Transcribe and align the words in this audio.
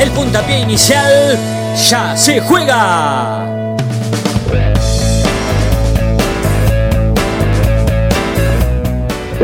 el 0.00 0.10
puntapié 0.10 0.60
inicial 0.60 1.38
ya 1.76 2.16
se 2.16 2.40
juega. 2.40 3.62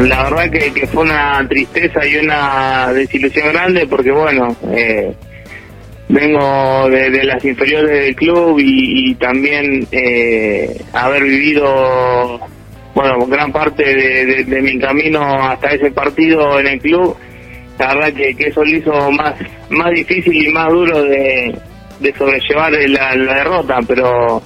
la 0.06 0.23
verdad 0.23 0.50
que, 0.50 0.87
fue 0.87 1.02
una 1.02 1.45
tristeza 1.48 2.06
y 2.06 2.16
una 2.18 2.92
desilusión 2.92 3.52
grande 3.52 3.87
porque 3.87 4.12
bueno 4.12 4.56
eh, 4.73 5.12
vengo 6.09 6.88
de, 6.88 7.24
las 7.24 7.45
inferiores 7.45 7.90
del 7.90 8.15
club 8.15 8.59
y, 8.60 9.15
también 9.16 9.87
eh, 9.90 10.80
haber 10.92 11.24
vivido 11.24 12.40
bueno 12.95 13.26
gran 13.26 13.51
parte 13.51 13.82
de, 14.45 14.62
mi 14.62 14.78
camino 14.78 15.20
hasta 15.20 15.70
ese 15.70 15.90
partido 15.90 16.60
en 16.60 16.68
el 16.68 16.78
club 16.80 17.16
la 17.78 17.95
verdad 17.95 18.12
que, 18.12 18.34
eso 18.38 18.64
lo 18.64 18.70
hizo 18.70 19.10
más 19.12 19.34
más 19.70 19.91
difícil 19.92 20.48
y 20.48 20.52
más 20.52 20.68
duro 20.68 21.02
de, 21.02 21.55
sobrellevar 22.16 22.73
la 22.73 23.34
derrota 23.34 23.78
pero 23.87 24.42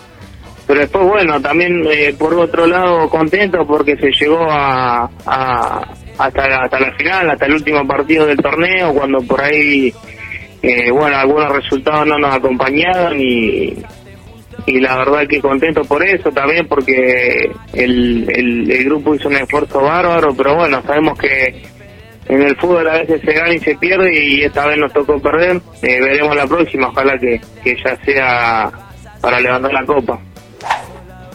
pero 0.66 0.80
después 0.80 1.06
bueno 1.06 1.40
también 1.40 1.82
eh, 1.90 2.14
por 2.18 2.34
otro 2.34 2.66
lado 2.66 3.08
contento 3.08 3.66
porque 3.66 3.96
se 3.96 4.10
llegó 4.12 4.38
a, 4.48 5.04
hasta 6.18 6.48
la, 6.48 6.56
hasta 6.64 6.80
la 6.80 6.92
final 6.92 7.30
hasta 7.30 7.46
el 7.46 7.54
último 7.54 7.86
partido 7.86 8.26
del 8.26 8.38
torneo 8.38 8.94
cuando 8.94 9.18
por 9.20 9.40
ahí 9.42 9.92
eh, 10.62 10.90
bueno 10.90 11.16
algunos 11.16 11.52
resultados 11.52 12.06
no 12.06 12.18
nos 12.18 12.34
acompañaron 12.34 13.20
y 13.20 13.74
y 14.64 14.78
la 14.78 14.96
verdad 14.96 15.26
que 15.28 15.40
contento 15.40 15.82
por 15.82 16.06
eso 16.06 16.30
también 16.30 16.66
porque 16.68 17.50
el, 17.72 18.30
el, 18.30 18.84
grupo 18.84 19.14
hizo 19.14 19.28
un 19.28 19.36
esfuerzo 19.36 19.80
bárbaro 19.80 20.34
pero 20.36 20.54
bueno 20.54 20.80
sabemos 20.86 21.18
que 21.18 21.62
en 22.32 22.42
el 22.42 22.56
fútbol 22.56 22.88
a 22.88 22.98
veces 22.98 23.20
se 23.22 23.32
gana 23.32 23.52
y 23.52 23.60
se 23.60 23.76
pierde 23.76 24.24
y 24.24 24.42
esta 24.44 24.66
vez 24.66 24.78
nos 24.78 24.92
tocó 24.92 25.20
perder. 25.20 25.60
Eh, 25.82 26.00
veremos 26.00 26.34
la 26.34 26.46
próxima 26.46 26.88
ojalá 26.88 27.18
que, 27.18 27.40
que 27.62 27.76
ya 27.76 27.96
sea 28.04 28.72
para 29.20 29.38
levantar 29.38 29.72
la 29.72 29.84
copa. 29.84 30.18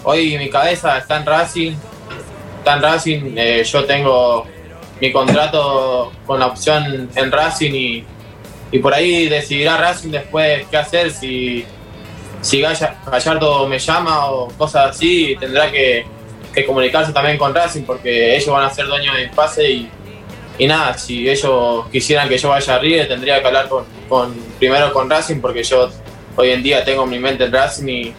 Hoy 0.04 0.38
mi 0.38 0.50
cabeza 0.50 0.98
está 0.98 1.18
en 1.18 1.26
Racing, 1.26 1.74
está 2.60 2.76
en 2.76 2.82
Racing, 2.82 3.20
eh, 3.36 3.64
yo 3.64 3.86
tengo 3.86 4.48
mi 5.00 5.12
contrato 5.12 6.12
con 6.26 6.40
la 6.40 6.48
opción 6.48 7.10
en 7.14 7.32
Racing 7.32 7.74
y, 7.74 8.04
y, 8.72 8.80
por 8.80 8.94
ahí 8.94 9.30
decidirá 9.30 9.78
Racing 9.78 10.10
después 10.10 10.66
qué 10.72 10.78
hacer, 10.78 11.12
si, 11.12 11.64
si 12.42 12.62
Gallardo 12.62 13.68
me 13.68 13.78
llama 13.78 14.32
o 14.32 14.48
cosas 14.58 14.92
así, 14.92 15.36
tendrá 15.40 15.70
que, 15.72 16.06
comunicarse 16.66 17.14
también 17.14 17.38
con 17.38 17.54
Racing 17.54 17.84
porque 17.84 18.36
ellos 18.36 18.50
van 18.50 18.66
a 18.66 18.70
ser 18.72 18.88
dueños 18.88 19.16
del 19.16 19.30
pase 19.30 19.70
y, 19.70 19.92
y 20.58 20.68
nada, 20.68 20.98
si 20.98 21.30
ellos 21.30 21.86
quisieran 21.92 22.28
que 22.30 22.38
yo 22.38 22.50
vaya 22.50 22.76
a 22.76 22.80
River 22.80 23.08
tendría 23.08 23.42
que 23.42 23.48
hablar 23.48 23.70
con, 23.70 23.86
con, 24.10 24.36
primero 24.58 24.92
con 24.92 25.10
Racing 25.10 25.40
porque 25.40 25.64
yo 25.64 25.90
hoy 26.36 26.52
en 26.52 26.64
día 26.64 26.84
tengo 26.84 27.06
mi 27.06 27.20
mente 27.20 27.46
en 27.46 27.52
Racing 27.52 27.88
y 27.88 28.14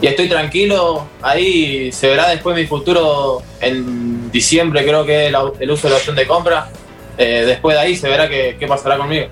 y 0.00 0.06
estoy 0.06 0.28
tranquilo. 0.28 1.06
Ahí 1.22 1.90
se 1.92 2.08
verá 2.08 2.28
después 2.28 2.56
mi 2.56 2.66
futuro 2.66 3.42
en 3.60 4.30
diciembre, 4.30 4.84
creo 4.84 5.04
que 5.04 5.28
el 5.28 5.70
uso 5.70 5.86
de 5.86 5.90
la 5.92 5.96
opción 5.96 6.16
de 6.16 6.26
compra. 6.26 6.68
Eh, 7.18 7.44
después 7.46 7.76
de 7.76 7.82
ahí 7.82 7.96
se 7.96 8.08
verá 8.08 8.28
qué, 8.28 8.66
pasará 8.68 8.98
conmigo. 8.98 9.26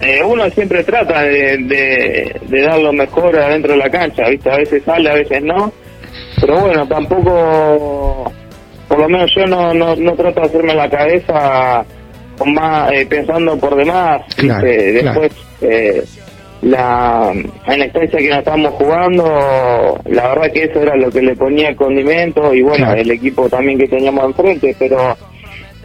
Eh, 0.00 0.20
uno 0.24 0.50
siempre 0.50 0.82
trata 0.82 1.22
de, 1.22 2.40
dar 2.50 2.80
lo 2.80 2.92
mejor 2.92 3.38
adentro 3.38 3.72
de 3.72 3.78
la 3.78 3.90
cancha, 3.90 4.28
¿viste? 4.28 4.50
A 4.50 4.56
veces 4.56 4.82
sale, 4.84 5.10
a 5.10 5.14
veces 5.14 5.42
no. 5.42 5.72
Pero 6.40 6.60
bueno, 6.60 6.86
tampoco, 6.88 8.32
por 8.88 8.98
lo 8.98 9.08
menos 9.08 9.30
yo 9.34 9.46
no, 9.46 9.72
no, 9.74 9.96
no 9.96 10.12
trato 10.12 10.40
de 10.40 10.46
hacerme 10.46 10.74
la 10.74 10.88
cabeza 10.88 11.84
con 12.38 12.52
más, 12.52 12.92
eh, 12.92 13.06
pensando 13.06 13.56
por 13.58 13.76
demás. 13.76 14.22
Después 14.36 15.32
la, 16.64 17.30
en 17.32 17.78
la 17.78 17.84
instancia 17.84 18.18
que 18.18 18.28
nos 18.28 18.38
estábamos 18.38 18.72
jugando, 18.74 20.00
la 20.06 20.28
verdad 20.28 20.52
que 20.52 20.64
eso 20.64 20.80
era 20.80 20.96
lo 20.96 21.10
que 21.10 21.20
le 21.20 21.36
ponía 21.36 21.76
condimento 21.76 22.54
y 22.54 22.62
bueno, 22.62 22.92
el 22.94 23.10
equipo 23.10 23.48
también 23.48 23.78
que 23.78 23.86
teníamos 23.86 24.24
enfrente, 24.24 24.74
pero 24.78 25.16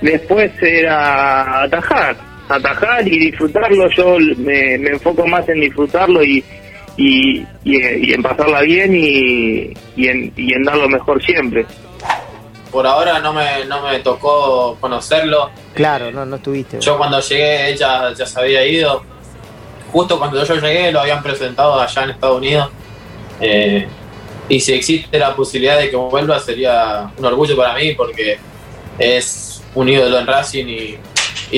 después 0.02 0.52
era 0.62 1.64
atajar, 1.64 2.16
atajar 2.48 3.06
y 3.06 3.20
disfrutarlo, 3.20 3.90
yo 3.90 4.18
me, 4.38 4.76
enfoco 4.76 5.28
más 5.28 5.48
en 5.50 5.60
disfrutarlo 5.60 6.24
y, 6.24 6.44
y, 6.96 7.46
y, 7.66 8.14
en 8.14 8.22
pasarla 8.24 8.62
bien 8.62 8.96
y, 8.96 9.74
y, 9.98 10.08
en, 10.08 10.32
y 10.38 10.54
en 10.54 10.64
dar 10.64 10.78
lo 10.78 10.88
mejor 10.88 11.22
siempre. 11.24 11.66
Por 12.72 12.86
ahora 12.86 13.20
no 13.20 13.34
me, 13.34 13.66
no 13.66 13.82
me 13.82 14.00
tocó 14.00 14.78
conocerlo. 14.80 15.50
Claro, 15.74 16.12
no, 16.12 16.26
no 16.26 16.36
estuviste. 16.36 16.80
Yo 16.80 16.98
cuando 16.98 17.20
llegué 17.20 17.70
ella 17.70 18.14
ya 18.14 18.26
se 18.26 18.40
había 18.40 18.66
ido 18.66 19.04
justo 19.92 20.18
cuando 20.20 20.44
yo 20.44 20.56
llegué 20.56 20.92
lo 20.92 21.02
habían 21.02 21.22
presentado 21.22 21.80
allá 21.80 22.04
en 22.04 22.10
Estados 22.12 22.38
Unidos. 22.38 22.70
Eh, 23.42 23.88
y 24.48 24.60
si 24.60 24.74
existe 24.74 25.18
la 25.20 25.36
posibilidad 25.36 25.80
de 25.80 25.90
que 25.90 25.96
vuelva 25.96 26.40
sería 26.40 27.10
un 27.18 27.26
orgullo 27.26 27.56
para 27.56 27.76
mí 27.76 27.94
porque 27.94 28.38
es 28.98 29.64
un 29.76 29.88
ídolo 29.88 30.20
en 30.20 30.28
Racing 30.28 30.66
y, 30.68 30.98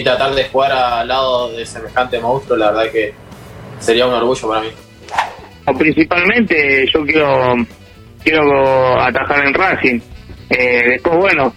tratar 0.03 0.33
de 0.33 0.45
jugar 0.45 0.71
al 0.71 1.07
lado 1.07 1.51
de 1.51 1.65
semejante 1.65 2.17
monstruo, 2.19 2.57
la 2.57 2.71
verdad 2.71 2.91
que 2.91 3.13
sería 3.79 4.07
un 4.07 4.13
orgullo 4.13 4.47
para 4.47 4.61
mí. 4.61 4.69
Principalmente 5.77 6.85
yo 6.93 7.03
quiero 7.05 7.55
quiero 8.23 9.01
atajar 9.01 9.45
en 9.45 9.53
Racing. 9.53 9.99
Eh, 10.51 10.83
después, 10.89 11.17
bueno, 11.17 11.53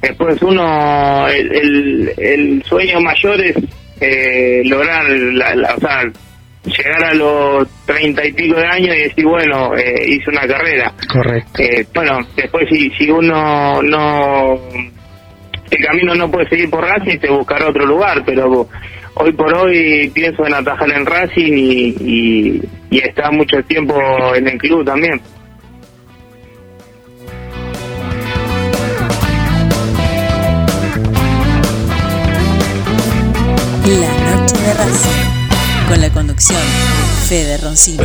después 0.00 0.40
uno, 0.42 1.26
el, 1.28 2.12
el 2.16 2.62
sueño 2.62 3.00
mayor 3.00 3.40
es 3.40 3.56
eh, 4.00 4.62
lograr, 4.64 5.04
la, 5.10 5.74
o 5.74 5.80
sea, 5.80 6.04
llegar 6.64 7.04
a 7.06 7.14
los 7.14 7.68
treinta 7.86 8.24
y 8.24 8.32
pico 8.32 8.56
de 8.56 8.66
años 8.66 8.94
y 8.94 9.02
decir, 9.08 9.24
bueno, 9.24 9.74
eh, 9.76 10.04
hice 10.06 10.30
una 10.30 10.46
carrera. 10.46 10.92
Correcto. 11.12 11.62
Eh, 11.62 11.84
bueno, 11.92 12.18
después 12.36 12.68
si, 12.70 12.88
si 12.90 13.10
uno 13.10 13.82
no, 13.82 14.60
el 15.70 15.84
camino 15.84 16.14
no 16.14 16.30
puede 16.30 16.48
seguir 16.48 16.70
por 16.70 16.84
Racing, 16.84 17.18
se 17.18 17.30
buscará 17.30 17.68
otro 17.68 17.84
lugar, 17.84 18.22
pero 18.24 18.68
hoy 19.14 19.32
por 19.32 19.52
hoy 19.54 20.08
pienso 20.14 20.46
en 20.46 20.54
atajar 20.54 20.90
en 20.92 21.04
Racing 21.04 21.52
y, 21.52 21.96
y, 21.98 22.62
y 22.90 22.98
está 22.98 23.30
mucho 23.32 23.56
tiempo 23.66 23.98
en 24.36 24.46
el 24.46 24.56
club 24.58 24.84
también. 24.84 25.20
De 34.70 34.74
Racing, 34.74 35.88
con 35.88 36.00
la 36.00 36.10
conducción 36.10 36.60
de 36.60 37.26
Fede 37.26 37.58
Roncino. 37.58 38.04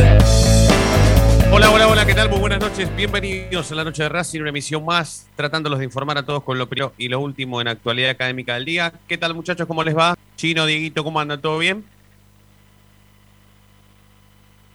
Hola, 1.52 1.70
hola, 1.70 1.86
hola, 1.86 2.04
¿qué 2.04 2.12
tal? 2.12 2.28
Muy 2.28 2.40
buenas 2.40 2.58
noches, 2.58 2.94
bienvenidos 2.96 3.70
a 3.70 3.74
la 3.76 3.84
Noche 3.84 4.02
de 4.02 4.08
Racing, 4.08 4.40
una 4.40 4.48
emisión 4.48 4.84
más, 4.84 5.28
tratándolos 5.36 5.78
de 5.78 5.84
informar 5.84 6.18
a 6.18 6.24
todos 6.24 6.42
con 6.42 6.58
lo 6.58 6.68
primero 6.68 6.92
y 6.98 7.08
lo 7.08 7.20
último 7.20 7.60
en 7.60 7.68
actualidad 7.68 8.10
académica 8.10 8.54
del 8.54 8.64
día. 8.64 8.92
¿Qué 9.06 9.16
tal 9.16 9.34
muchachos? 9.34 9.66
¿Cómo 9.68 9.84
les 9.84 9.96
va? 9.96 10.16
Chino, 10.36 10.66
Dieguito, 10.66 11.04
¿cómo 11.04 11.20
andan? 11.20 11.40
¿Todo 11.40 11.58
bien? 11.58 11.84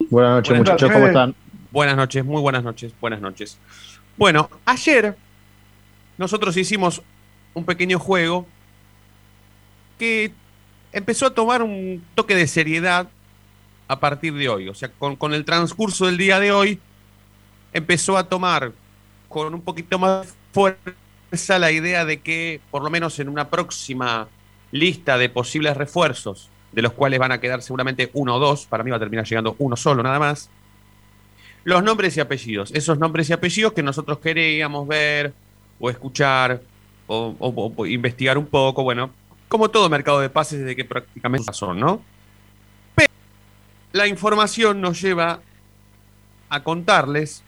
Buenas 0.09 0.35
noches, 0.35 0.58
muchachos, 0.58 0.91
¿cómo 0.91 1.08
están? 1.08 1.35
Buenas 1.72 1.97
noches, 1.97 2.23
muy 2.23 2.41
buenas 2.41 2.64
noches, 2.64 2.94
buenas 3.02 3.20
noches. 3.20 3.58
Bueno, 4.16 4.49
ayer 4.64 5.17
nosotros 6.17 6.55
hicimos 6.55 7.02
un 7.53 7.66
pequeño 7.66 7.99
juego 7.99 8.47
que 9.99 10.32
empezó 10.91 11.26
a 11.28 11.34
tomar 11.34 11.61
un 11.61 12.03
toque 12.16 12.35
de 12.35 12.47
seriedad 12.47 13.08
a 13.88 13.99
partir 13.99 14.34
de 14.34 14.49
hoy. 14.49 14.70
O 14.70 14.73
sea, 14.73 14.90
con, 14.90 15.34
el 15.34 15.46
transcurso 15.46 16.05
del 16.05 16.17
día 16.17 16.40
de 16.40 16.52
hoy, 16.52 16.79
empezó 17.73 18.17
a 18.17 18.28
tomar 18.28 18.72
con 19.28 19.53
un 19.53 19.61
poquito 19.61 19.97
más 19.99 20.34
fuerza 20.52 21.59
la 21.59 21.72
idea 21.72 22.05
de 22.05 22.20
que, 22.20 22.61
por 22.70 22.84
lo 22.84 22.90
menos 22.90 23.20
en 23.20 23.29
una 23.29 23.49
próxima 23.49 24.28
lista 24.72 25.17
de 25.17 25.29
posibles 25.29 25.76
refuerzos, 25.78 26.49
de 26.72 26.82
los 26.82 26.94
cuales 26.94 27.20
van 27.20 27.32
a 27.32 27.40
quedar 27.40 27.61
seguramente 27.61 28.09
uno 28.14 28.35
o 28.35 28.40
dos, 28.40 28.66
para 28.66 28.84
mí 28.84 28.91
va 28.91 28.97
a 28.97 28.99
terminar 28.99 29.26
llegando 29.26 29.55
uno 29.59 29.76
solo 29.76 30.03
nada 30.03 30.20
más, 30.20 30.49
los 31.64 31.84
nombres 31.84 32.17
y 32.17 32.20
apellidos, 32.20 32.72
esos 32.73 32.97
nombres 32.97 33.29
y 33.29 33.34
apellidos 33.34 33.73
que 33.73 33.84
nosotros 33.84 34.20
queríamos 34.20 34.87
ver 34.87 35.34
o 35.79 35.90
escuchar 35.90 36.61
o 37.08 37.85
investigar 37.85 38.37
un 38.37 38.46
poco, 38.46 38.84
bueno, 38.84 39.11
como 39.52 39.70
todo 39.70 39.90
mercado 39.90 40.22
de 40.22 40.30
pases 40.30 40.62
desde 40.62 40.78
que 40.78 40.86
prácticamente 40.86 41.52
son, 41.52 41.78
¿no? 41.78 42.02
la 43.92 44.08
información 44.08 44.80
nos 44.80 45.02
lleva 45.02 45.42
a 46.48 46.64
contarles 46.64 47.44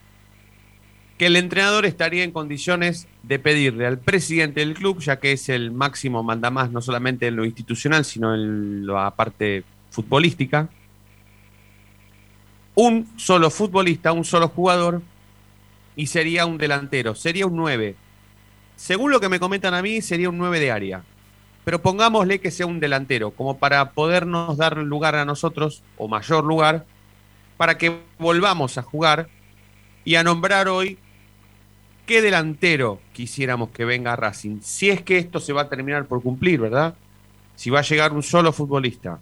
que 1.17 1.27
el 1.27 1.37
entrenador 1.37 1.85
estaría 1.85 2.25
en 2.25 2.31
condiciones 2.31 3.07
de 3.21 3.39
pedirle 3.39 3.85
al 3.85 3.99
presidente 3.99 4.59
del 4.59 4.73
club, 4.73 4.99
ya 4.99 5.21
que 5.21 5.31
es 5.31 5.47
el 5.47 5.71
máximo 5.71 6.23
mandamás 6.23 6.71
no 6.71 6.81
solamente 6.81 7.27
en 7.27 7.37
lo 7.37 7.45
institucional, 7.45 8.03
sino 8.03 8.35
en 8.35 8.85
la 8.85 9.11
parte 9.11 9.63
futbolística, 9.89 10.67
un 12.75 13.07
solo 13.15 13.49
futbolista, 13.49 14.11
un 14.11 14.25
solo 14.25 14.49
jugador, 14.49 15.01
y 15.95 16.07
sería 16.07 16.45
un 16.45 16.57
delantero, 16.57 17.15
sería 17.15 17.45
un 17.45 17.55
9. 17.55 17.95
Según 18.75 19.09
lo 19.09 19.21
que 19.21 19.29
me 19.29 19.39
comentan 19.39 19.73
a 19.73 19.81
mí, 19.81 20.01
sería 20.01 20.27
un 20.27 20.37
9 20.37 20.59
de 20.59 20.69
área. 20.69 21.03
Pero 21.63 21.81
pongámosle 21.81 22.39
que 22.39 22.51
sea 22.51 22.65
un 22.65 22.79
delantero, 22.79 23.31
como 23.31 23.57
para 23.57 23.91
podernos 23.91 24.57
dar 24.57 24.77
lugar 24.77 25.15
a 25.15 25.25
nosotros, 25.25 25.83
o 25.97 26.07
mayor 26.07 26.43
lugar, 26.43 26.85
para 27.57 27.77
que 27.77 28.01
volvamos 28.19 28.77
a 28.77 28.81
jugar 28.81 29.29
y 30.03 30.15
a 30.15 30.23
nombrar 30.23 30.67
hoy 30.67 30.97
qué 32.05 32.21
delantero 32.21 32.99
quisiéramos 33.13 33.69
que 33.69 33.85
venga 33.85 34.13
a 34.13 34.15
Racing. 34.15 34.59
Si 34.61 34.89
es 34.89 35.01
que 35.01 35.17
esto 35.17 35.39
se 35.39 35.53
va 35.53 35.63
a 35.63 35.69
terminar 35.69 36.05
por 36.05 36.21
cumplir, 36.21 36.59
¿verdad? 36.59 36.95
Si 37.55 37.69
va 37.69 37.79
a 37.79 37.83
llegar 37.83 38.11
un 38.11 38.23
solo 38.23 38.51
futbolista 38.51 39.19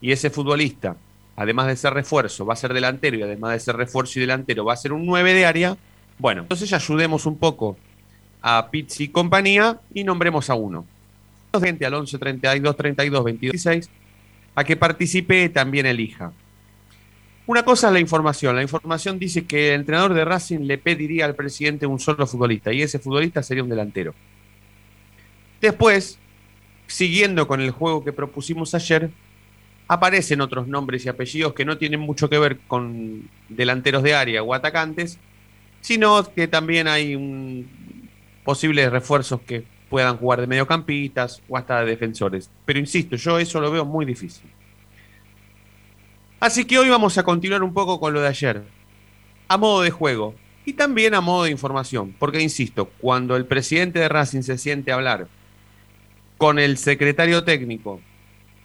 y 0.00 0.10
ese 0.12 0.30
futbolista, 0.30 0.96
además 1.36 1.68
de 1.68 1.76
ser 1.76 1.94
refuerzo, 1.94 2.44
va 2.44 2.54
a 2.54 2.56
ser 2.56 2.74
delantero 2.74 3.16
y 3.16 3.22
además 3.22 3.52
de 3.52 3.60
ser 3.60 3.76
refuerzo 3.76 4.18
y 4.18 4.22
delantero, 4.22 4.64
va 4.64 4.72
a 4.72 4.76
ser 4.76 4.92
un 4.92 5.06
9 5.06 5.34
de 5.34 5.46
área, 5.46 5.76
bueno, 6.18 6.42
entonces 6.42 6.72
ayudemos 6.72 7.26
un 7.26 7.38
poco 7.38 7.76
a 8.42 8.68
Pizzi 8.70 9.04
y 9.04 9.08
compañía 9.08 9.80
y 9.92 10.04
nombremos 10.04 10.50
a 10.50 10.54
uno. 10.54 10.86
Gente 11.60 11.86
al 11.86 11.94
11 11.94 12.18
32 12.18 12.76
32 12.76 13.24
22 13.24 13.52
16 13.52 13.90
a 14.54 14.64
que 14.64 14.76
participe 14.76 15.48
también 15.48 15.86
elija. 15.86 16.32
Una 17.46 17.62
cosa 17.62 17.88
es 17.88 17.92
la 17.92 18.00
información. 18.00 18.56
La 18.56 18.62
información 18.62 19.18
dice 19.18 19.44
que 19.44 19.74
el 19.74 19.80
entrenador 19.80 20.14
de 20.14 20.24
Racing 20.24 20.60
le 20.60 20.78
pediría 20.78 21.26
al 21.26 21.34
presidente 21.34 21.86
un 21.86 22.00
solo 22.00 22.26
futbolista 22.26 22.72
y 22.72 22.82
ese 22.82 22.98
futbolista 22.98 23.42
sería 23.42 23.62
un 23.62 23.68
delantero. 23.68 24.14
Después, 25.60 26.18
siguiendo 26.86 27.46
con 27.46 27.60
el 27.60 27.70
juego 27.70 28.04
que 28.04 28.12
propusimos 28.12 28.74
ayer, 28.74 29.10
aparecen 29.88 30.40
otros 30.40 30.66
nombres 30.68 31.04
y 31.04 31.08
apellidos 31.08 31.52
que 31.52 31.64
no 31.64 31.76
tienen 31.76 32.00
mucho 32.00 32.30
que 32.30 32.38
ver 32.38 32.58
con 32.66 33.28
delanteros 33.48 34.02
de 34.02 34.14
área 34.14 34.42
o 34.42 34.54
atacantes, 34.54 35.18
sino 35.82 36.24
que 36.32 36.48
también 36.48 36.88
hay 36.88 37.66
posibles 38.42 38.90
refuerzos 38.90 39.42
que 39.42 39.64
puedan 39.88 40.16
jugar 40.16 40.40
de 40.40 40.46
mediocampistas 40.46 41.42
o 41.48 41.56
hasta 41.56 41.80
de 41.80 41.86
defensores. 41.86 42.50
Pero 42.64 42.78
insisto, 42.78 43.16
yo 43.16 43.38
eso 43.38 43.60
lo 43.60 43.70
veo 43.70 43.84
muy 43.84 44.04
difícil. 44.04 44.50
Así 46.40 46.64
que 46.64 46.78
hoy 46.78 46.88
vamos 46.88 47.16
a 47.16 47.22
continuar 47.22 47.62
un 47.62 47.72
poco 47.72 47.98
con 47.98 48.12
lo 48.12 48.20
de 48.20 48.28
ayer, 48.28 48.62
a 49.48 49.56
modo 49.56 49.82
de 49.82 49.90
juego 49.90 50.34
y 50.64 50.74
también 50.74 51.14
a 51.14 51.20
modo 51.20 51.44
de 51.44 51.50
información, 51.50 52.14
porque 52.18 52.40
insisto, 52.40 52.90
cuando 53.00 53.36
el 53.36 53.46
presidente 53.46 53.98
de 53.98 54.08
Racing 54.08 54.42
se 54.42 54.58
siente 54.58 54.92
a 54.92 54.96
hablar 54.96 55.28
con 56.36 56.58
el 56.58 56.76
secretario 56.76 57.44
técnico 57.44 58.00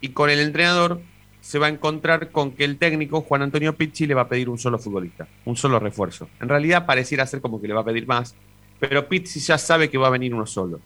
y 0.02 0.10
con 0.10 0.30
el 0.30 0.40
entrenador, 0.40 1.02
se 1.42 1.60
va 1.60 1.68
a 1.68 1.70
encontrar 1.70 2.32
con 2.32 2.52
que 2.52 2.66
el 2.66 2.78
técnico, 2.78 3.22
Juan 3.22 3.44
Antonio 3.44 3.76
Pizzi, 3.76 4.08
le 4.08 4.14
va 4.14 4.24
a 4.24 4.30
pedir 4.30 4.50
un 4.50 4.58
solo 4.58 4.78
futbolista, 4.78 5.28
un 5.46 5.56
solo 5.56 5.80
refuerzo. 5.80 6.30
En 6.42 6.50
realidad 6.50 6.86
pareciera 6.86 7.26
ser 7.26 7.42
como 7.42 7.62
que 7.62 7.68
le 7.68 7.74
va 7.74 7.82
a 7.82 7.86
pedir 7.86 8.08
más, 8.08 8.36
pero 8.80 9.08
Pizzi 9.08 9.40
ya 9.40 9.58
sabe 9.58 9.90
que 9.90 9.98
va 9.98 10.08
a 10.08 10.12
venir 10.12 10.34
uno 10.34 10.46
solo. 10.46 10.80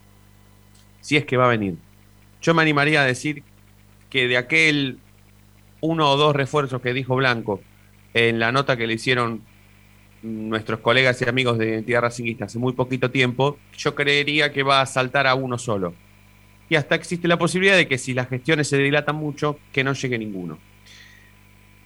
Si 1.04 1.18
es 1.18 1.26
que 1.26 1.36
va 1.36 1.46
a 1.46 1.50
venir. 1.50 1.76
Yo 2.42 2.54
me 2.54 2.62
animaría 2.62 3.02
a 3.02 3.06
decir 3.06 3.44
que 4.10 4.30
de 4.30 4.38
aquel 4.38 5.00
uno 5.82 6.10
o 6.10 6.16
dos 6.16 6.34
refuerzos 6.34 6.82
que 6.82 6.94
dijo 6.94 7.18
Blanco 7.18 7.62
en 8.14 8.40
la 8.40 8.54
nota 8.54 8.78
que 8.78 8.88
le 8.88 8.94
hicieron 8.94 9.42
nuestros 10.22 10.80
colegas 10.80 11.22
y 11.22 11.28
amigos 11.28 11.58
de 11.58 11.68
Identidad 11.68 12.04
Racingista 12.04 12.46
hace 12.46 12.58
muy 12.58 12.72
poquito 12.72 13.12
tiempo, 13.12 13.58
yo 13.78 13.94
creería 13.94 14.54
que 14.54 14.64
va 14.64 14.80
a 14.80 14.86
saltar 14.86 15.28
a 15.28 15.36
uno 15.36 15.58
solo. 15.58 15.94
Y 16.70 16.76
hasta 16.76 16.96
existe 16.96 17.28
la 17.28 17.38
posibilidad 17.38 17.76
de 17.76 17.90
que 17.90 17.98
si 17.98 18.14
las 18.14 18.30
gestiones 18.30 18.70
se 18.70 18.78
dilatan 18.78 19.18
mucho, 19.18 19.60
que 19.74 19.84
no 19.84 19.92
llegue 19.92 20.18
ninguno. 20.18 20.58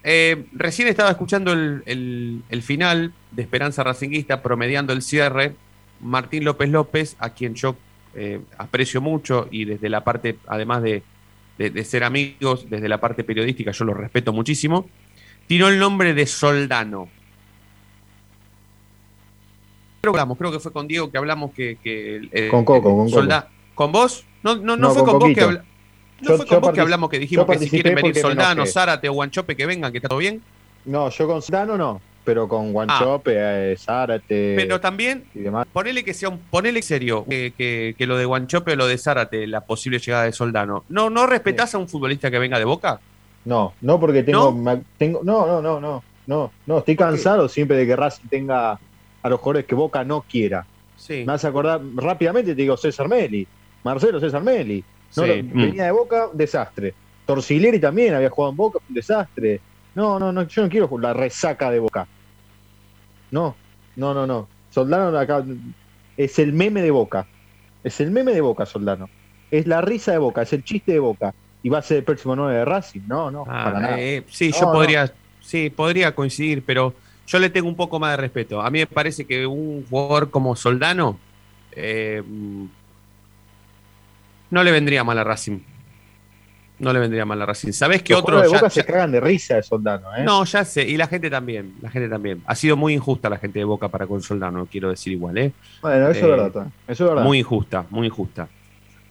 Eh, 0.03 0.45
recién 0.53 0.87
estaba 0.87 1.09
escuchando 1.09 1.51
el, 1.53 2.43
final 2.61 3.13
de 3.31 3.41
Esperanza 3.41 3.83
Racinguista, 3.83 4.43
promediando 4.43 4.93
el 4.93 5.01
cierre. 5.01 5.55
Martín 5.99 6.43
López 6.43 6.69
López, 6.69 7.15
a 7.17 7.31
quien 7.31 7.55
yo 7.55 7.75
eh, 8.17 8.41
aprecio 8.57 8.99
mucho 8.99 9.47
y 9.51 9.65
desde 9.65 9.89
la 9.89 10.03
parte, 10.03 10.37
además 10.47 10.81
de, 10.81 11.03
de, 11.57 11.83
ser 11.85 12.03
amigos 12.03 12.69
desde 12.69 12.89
la 12.89 12.99
parte 12.99 13.23
periodística, 13.23 13.71
yo 13.71 13.85
lo 13.85 13.93
respeto 13.93 14.33
muchísimo, 14.33 14.87
tiró 15.45 15.67
el 15.67 15.77
nombre 15.77 16.13
de 16.13 16.25
Soldano. 16.25 17.09
Creo 20.01 20.51
que 20.51 20.59
fue 20.59 20.71
con 20.71 20.87
Diego 20.87 21.11
que 21.11 21.17
hablamos 21.17 21.51
que... 21.51 21.77
Eh, 21.83 22.47
con 22.49 22.65
Coco, 22.65 22.95
con 22.95 23.11
Coco. 23.11 23.45
¿Con 23.75 23.91
vos? 23.91 24.25
No, 24.41 24.55
no, 24.55 24.75
no, 24.77 24.91
fue 24.91 25.03
con, 25.03 25.19
vos 25.19 25.29
que 25.33 25.41
hablamos. 25.41 25.67
¿No 26.21 26.37
fue 26.37 26.47
con 26.47 26.61
vos 26.61 26.71
que 26.73 26.81
hablamos 26.81 27.09
que 27.09 27.19
dijimos 27.19 27.45
que 27.45 27.59
si 27.59 27.69
quieren 27.69 27.93
venir 27.93 28.15
Soldano, 28.15 28.65
Zárate 28.65 29.09
o 29.09 29.13
Guanchope 29.13 29.55
que 29.55 29.65
vengan, 29.65 29.91
que 29.91 29.99
está 29.99 30.09
todo 30.09 30.19
bien? 30.19 30.41
No, 30.85 31.09
yo 31.09 31.27
con 31.27 31.41
Soldano 31.41 31.77
no 31.77 32.01
pero 32.27 32.45
con 32.45 32.73
Guanchope, 32.73 33.39
ah. 33.39 33.71
Eh, 33.71 33.77
Zárate. 33.77 34.53
Pero 34.57 34.81
también, 34.81 35.23
ponele 35.71 36.03
que 36.03 36.13
sea 36.13 36.27
un, 36.27 36.39
ponele 36.39 36.81
serio, 36.81 37.23
que, 37.25 37.95
lo 37.99 38.17
de 38.17 38.25
Guanchope 38.25 38.73
o 38.73 38.75
lo 38.75 38.85
de 38.85 38.97
Zárate, 38.97 39.47
la 39.47 39.61
posible 39.61 39.97
llegada 39.97 40.25
de 40.25 40.33
Soldano. 40.33 40.83
¿No, 40.89 41.09
no 41.09 41.25
respetás 41.25 41.73
a 41.73 41.77
un 41.77 41.87
futbolista 41.87 42.29
que 42.29 42.37
venga 42.37 42.59
de 42.59 42.65
boca? 42.65 42.99
No, 43.45 43.75
no 43.79 43.97
porque 43.97 44.23
tengo, 44.23 44.51
¿No? 44.51 44.83
tengo, 44.97 45.21
no, 45.23 45.47
no, 45.47 45.61
no, 45.61 45.79
no, 45.79 46.03
no, 46.27 46.51
no, 46.65 46.77
estoy 46.79 46.97
cansado 46.97 47.47
siempre 47.47 47.77
de 47.77 47.87
que 47.87 47.95
Racing 47.95 48.27
tenga 48.27 48.71
a 48.73 49.29
los 49.29 49.39
jugadores 49.39 49.65
que 49.65 49.75
Boca 49.75 50.03
no 50.03 50.25
quiera. 50.29 50.65
Sí. 50.97 51.23
Me 51.25 51.31
hace 51.31 51.47
acordar 51.47 51.79
rápidamente, 51.95 52.53
te 52.53 52.61
digo 52.61 52.75
César 52.75 53.07
Meli, 53.07 53.47
Marcelo 53.85 54.19
César 54.19 54.43
Meli. 54.43 54.83
No, 55.15 55.23
mm. 55.23 55.53
Venía 55.53 55.85
de 55.85 55.91
Boca, 55.91 56.27
desastre. 56.33 56.93
Torcileri 57.25 57.79
también 57.79 58.15
había 58.15 58.29
jugado 58.29 58.51
en 58.51 58.57
Boca, 58.57 58.79
un 58.85 58.93
desastre. 58.93 59.61
No, 59.95 60.19
no, 60.19 60.33
no, 60.33 60.45
yo 60.45 60.63
no 60.63 60.67
quiero 60.67 60.89
la 60.97 61.13
resaca 61.13 61.71
de 61.71 61.79
Boca. 61.79 62.05
No, 63.31 63.55
no, 63.95 64.13
no, 64.13 64.27
no. 64.27 64.47
Soldano 64.69 65.17
acá 65.17 65.43
es 66.15 66.39
el 66.39 66.53
meme 66.53 66.81
de 66.81 66.91
Boca. 66.91 67.27
Es 67.83 67.99
el 67.99 68.11
meme 68.11 68.33
de 68.33 68.41
Boca, 68.41 68.65
Soldano. 68.65 69.09
Es 69.51 69.67
la 69.67 69.81
risa 69.81 70.11
de 70.11 70.17
Boca, 70.17 70.41
es 70.41 70.53
el 70.53 70.63
chiste 70.63 70.93
de 70.93 70.99
Boca. 70.99 71.33
Y 71.63 71.69
va 71.69 71.79
a 71.79 71.81
ser 71.81 71.97
el 71.97 72.03
próximo 72.03 72.35
9 72.35 72.59
de 72.59 72.65
Racing. 72.65 73.01
No, 73.07 73.31
no, 73.31 73.43
ah, 73.47 73.63
para 73.63 73.79
nada. 73.79 73.99
Eh, 73.99 74.23
sí, 74.29 74.51
yo 74.51 74.71
podría, 74.71 75.11
sí, 75.41 75.69
podría 75.69 76.13
coincidir, 76.13 76.63
pero 76.65 76.93
yo 77.25 77.39
le 77.39 77.49
tengo 77.49 77.67
un 77.67 77.75
poco 77.75 77.99
más 77.99 78.11
de 78.11 78.17
respeto. 78.17 78.61
A 78.61 78.69
mí 78.69 78.79
me 78.79 78.87
parece 78.87 79.25
que 79.25 79.45
un 79.45 79.85
jugador 79.89 80.29
como 80.29 80.55
Soldano 80.55 81.19
eh, 81.71 82.23
no 84.49 84.63
le 84.63 84.71
vendría 84.71 85.03
mal 85.03 85.17
a 85.19 85.23
Racing. 85.23 85.59
No 86.79 86.93
le 86.93 86.99
vendría 86.99 87.25
mal 87.25 87.41
a 87.41 87.45
Racing. 87.45 87.71
¿Sabés 87.71 88.03
que 88.03 88.13
otros. 88.13 88.41
De 88.43 88.47
Boca 88.49 88.69
se 88.69 88.85
cagan 88.85 89.11
de 89.11 89.19
risa 89.19 89.55
de 89.55 89.63
Soldano, 89.63 90.15
¿eh? 90.15 90.23
No, 90.23 90.43
ya 90.45 90.63
sé. 90.63 90.87
Y 90.87 90.95
la 90.95 91.07
gente 91.07 91.29
también. 91.29 91.73
La 91.81 91.89
gente 91.89 92.07
también. 92.07 92.43
Ha 92.45 92.55
sido 92.55 92.77
muy 92.77 92.93
injusta 92.93 93.29
la 93.29 93.37
gente 93.37 93.59
de 93.59 93.65
Boca 93.65 93.87
para 93.87 94.05
con 94.05 94.21
Soldano, 94.21 94.67
quiero 94.69 94.89
decir 94.89 95.13
igual, 95.13 95.37
¿eh? 95.37 95.53
Bueno, 95.81 96.09
eso, 96.09 96.25
es, 96.25 96.27
verdad, 96.27 96.67
eso 96.87 97.03
es 97.03 97.09
verdad. 97.09 97.23
Muy 97.23 97.39
injusta, 97.39 97.85
muy 97.89 98.07
injusta. 98.07 98.47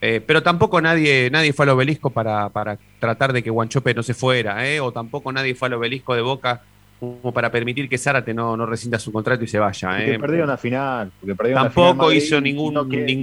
Eh, 0.00 0.20
pero 0.24 0.42
tampoco 0.42 0.80
nadie, 0.80 1.30
nadie 1.30 1.52
fue 1.52 1.64
al 1.64 1.70
obelisco 1.70 2.10
para, 2.10 2.48
para 2.50 2.78
tratar 3.00 3.32
de 3.32 3.42
que 3.42 3.50
Guanchope 3.50 3.94
no 3.94 4.02
se 4.02 4.14
fuera, 4.14 4.68
¿eh? 4.68 4.78
O 4.78 4.92
tampoco 4.92 5.32
nadie 5.32 5.54
fue 5.54 5.66
al 5.66 5.74
obelisco 5.74 6.14
de 6.14 6.20
Boca 6.20 6.62
como 7.00 7.32
para 7.32 7.50
permitir 7.50 7.88
que 7.88 7.98
Zárate 7.98 8.32
no, 8.32 8.56
no 8.56 8.66
rescinda 8.66 8.98
su 8.98 9.12
contrato 9.12 9.44
y 9.44 9.48
se 9.48 9.58
vaya. 9.58 10.02
¿eh? 10.02 10.18
perdieron 10.18 10.48
la 10.48 10.56
final. 10.56 11.10
Tampoco 11.52 12.12
hizo 12.12 12.40
ningún. 12.40 12.74
No, 12.74 12.84
ningún... 12.84 13.22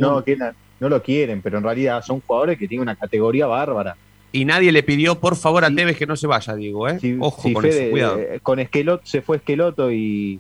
no, 0.80 0.90
lo 0.90 1.02
quieren, 1.02 1.42
pero 1.42 1.58
en 1.58 1.64
realidad 1.64 2.04
son 2.04 2.22
jugadores 2.22 2.58
que 2.58 2.68
tienen 2.68 2.84
una 2.84 2.96
categoría 2.96 3.48
bárbara 3.48 3.96
y 4.34 4.46
nadie 4.46 4.72
le 4.72 4.82
pidió 4.82 5.20
por 5.20 5.36
favor 5.36 5.64
a 5.64 5.70
Tevez 5.70 5.96
que 5.96 6.08
no 6.08 6.16
se 6.18 6.26
vaya, 6.26 6.56
Diego, 6.56 6.90
¿eh? 6.90 7.00
Ojo 7.20 7.54
con 7.54 7.66
eso, 7.66 7.92
cuidado. 7.92 8.18
Eh, 8.18 8.40
con 8.42 8.60
Esqueloto 8.60 9.06
se 9.06 9.22
fue 9.22 9.38
Esqueloto 9.38 9.92
y, 9.92 10.40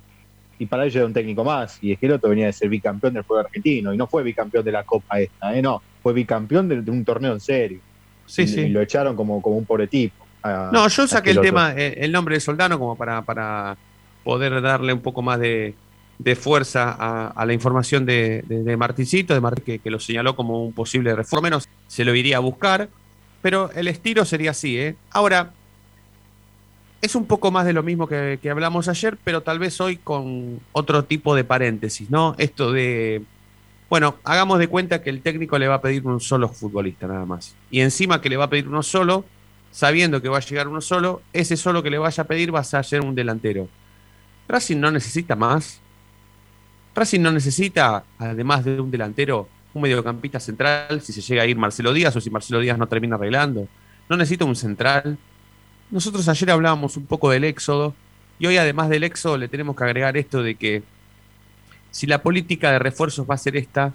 y 0.57 0.65
para 0.65 0.85
ello 0.85 0.99
era 0.99 1.05
un 1.05 1.13
técnico 1.13 1.43
más. 1.43 1.77
Y 1.79 1.91
Esqueloto 1.91 2.27
venía 2.27 2.47
de 2.47 2.53
ser 2.53 2.69
bicampeón 2.69 3.13
del 3.13 3.23
fútbol 3.23 3.45
argentino 3.45 3.93
y 3.93 3.97
no 3.97 4.07
fue 4.07 4.23
bicampeón 4.23 4.65
de 4.65 4.71
la 4.71 4.83
Copa 4.83 5.19
esta, 5.19 5.55
¿eh? 5.55 5.61
No, 5.61 5.79
fue 6.01 6.11
bicampeón 6.13 6.67
de, 6.67 6.91
un 6.91 7.05
torneo 7.05 7.33
en 7.33 7.39
serio. 7.39 7.79
Sí, 8.25 8.47
sí. 8.47 8.61
Y 8.61 8.69
lo 8.69 8.81
echaron 8.81 9.15
como, 9.15 9.39
como 9.43 9.57
un 9.57 9.65
pobre 9.65 9.85
tipo. 9.85 10.25
no, 10.43 10.87
yo 10.87 11.07
saqué 11.07 11.29
el 11.29 11.41
tema, 11.41 11.75
eh, 11.77 11.93
el 11.99 12.11
nombre 12.11 12.33
de 12.33 12.41
Soldano 12.41 12.79
como 12.79 12.95
para, 12.95 13.21
para 13.21 13.77
poder 14.23 14.59
darle 14.63 14.91
un 14.91 15.01
poco 15.01 15.21
más 15.21 15.39
de, 15.39 15.75
fuerza 16.35 16.95
a, 16.99 17.45
la 17.45 17.53
información 17.53 18.07
de, 18.07 18.43
de, 18.47 18.75
Martincito, 18.75 19.35
de 19.35 19.39
Martín, 19.39 19.63
que, 19.63 19.79
que, 19.79 19.91
lo 19.91 19.99
señaló 19.99 20.35
como 20.35 20.65
un 20.65 20.73
posible 20.73 21.15
reforma. 21.15 21.49
menos 21.49 21.69
se 21.85 22.03
lo 22.03 22.15
iría 22.15 22.37
a 22.37 22.39
buscar 22.39 22.89
pero 23.43 23.69
el 23.73 23.89
estilo 23.89 24.23
sería 24.23 24.51
así, 24.51 24.79
¿eh? 24.79 24.95
Ahora, 25.11 25.51
es 27.01 27.13
un 27.13 27.25
poco 27.25 27.51
más 27.51 27.65
de 27.65 27.73
lo 27.73 27.83
mismo 27.83 28.07
que, 28.07 28.39
hablamos 28.49 28.87
ayer, 28.87 29.17
pero 29.21 29.43
tal 29.43 29.59
vez 29.59 29.81
hoy 29.81 29.97
con 29.97 30.61
otro 30.71 31.03
tipo 31.03 31.35
de 31.35 31.43
paréntesis, 31.43 32.09
¿no? 32.09 32.35
Esto 32.37 32.71
de, 32.71 33.21
bueno, 33.89 34.15
hagamos 34.23 34.59
de 34.59 34.69
cuenta 34.69 35.01
que 35.01 35.09
el 35.09 35.21
técnico 35.21 35.59
le 35.59 35.67
va 35.67 35.75
a 35.75 35.81
pedir 35.81 36.07
un 36.07 36.21
solo 36.21 36.47
futbolista 36.47 37.05
nada 37.05 37.25
más. 37.25 37.53
Y 37.69 37.81
encima 37.81 38.21
que 38.21 38.29
le 38.29 38.37
va 38.37 38.45
a 38.45 38.49
pedir 38.49 38.69
uno 38.69 38.81
solo, 38.81 39.25
sabiendo 39.71 40.21
que 40.21 40.29
va 40.29 40.37
a 40.37 40.41
llegar 40.41 40.69
uno 40.69 40.79
solo, 40.79 41.21
ese 41.33 41.57
solo 41.57 41.83
que 41.83 41.89
le 41.89 41.97
vaya 41.97 42.23
a 42.23 42.27
pedir 42.27 42.49
vas 42.49 42.73
a 42.73 42.81
ser 42.81 43.01
un 43.01 43.13
delantero. 43.13 43.67
Racing 44.47 44.77
no 44.77 44.89
necesita 44.89 45.35
más. 45.35 45.81
Racing 46.95 47.19
no 47.19 47.31
necesita, 47.33 48.05
además 48.17 48.63
de 48.63 48.79
un 48.79 48.89
delantero, 48.89 49.49
un 49.73 49.81
mediocampista 49.81 50.39
central, 50.39 51.01
si 51.01 51.13
se 51.13 51.21
llega 51.21 51.43
a 51.43 51.45
ir 51.45 51.57
Marcelo 51.57 51.93
Díaz 51.93 52.15
o 52.15 52.21
si 52.21 52.29
Marcelo 52.29 52.59
Díaz 52.59 52.77
no 52.77 52.87
termina 52.87 53.15
arreglando. 53.15 53.67
No 54.09 54.17
necesita 54.17 54.45
un 54.45 54.55
central. 54.55 55.17
Nosotros 55.89 56.27
ayer 56.27 56.51
hablábamos 56.51 56.97
un 56.97 57.05
poco 57.05 57.31
del 57.31 57.43
éxodo 57.43 57.93
y 58.39 58.47
hoy 58.47 58.57
además 58.57 58.89
del 58.89 59.03
éxodo 59.03 59.37
le 59.37 59.47
tenemos 59.47 59.75
que 59.75 59.83
agregar 59.83 60.17
esto 60.17 60.43
de 60.43 60.55
que 60.55 60.83
si 61.91 62.07
la 62.07 62.21
política 62.21 62.71
de 62.71 62.79
refuerzos 62.79 63.29
va 63.29 63.35
a 63.35 63.37
ser 63.37 63.55
esta, 63.55 63.93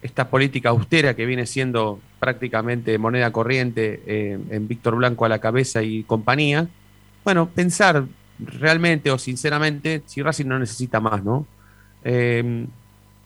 esta 0.00 0.28
política 0.28 0.70
austera 0.70 1.14
que 1.14 1.26
viene 1.26 1.46
siendo 1.46 2.00
prácticamente 2.20 2.96
moneda 2.98 3.32
corriente 3.32 4.02
eh, 4.06 4.38
en 4.50 4.68
Víctor 4.68 4.96
Blanco 4.96 5.24
a 5.24 5.28
la 5.28 5.40
cabeza 5.40 5.82
y 5.82 6.04
compañía, 6.04 6.68
bueno, 7.24 7.48
pensar 7.48 8.04
realmente 8.38 9.10
o 9.10 9.18
sinceramente 9.18 10.02
si 10.06 10.22
Racing 10.22 10.46
no 10.46 10.58
necesita 10.58 11.00
más, 11.00 11.22
¿no? 11.22 11.46
Eh, 12.04 12.66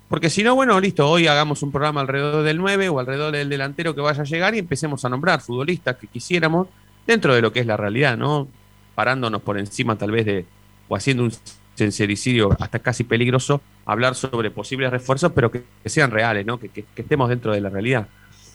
porque 0.09 0.31
si 0.31 0.45
no, 0.45 0.55
bueno, 0.55 0.79
listo, 0.81 1.09
hoy 1.09 1.27
hagamos 1.27 1.63
un 1.63 1.73
programa 1.73 2.01
alrededor 2.01 2.45
del 2.45 2.59
9 2.59 2.89
o 2.89 3.01
alrededor 3.01 3.33
del 3.33 3.49
delantero 3.49 3.95
que 3.95 4.01
vaya 4.01 4.23
a 4.23 4.25
llegar 4.25 4.55
y 4.55 4.59
empecemos 4.59 5.05
a 5.05 5.09
nombrar 5.09 5.41
futbolistas 5.41 5.97
que 5.97 6.07
quisiéramos 6.07 6.69
dentro 7.07 7.35
de 7.35 7.43
lo 7.43 7.53
que 7.53 7.61
es 7.61 7.67
la 7.67 7.77
realidad, 7.77 8.17
¿no? 8.17 8.47
Parándonos 8.95 9.43
por 9.43 9.59
encima 9.59 9.97
tal 9.97 10.13
vez 10.13 10.27
de, 10.27 10.45
o 10.89 10.97
haciendo 10.97 11.25
un 11.25 11.33
sincericidio 11.75 12.57
hasta 12.61 12.79
casi 12.79 13.05
peligroso, 13.05 13.61
hablar 13.85 14.15
sobre 14.15 14.51
posibles 14.51 14.91
refuerzos, 14.91 15.33
pero 15.33 15.51
que, 15.51 15.65
sean 15.85 16.11
reales, 16.11 16.47
¿no? 16.47 16.59
Que, 16.59 16.85
estemos 16.95 17.29
dentro 17.29 17.53
de 17.53 17.61
la 17.61 17.69
realidad. 17.69 18.07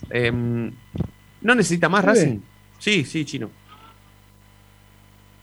Em, 0.10 0.72
¿No 1.41 1.55
necesita 1.55 1.89
más 1.89 2.03
Racing? 2.05 2.39
Sí, 2.79 3.03
sí, 3.03 3.25
Chino. 3.25 3.50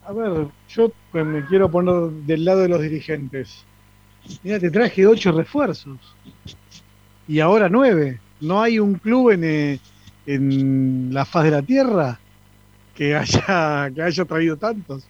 A 0.05 0.13
ver, 0.13 0.47
yo 0.71 0.91
me 1.13 1.45
quiero 1.45 1.71
poner 1.71 2.11
del 2.25 2.45
lado 2.45 2.61
de 2.61 2.69
los 2.69 2.81
dirigentes. 2.81 3.65
Mira, 4.43 4.59
te 4.59 4.71
traje 4.71 5.07
ocho 5.07 5.33
refuerzos. 5.33 5.99
Y 7.27 7.41
ahora 7.41 7.69
nueve. 7.69 8.21
No 8.41 8.63
hay 8.63 8.79
un 8.79 8.95
club 8.95 9.31
en, 9.31 9.45
eh, 9.45 9.81
en 10.27 11.13
la 11.13 11.25
faz 11.25 11.45
de 11.45 11.51
la 11.51 11.63
tierra 11.63 12.19
que 12.95 13.15
haya, 13.15 13.91
que 13.95 14.03
haya 14.03 14.25
traído 14.25 14.57
tantos. 14.57 15.07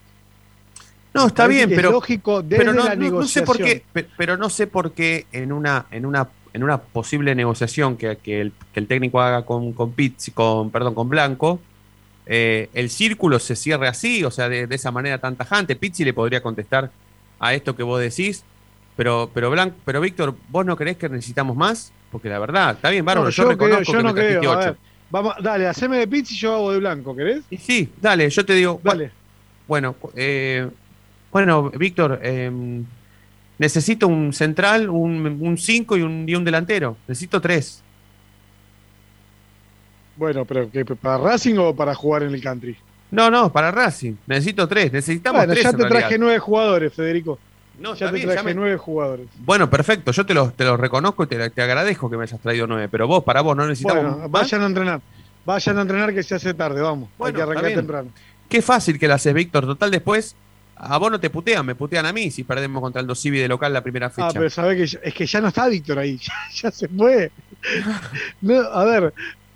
No, 1.15 1.27
está 1.27 1.47
bien, 1.47 1.71
pero, 1.71 1.91
lógico 1.91 2.45
pero 2.49 2.73
no, 2.73 3.27
sé 3.27 3.43
por 3.43 3.57
qué, 3.57 3.83
pero 4.17 4.37
no 4.37 4.51
sé 4.51 4.67
por 4.67 4.93
qué 4.93 5.27
en 5.33 5.53
una, 5.53 5.87
en 5.91 6.05
una, 6.07 6.29
en 6.53 6.63
una 6.63 6.79
posible 6.79 7.35
negociación 7.35 7.97
que, 7.97 8.19
que, 8.19 8.43
el, 8.43 8.53
que 8.73 8.81
el, 8.81 8.87
técnico 8.87 9.21
haga 9.21 9.45
con, 9.45 9.73
con 9.73 9.95
con, 10.35 10.71
perdón, 10.71 10.95
con 10.95 11.09
Blanco, 11.09 11.61
eh, 12.27 12.69
el 12.75 12.91
círculo 12.91 13.39
se 13.39 13.57
cierre 13.57 13.89
así, 13.89 14.23
o 14.23 14.31
sea, 14.31 14.49
de, 14.49 14.67
de, 14.67 14.75
esa 14.75 14.93
manera 14.93 15.19
tan 15.19 15.35
tajante. 15.35 15.77
Pizzi 15.77 16.05
le 16.05 16.13
podría 16.13 16.43
contestar 16.43 16.91
a 17.41 17.55
esto 17.55 17.75
que 17.75 17.83
vos 17.83 18.01
decís, 18.01 18.45
pero, 18.99 19.31
pero, 19.33 19.49
Blanco, 19.49 19.77
pero 19.85 20.01
Víctor, 20.01 20.35
¿vos 20.49 20.67
no 20.67 20.77
creés 20.77 20.97
que 20.97 21.09
necesitamos 21.09 21.57
más? 21.57 21.93
Porque 22.11 22.29
la 22.29 22.41
verdad, 22.41 22.73
está 22.73 22.91
bien, 22.91 23.05
bárbaro, 23.05 23.31
yo, 23.31 23.49
reconozco 23.49 23.93
yo 23.93 24.03
no 24.03 24.13
creo. 24.13 24.77
vamos, 25.09 25.35
dale, 25.41 25.69
haceme 25.69 25.99
de 25.99 26.09
Pizzi 26.09 26.35
y 26.35 26.39
yo 26.39 26.55
hago 26.55 26.73
de 26.73 26.81
Blanco, 26.81 27.15
¿querés? 27.15 27.45
sí, 27.61 27.89
dale, 28.01 28.29
yo 28.29 28.45
te 28.45 28.55
digo. 28.55 28.81
Dale. 28.83 29.13
Bueno, 29.69 29.95
eh, 30.17 30.69
bueno, 31.31 31.71
Víctor, 31.71 32.19
em, 32.25 32.85
necesito 33.59 34.09
un 34.09 34.33
central, 34.33 34.91
un 34.91 35.57
5 35.57 35.97
y, 35.97 36.03
un, 36.03 36.29
y 36.29 36.35
un 36.35 36.43
delantero. 36.43 36.97
Necesito 37.07 37.41
tres. 37.41 37.85
Bueno, 40.17 40.45
pero 40.45 40.69
¿para 40.97 41.19
Racing 41.19 41.55
o 41.59 41.77
para 41.77 41.95
jugar 41.95 42.25
en 42.25 42.35
el 42.35 42.43
country? 42.43 42.77
No, 43.13 43.31
no, 43.31 43.53
para 43.53 43.71
Racing. 43.71 44.15
Necesito 44.27 44.67
tres. 44.67 44.93
Necesitamos 44.93 45.47
bueno, 45.47 45.55
Ya 45.55 45.73
te 45.73 45.85
traje 45.85 46.19
nueve 46.19 46.41
jugadores, 46.41 46.93
Federico. 46.93 47.39
No, 47.79 47.95
ya 47.95 48.11
te 48.11 48.21
traje 48.21 48.55
nueve 48.55 48.77
jugadores. 48.77 49.29
Bueno, 49.39 49.71
perfecto. 49.71 50.13
Yo 50.13 50.27
te 50.27 50.35
los 50.35 50.55
te 50.55 50.65
lo 50.65 50.77
reconozco 50.77 51.25
y 51.25 51.27
te, 51.27 51.51
te, 51.51 51.63
agradezco 51.63 52.11
que 52.11 52.17
me 52.17 52.25
hayas 52.25 52.41
traído 52.41 52.67
nueve. 52.67 52.89
Pero 52.89 53.07
vos, 53.07 53.25
para 53.25 53.41
vos, 53.41 53.57
no 53.57 53.67
necesitamos. 53.67 54.15
Bueno, 54.15 54.29
vayan 54.29 54.63
a 54.63 54.67
entrenar. 54.67 55.01
Vayan 55.45 55.79
a 55.79 55.83
entrenar 55.83 56.13
que 56.13 56.23
se 56.23 56.35
hace 56.35 56.55
tarde, 56.55 56.81
vamos. 56.81 57.09
Hay 57.21 57.33
que 57.33 57.43
arrancar 57.43 57.73
temprano. 57.73 58.11
Qué 58.49 58.63
fácil 58.63 58.99
que 58.99 59.09
la 59.09 59.15
haces, 59.15 59.33
Víctor. 59.33 59.67
Total, 59.67 59.91
después 59.91 60.35
a 60.81 60.97
vos 60.99 61.11
no 61.11 61.19
te 61.19 61.29
putean, 61.29 61.67
me 61.67 61.75
putean 61.75 62.07
a 62.07 62.13
mí 62.13 62.31
si 62.31 62.45
perdemos 62.45 62.81
contra 62.81 63.01
el 63.01 63.07
Dosivi 63.07 63.39
de 63.39 63.49
local 63.49 63.73
la 63.73 63.83
primera 63.83 64.07
ah, 64.07 64.11
fecha. 64.11 64.29
Ah, 64.29 64.33
pero 64.33 64.49
sabés 64.49 64.93
que 64.93 65.09
es 65.09 65.15
que 65.15 65.27
ya 65.27 65.41
no 65.41 65.49
está 65.49 65.69
Víctor 65.69 65.99
ahí, 65.99 66.21
ya, 66.55 66.71
se 66.71 66.89
fue. 66.89 67.31
a 68.73 68.85
ver, 68.85 69.13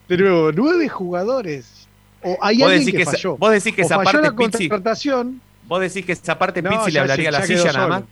pero 0.06 0.52
nueve 0.52 0.88
jugadores. 0.88 1.88
O 2.24 2.38
hay 2.40 2.62
alguien 2.62 2.96
que, 2.96 3.04
falló. 3.04 3.36
vos 3.36 3.50
decís 3.50 3.74
que 3.74 3.82
esa 3.82 4.00
parte 4.00 4.22
la 4.22 4.32
contratación. 4.32 5.40
Vos 5.66 5.80
decís 5.80 6.04
que 6.04 6.12
esa 6.12 6.38
parte 6.38 6.62
Pizzi 6.62 6.90
le 6.90 7.00
hablaría 7.00 7.28
a 7.28 7.32
la 7.32 7.42
silla 7.42 7.72
nada 7.72 7.88
más. 7.88 8.02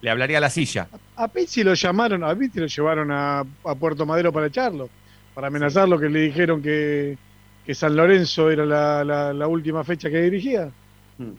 Le 0.00 0.10
hablaría 0.10 0.38
a 0.38 0.40
la 0.40 0.50
silla. 0.50 0.88
A, 1.16 1.28
Pizzi 1.28 1.62
lo 1.62 1.74
llamaron, 1.74 2.24
a 2.24 2.34
Pizzi 2.34 2.58
lo 2.58 2.66
llevaron 2.66 3.10
a, 3.12 3.44
Puerto 3.78 4.04
Madero 4.04 4.32
para 4.32 4.46
echarlo, 4.46 4.88
para 5.34 5.46
amenazarlo, 5.46 5.98
que 5.98 6.08
le 6.08 6.20
dijeron 6.20 6.60
que, 6.60 7.16
que 7.64 7.74
San 7.74 7.94
Lorenzo 7.94 8.50
era 8.50 8.66
la, 8.66 9.32
la, 9.32 9.46
última 9.46 9.84
fecha 9.84 10.10
que 10.10 10.22
dirigía. 10.22 10.70
Hmm 11.18 11.34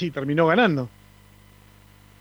y 0.00 0.10
terminó 0.10 0.46
ganando. 0.46 0.88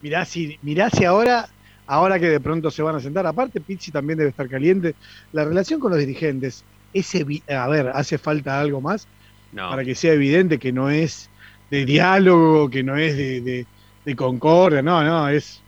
Mirá 0.02 0.26
si, 0.26 0.58
mirá 0.62 0.90
si 0.90 1.06
ahora, 1.06 1.50
ahora 1.86 2.20
que 2.20 2.28
de 2.28 2.40
pronto 2.40 2.72
se 2.72 2.82
van 2.82 2.96
a 2.96 3.00
sentar, 3.00 3.26
aparte 3.26 3.62
Pizzi 3.62 3.92
también 3.92 4.18
debe 4.18 4.30
estar 4.30 4.48
caliente. 4.48 4.96
La 5.34 5.44
relación 5.44 5.80
con 5.80 5.92
los 5.92 6.00
dirigentes, 6.00 6.64
ese, 6.94 7.26
a 7.50 7.68
ver, 7.68 7.90
hace 7.94 8.18
falta 8.18 8.60
algo 8.60 8.82
más 8.82 9.08
para 9.54 9.84
que 9.84 9.96
sea 9.96 10.14
evidente 10.14 10.60
que 10.60 10.72
no 10.72 10.90
es 10.90 11.30
de 11.70 11.86
diálogo, 11.86 12.70
que 12.70 12.84
no 12.84 12.96
es 12.98 13.18
de, 13.18 13.66
de, 14.06 14.16
concordia, 14.16 14.82
no, 14.82 15.04
no, 15.04 15.28
es... 15.30 15.62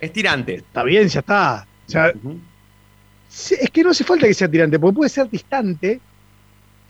es 0.00 0.12
tirante. 0.12 0.56
Está 0.56 0.82
bien, 0.84 1.08
ya 1.08 1.20
está. 1.20 1.66
Es 3.30 3.70
que 3.70 3.82
no 3.82 3.90
hace 3.90 4.04
falta 4.04 4.26
que 4.26 4.34
sea 4.34 4.50
tirante, 4.50 4.78
porque 4.78 4.96
puede 4.96 5.10
ser 5.10 5.30
distante 5.30 6.00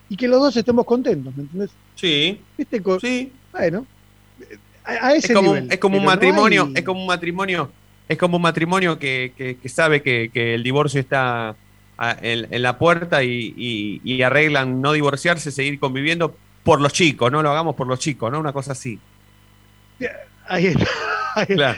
y 0.09 0.17
que 0.17 0.27
los 0.27 0.41
dos 0.41 0.57
estemos 0.57 0.85
contentos, 0.85 1.35
¿me 1.37 1.45
entendés? 1.45 1.71
Sí. 1.95 2.41
¿Viste? 2.59 2.83
Sí. 3.01 3.33
Bueno, 3.53 3.87
a, 4.85 5.15
ese 5.15 5.29
es 5.29 5.35
como, 5.35 5.55
nivel, 5.55 5.73
es 5.73 5.79
como 5.79 5.99
un 5.99 6.05
matrimonio, 6.05 6.71
es 6.75 6.83
como 6.83 7.01
un 7.01 7.07
matrimonio, 7.07 7.71
es 8.09 8.19
como 8.19 8.37
un 8.37 8.43
matrimonio 8.43 8.99
que, 8.99 9.59
sabe 9.67 10.03
que, 10.03 10.55
el 10.55 10.63
divorcio 10.63 11.01
está 11.01 11.55
en, 12.23 12.63
la 12.63 12.79
puerta 12.79 13.23
y, 13.23 14.23
arreglan 14.23 14.81
no 14.81 14.93
divorciarse, 14.93 15.51
seguir 15.51 15.79
conviviendo 15.79 16.37
por 16.63 16.81
los 16.81 16.93
chicos, 16.93 17.31
no 17.31 17.43
lo 17.43 17.51
hagamos 17.51 17.75
por 17.75 17.87
los 17.87 17.99
chicos, 17.99 18.31
¿no? 18.31 18.41
Una 18.41 18.53
cosa 18.53 18.73
así. 18.73 18.99
Ahí 20.49 20.75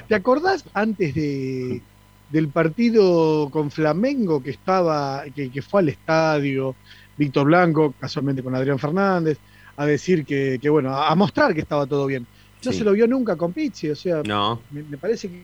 ¿Te 0.09 0.15
acordás 0.15 0.65
antes 0.73 1.15
de, 1.15 1.83
del 2.31 2.49
partido 2.49 3.49
con 3.51 3.71
Flamengo 3.71 4.43
que 4.43 4.51
estaba, 4.51 5.25
que, 5.35 5.51
que 5.51 5.63
fue 5.63 5.81
al 5.81 5.89
estadio, 5.91 6.75
Víctor 7.17 7.47
Blanco, 7.47 7.95
casualmente 8.01 8.43
con 8.43 8.55
Adrián 8.55 8.79
Fernández? 8.79 9.39
a 9.77 9.87
decir 9.87 10.25
que, 10.25 10.59
bueno, 10.69 10.95
a 10.97 11.15
mostrar 11.15 11.55
que 11.55 11.61
estaba 11.61 11.87
todo 11.87 12.07
bien. 12.07 12.27
No 12.65 12.73
se 12.73 12.85
lo 12.85 12.93
vio 12.93 13.07
nunca 13.09 13.37
con 13.37 13.53
Pizzi, 13.53 13.91
o 13.91 13.97
sea, 13.97 14.23
no. 14.25 14.61
me, 14.71 14.97
parece 14.97 15.29
que. 15.29 15.43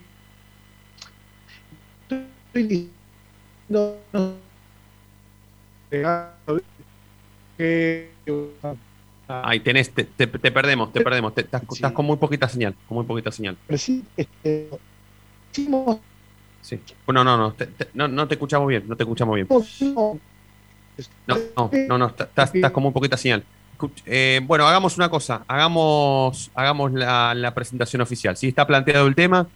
Ahí 9.28 9.60
tenés, 9.60 9.90
te, 9.90 10.04
te, 10.04 10.26
perdemos, 10.26 10.90
te 10.92 11.02
perdemos. 11.02 11.34
estás, 11.36 11.92
con 11.92 12.06
muy 12.06 12.16
poquita 12.16 12.48
señal, 12.48 12.74
con 12.88 12.96
muy 12.96 13.04
poquita 13.04 13.30
señal. 13.30 13.56
sí, 13.76 14.02
este, 14.16 14.70
sí. 15.52 15.68
No, 15.68 16.02
no, 17.12 17.24
no, 17.24 17.54
no, 17.94 18.08
no 18.08 18.28
te 18.28 18.34
escuchamos 18.34 18.68
bien, 18.68 18.84
no 18.88 18.96
te 18.96 19.02
escuchamos 19.02 19.34
bien. 19.34 19.46
No, 21.26 21.36
no, 21.56 21.70
no, 21.88 21.98
no, 21.98 22.06
estás, 22.06 22.54
estás 22.54 22.72
con 22.72 22.82
muy 22.82 22.92
poquita 22.92 23.16
señal. 23.16 23.44
Eh, 24.06 24.40
bueno, 24.44 24.66
hagamos 24.66 24.96
una 24.96 25.08
cosa, 25.08 25.44
hagamos, 25.46 26.50
hagamos 26.54 26.92
la, 26.92 27.52
presentación 27.54 28.02
oficial. 28.02 28.36
Si 28.36 28.48
está 28.48 28.66
planteado 28.66 29.06
el 29.06 29.14
tema, 29.14 29.46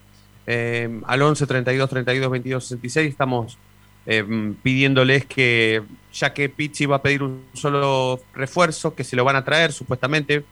eh, 0.47 1.01
al 1.07 1.23
11 1.23 1.47
32 1.47 1.89
32 1.89 2.31
22 2.31 2.65
66 2.65 3.09
estamos 3.09 3.59
eh, 4.07 4.55
pidiéndoles 4.63 5.25
que, 5.27 5.83
ya 6.13 6.35
que 6.35 6.49
Pizzi 6.49 6.87
va 6.87 6.97
a 6.97 7.03
pedir 7.03 7.23
un 7.23 7.45
solo 7.55 8.21
refuerzo, 8.35 8.95
que 8.95 9.05
se 9.05 9.17
lo 9.17 9.25
van 9.25 9.37
a 9.37 9.45
traer 9.45 9.73
supuestamente, 9.73 10.45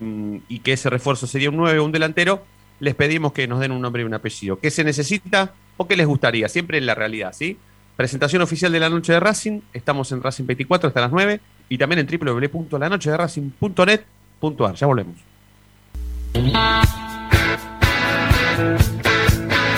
y 0.00 0.58
que 0.60 0.72
ese 0.72 0.88
refuerzo 0.90 1.26
sería 1.26 1.50
un 1.50 1.56
9 1.56 1.78
o 1.78 1.84
un 1.84 1.92
delantero, 1.92 2.44
les 2.80 2.94
pedimos 2.94 3.32
que 3.32 3.46
nos 3.46 3.60
den 3.60 3.72
un 3.72 3.80
nombre 3.80 4.02
y 4.02 4.04
un 4.04 4.14
apellido. 4.14 4.58
¿Qué 4.58 4.70
se 4.70 4.82
necesita 4.82 5.52
o 5.76 5.86
qué 5.86 5.96
les 5.96 6.06
gustaría? 6.06 6.48
Siempre 6.48 6.78
en 6.78 6.86
la 6.86 6.94
realidad, 6.94 7.32
¿sí? 7.32 7.58
Presentación 7.96 8.42
oficial 8.42 8.72
de 8.72 8.80
la 8.80 8.90
noche 8.90 9.12
de 9.12 9.20
Racing, 9.20 9.60
estamos 9.72 10.10
en 10.12 10.22
Racing 10.22 10.46
24 10.46 10.88
hasta 10.88 11.00
las 11.00 11.12
9 11.12 11.40
y 11.68 11.78
también 11.78 12.00
en 12.00 12.08
www.lanochederacing.net.ar. 12.08 14.74
Ya 14.74 14.86
volvemos. 14.86 15.16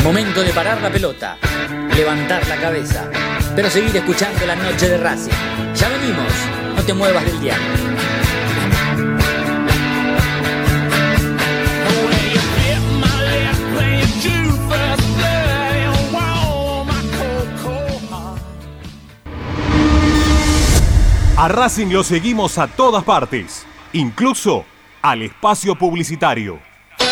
Momento 0.02 0.42
de 0.42 0.50
parar 0.52 0.80
la 0.80 0.90
pelota, 0.90 1.36
levantar 1.96 2.46
la 2.46 2.60
cabeza, 2.60 3.10
pero 3.54 3.70
seguir 3.70 3.96
escuchando 3.96 4.46
la 4.46 4.56
noche 4.56 4.88
de 4.88 4.98
Racing. 4.98 5.32
Ya 5.74 5.88
venimos, 5.88 6.32
no 6.74 6.82
te 6.82 6.92
muevas 6.92 7.24
del 7.24 7.40
día. 7.40 7.56
A 21.36 21.48
Racing 21.48 21.88
lo 21.88 22.02
seguimos 22.02 22.58
a 22.58 22.68
todas 22.68 23.04
partes, 23.04 23.66
incluso 23.92 24.64
al 25.02 25.22
espacio 25.22 25.76
publicitario. 25.76 26.73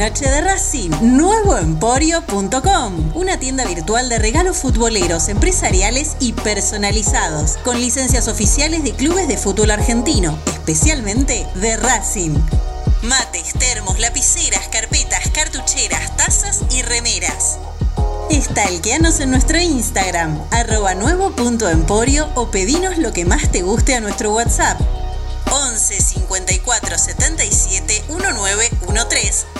Noche 0.00 0.30
de 0.30 0.40
Racing, 0.40 0.90
nuevoemporio.com, 1.02 3.14
una 3.14 3.38
tienda 3.38 3.66
virtual 3.66 4.08
de 4.08 4.18
regalos 4.18 4.56
futboleros, 4.56 5.28
empresariales 5.28 6.16
y 6.20 6.32
personalizados, 6.32 7.58
con 7.58 7.78
licencias 7.78 8.26
oficiales 8.26 8.82
de 8.82 8.94
clubes 8.94 9.28
de 9.28 9.36
fútbol 9.36 9.70
argentino, 9.70 10.38
especialmente 10.46 11.46
de 11.56 11.76
Racing. 11.76 12.34
Mates, 13.02 13.52
termos, 13.58 13.98
lapiceras, 13.98 14.68
carpetas, 14.68 15.28
cartucheras, 15.34 16.16
tazas 16.16 16.62
y 16.70 16.80
remeras. 16.80 17.58
Estalqueanos 18.30 19.20
en 19.20 19.30
nuestro 19.30 19.60
Instagram, 19.60 20.40
arroba 20.50 20.94
nuevo.emporio 20.94 22.26
o 22.36 22.50
pedinos 22.50 22.96
lo 22.96 23.12
que 23.12 23.26
más 23.26 23.52
te 23.52 23.60
guste 23.60 23.96
a 23.96 24.00
nuestro 24.00 24.32
WhatsApp 24.32 24.80
11 25.50 26.00
54 26.00 26.96
77 26.96 28.04
1913 28.08 29.59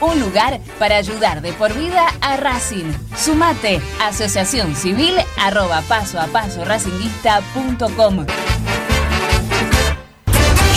un 0.00 0.20
lugar 0.20 0.60
para 0.78 0.96
ayudar 0.96 1.42
de 1.42 1.52
por 1.52 1.74
vida 1.74 2.06
a 2.20 2.36
Racing. 2.36 2.92
Sumate, 3.16 3.80
asociación 4.00 4.74
civil 4.74 5.14
arroba 5.38 5.82
paso 5.82 6.18
a 6.20 6.26
paso 6.26 6.64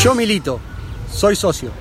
Yo 0.02 0.16
milito, 0.16 0.60
soy 1.12 1.36
socio. 1.36 1.72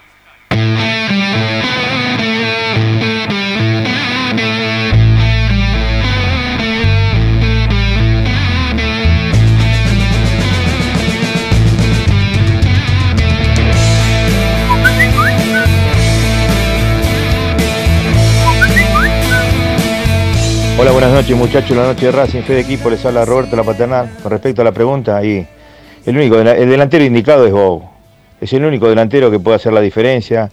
Hola, 20.81 20.93
buenas 20.93 21.11
noches 21.11 21.37
muchachos, 21.37 21.77
la 21.77 21.83
noche 21.83 22.07
de 22.07 22.11
Racing, 22.11 22.41
fe 22.41 22.55
de 22.55 22.61
equipo, 22.61 22.89
les 22.89 23.05
habla 23.05 23.23
Roberto 23.23 23.55
La 23.55 23.61
Paternal. 23.61 24.09
Con 24.23 24.31
respecto 24.31 24.63
a 24.63 24.65
la 24.65 24.71
pregunta, 24.71 25.23
y 25.23 25.45
el 26.07 26.17
único, 26.17 26.39
el 26.39 26.67
delantero 26.67 27.05
indicado 27.05 27.45
es 27.45 27.53
Bobo. 27.53 27.91
Es 28.41 28.51
el 28.53 28.65
único 28.65 28.89
delantero 28.89 29.29
que 29.29 29.39
puede 29.39 29.57
hacer 29.57 29.73
la 29.73 29.81
diferencia 29.81 30.49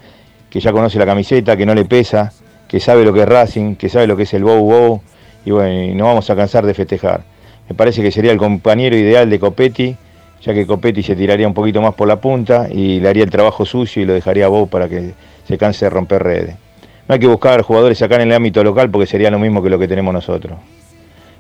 que 0.51 0.61
ya 0.61 0.71
conoce 0.71 0.99
la 0.99 1.07
camiseta, 1.07 1.57
que 1.57 1.65
no 1.65 1.75
le 1.75 1.87
pesa, 1.87 2.31
que 2.69 2.79
sabe 2.79 3.07
lo 3.07 3.15
que 3.15 3.23
es 3.23 3.27
Racing, 3.27 3.77
que 3.77 3.89
sabe 3.89 4.07
lo 4.07 4.19
que 4.19 4.25
es 4.25 4.35
el 4.35 4.45
Bow 4.45 4.61
Bow, 4.63 5.01
y 5.47 5.51
bueno, 5.51 5.95
no 5.95 6.05
vamos 6.05 6.29
a 6.29 6.37
cansar 6.37 6.67
de 6.67 6.75
festejar. 6.75 7.23
Me 7.67 7.75
parece 7.75 8.03
que 8.03 8.11
sería 8.11 8.31
el 8.31 8.37
compañero 8.37 8.99
ideal 8.99 9.31
de 9.31 9.41
Copetti, 9.41 9.97
ya 10.43 10.53
que 10.53 10.67
Copetti 10.67 11.03
se 11.03 11.17
tiraría 11.17 11.49
un 11.49 11.55
poquito 11.55 11.81
más 11.81 11.95
por 11.95 12.07
la 12.07 12.21
punta 12.21 12.69
y 12.71 13.01
le 13.01 13.09
haría 13.09 13.25
el 13.25 13.31
trabajo 13.31 13.65
sucio 13.65 14.03
y 14.03 14.05
lo 14.05 14.13
dejaría 14.13 14.45
a 14.45 14.49
Bow 14.49 14.69
para 14.69 14.91
que 14.91 15.15
se 15.47 15.57
canse 15.57 15.87
de 15.87 15.91
romper 15.91 16.23
redes. 16.23 16.68
No 17.09 17.15
hay 17.15 17.19
que 17.19 17.27
buscar 17.27 17.63
jugadores 17.63 18.03
acá 18.03 18.17
en 18.17 18.23
el 18.23 18.33
ámbito 18.33 18.63
local 18.63 18.91
porque 18.91 19.07
sería 19.07 19.31
lo 19.31 19.39
mismo 19.39 19.63
que 19.63 19.71
lo 19.71 19.79
que 19.79 19.89
tenemos 19.89 20.13
nosotros. 20.13 20.59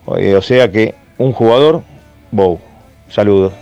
O 0.07 0.43
sea 0.43 0.71
que 0.71 0.95
un 1.19 1.33
jugador, 1.33 1.83
Bow. 2.31 2.59
Saludos. 3.09 3.53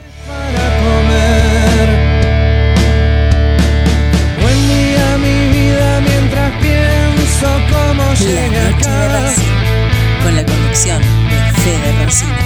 con 10.22 10.34
la 10.34 10.44
conducción 10.44 11.00
de 11.00 11.60
Fede 11.60 12.45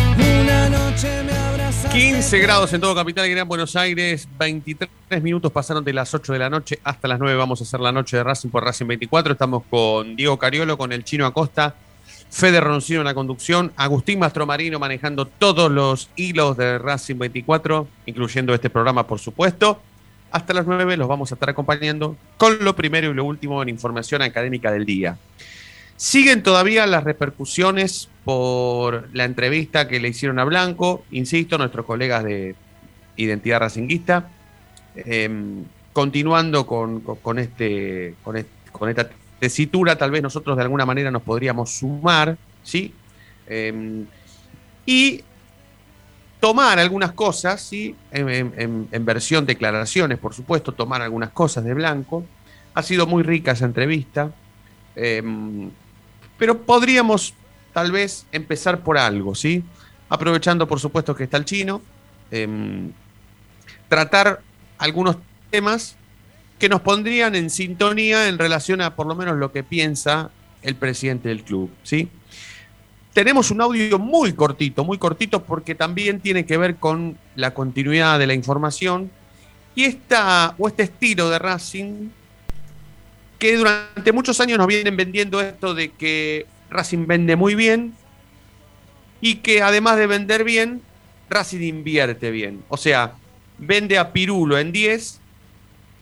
15 1.92 2.38
grados 2.38 2.72
en 2.72 2.80
todo 2.80 2.94
Capital 2.94 3.26
y 3.26 3.30
Gran 3.30 3.48
Buenos 3.48 3.74
Aires, 3.74 4.28
23 4.38 4.88
minutos 5.22 5.50
pasaron 5.50 5.82
de 5.82 5.92
las 5.92 6.14
8 6.14 6.32
de 6.32 6.38
la 6.38 6.48
noche 6.48 6.78
hasta 6.84 7.08
las 7.08 7.18
9. 7.18 7.36
Vamos 7.36 7.60
a 7.60 7.64
hacer 7.64 7.80
la 7.80 7.90
noche 7.90 8.16
de 8.16 8.22
Racing 8.22 8.48
por 8.48 8.62
Racing 8.62 8.86
24. 8.86 9.32
Estamos 9.32 9.64
con 9.68 10.14
Diego 10.14 10.38
Cariolo, 10.38 10.78
con 10.78 10.92
el 10.92 11.02
Chino 11.02 11.26
Acosta, 11.26 11.74
Fede 12.30 12.60
Roncino 12.60 13.00
en 13.00 13.06
la 13.06 13.14
conducción, 13.14 13.72
Agustín 13.74 14.20
Mastromarino 14.20 14.78
manejando 14.78 15.26
todos 15.26 15.68
los 15.68 16.10
hilos 16.14 16.56
de 16.56 16.78
Racing 16.78 17.16
24, 17.16 17.88
incluyendo 18.06 18.54
este 18.54 18.70
programa, 18.70 19.08
por 19.08 19.18
supuesto. 19.18 19.80
Hasta 20.30 20.54
las 20.54 20.66
9 20.66 20.96
los 20.96 21.08
vamos 21.08 21.32
a 21.32 21.34
estar 21.34 21.50
acompañando 21.50 22.16
con 22.36 22.64
lo 22.64 22.76
primero 22.76 23.10
y 23.10 23.14
lo 23.14 23.24
último 23.24 23.60
en 23.64 23.68
información 23.68 24.22
académica 24.22 24.70
del 24.70 24.86
día. 24.86 25.18
Siguen 26.00 26.42
todavía 26.42 26.86
las 26.86 27.04
repercusiones 27.04 28.08
por 28.24 29.10
la 29.12 29.24
entrevista 29.24 29.86
que 29.86 30.00
le 30.00 30.08
hicieron 30.08 30.38
a 30.38 30.44
Blanco, 30.44 31.04
insisto, 31.10 31.58
nuestros 31.58 31.84
colegas 31.84 32.24
de 32.24 32.54
Identidad 33.16 33.60
Racinguista, 33.60 34.30
em, 34.96 35.62
continuando 35.92 36.66
con, 36.66 37.02
este, 37.38 38.14
con, 38.24 38.88
esta 38.88 39.10
tesitura, 39.38 39.98
tal 39.98 40.10
vez 40.10 40.22
nosotros 40.22 40.56
de 40.56 40.62
alguna 40.62 40.86
manera 40.86 41.10
nos 41.10 41.20
podríamos 41.20 41.68
sumar, 41.68 42.38
¿sí? 42.62 42.94
Em, 43.46 44.06
y 44.86 45.22
tomar 46.40 46.78
algunas 46.78 47.12
cosas, 47.12 47.60
¿sí? 47.60 47.94
En, 48.10 49.04
versión 49.04 49.44
declaraciones, 49.44 50.18
por 50.18 50.32
supuesto, 50.32 50.72
tomar 50.72 51.02
algunas 51.02 51.28
cosas 51.28 51.62
de 51.62 51.74
Blanco. 51.74 52.24
Ha 52.72 52.82
sido 52.82 53.06
muy 53.06 53.22
rica 53.22 53.52
esa 53.52 53.66
entrevista. 53.66 54.32
Em, 54.96 55.70
pero 56.40 56.62
podríamos 56.62 57.34
tal 57.74 57.92
vez 57.92 58.26
empezar 58.32 58.80
por 58.80 58.96
algo, 58.96 59.34
¿sí? 59.34 59.62
Aprovechando, 60.08 60.66
por 60.66 60.80
supuesto, 60.80 61.14
que 61.14 61.24
está 61.24 61.36
el 61.36 61.44
chino, 61.44 61.82
em, 62.30 62.90
tratar 63.90 64.40
algunos 64.78 65.18
temas 65.50 65.96
que 66.58 66.70
nos 66.70 66.80
pondrían 66.80 67.34
en 67.34 67.50
sintonía 67.50 68.26
en 68.26 68.38
relación 68.38 68.80
a 68.80 68.96
por 68.96 69.06
lo 69.06 69.14
menos 69.14 69.36
lo 69.36 69.52
que 69.52 69.62
piensa 69.62 70.30
el 70.62 70.76
presidente 70.76 71.28
del 71.28 71.44
club, 71.44 71.70
¿sí? 71.82 72.08
Tenemos 73.12 73.50
un 73.50 73.60
audio 73.60 73.98
muy 73.98 74.32
cortito, 74.32 74.82
muy 74.82 74.96
cortito 74.96 75.44
porque 75.44 75.74
también 75.74 76.20
tiene 76.20 76.46
que 76.46 76.56
ver 76.56 76.76
con 76.76 77.18
la 77.36 77.52
continuidad 77.52 78.18
de 78.18 78.26
la 78.26 78.32
información 78.32 79.10
y 79.74 79.84
esta, 79.84 80.54
o 80.56 80.68
este 80.68 80.84
estilo 80.84 81.28
de 81.28 81.38
Racing 81.38 82.08
que 83.40 83.56
durante 83.56 84.12
muchos 84.12 84.38
años 84.40 84.58
nos 84.58 84.68
vienen 84.68 84.96
vendiendo 84.96 85.40
esto 85.40 85.74
de 85.74 85.90
que 85.90 86.46
Racing 86.68 87.06
vende 87.06 87.34
muy 87.34 87.56
bien 87.56 87.94
y 89.20 89.36
que 89.36 89.62
además 89.62 89.96
de 89.96 90.06
vender 90.06 90.44
bien, 90.44 90.82
Racing 91.28 91.62
invierte 91.62 92.30
bien. 92.30 92.62
O 92.68 92.76
sea, 92.76 93.14
vende 93.58 93.98
a 93.98 94.12
Pirulo 94.12 94.58
en 94.58 94.70
10 94.70 95.20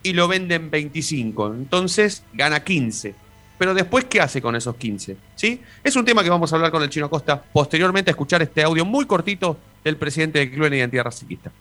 y 0.03 0.13
lo 0.13 0.27
vende 0.27 0.55
en 0.55 0.69
25. 0.69 1.53
Entonces 1.53 2.23
gana 2.33 2.63
15. 2.63 3.15
Pero 3.57 3.73
después, 3.73 4.05
¿qué 4.05 4.21
hace 4.21 4.41
con 4.41 4.55
esos 4.55 4.75
15? 4.75 5.17
¿Sí? 5.35 5.61
Es 5.83 5.95
un 5.95 6.05
tema 6.05 6.23
que 6.23 6.29
vamos 6.29 6.51
a 6.51 6.57
hablar 6.57 6.71
con 6.71 6.83
el 6.83 6.89
Chino 6.89 7.09
Costa 7.09 7.41
posteriormente 7.41 8.11
a 8.11 8.13
escuchar 8.13 8.41
este 8.41 8.63
audio 8.63 8.85
muy 8.85 9.05
cortito 9.05 9.57
del 9.83 9.95
presidente 9.97 10.39
del 10.39 10.51
Club 10.51 10.65
en 10.65 10.73
Identidad 10.75 11.05
Racinguista. 11.05 11.51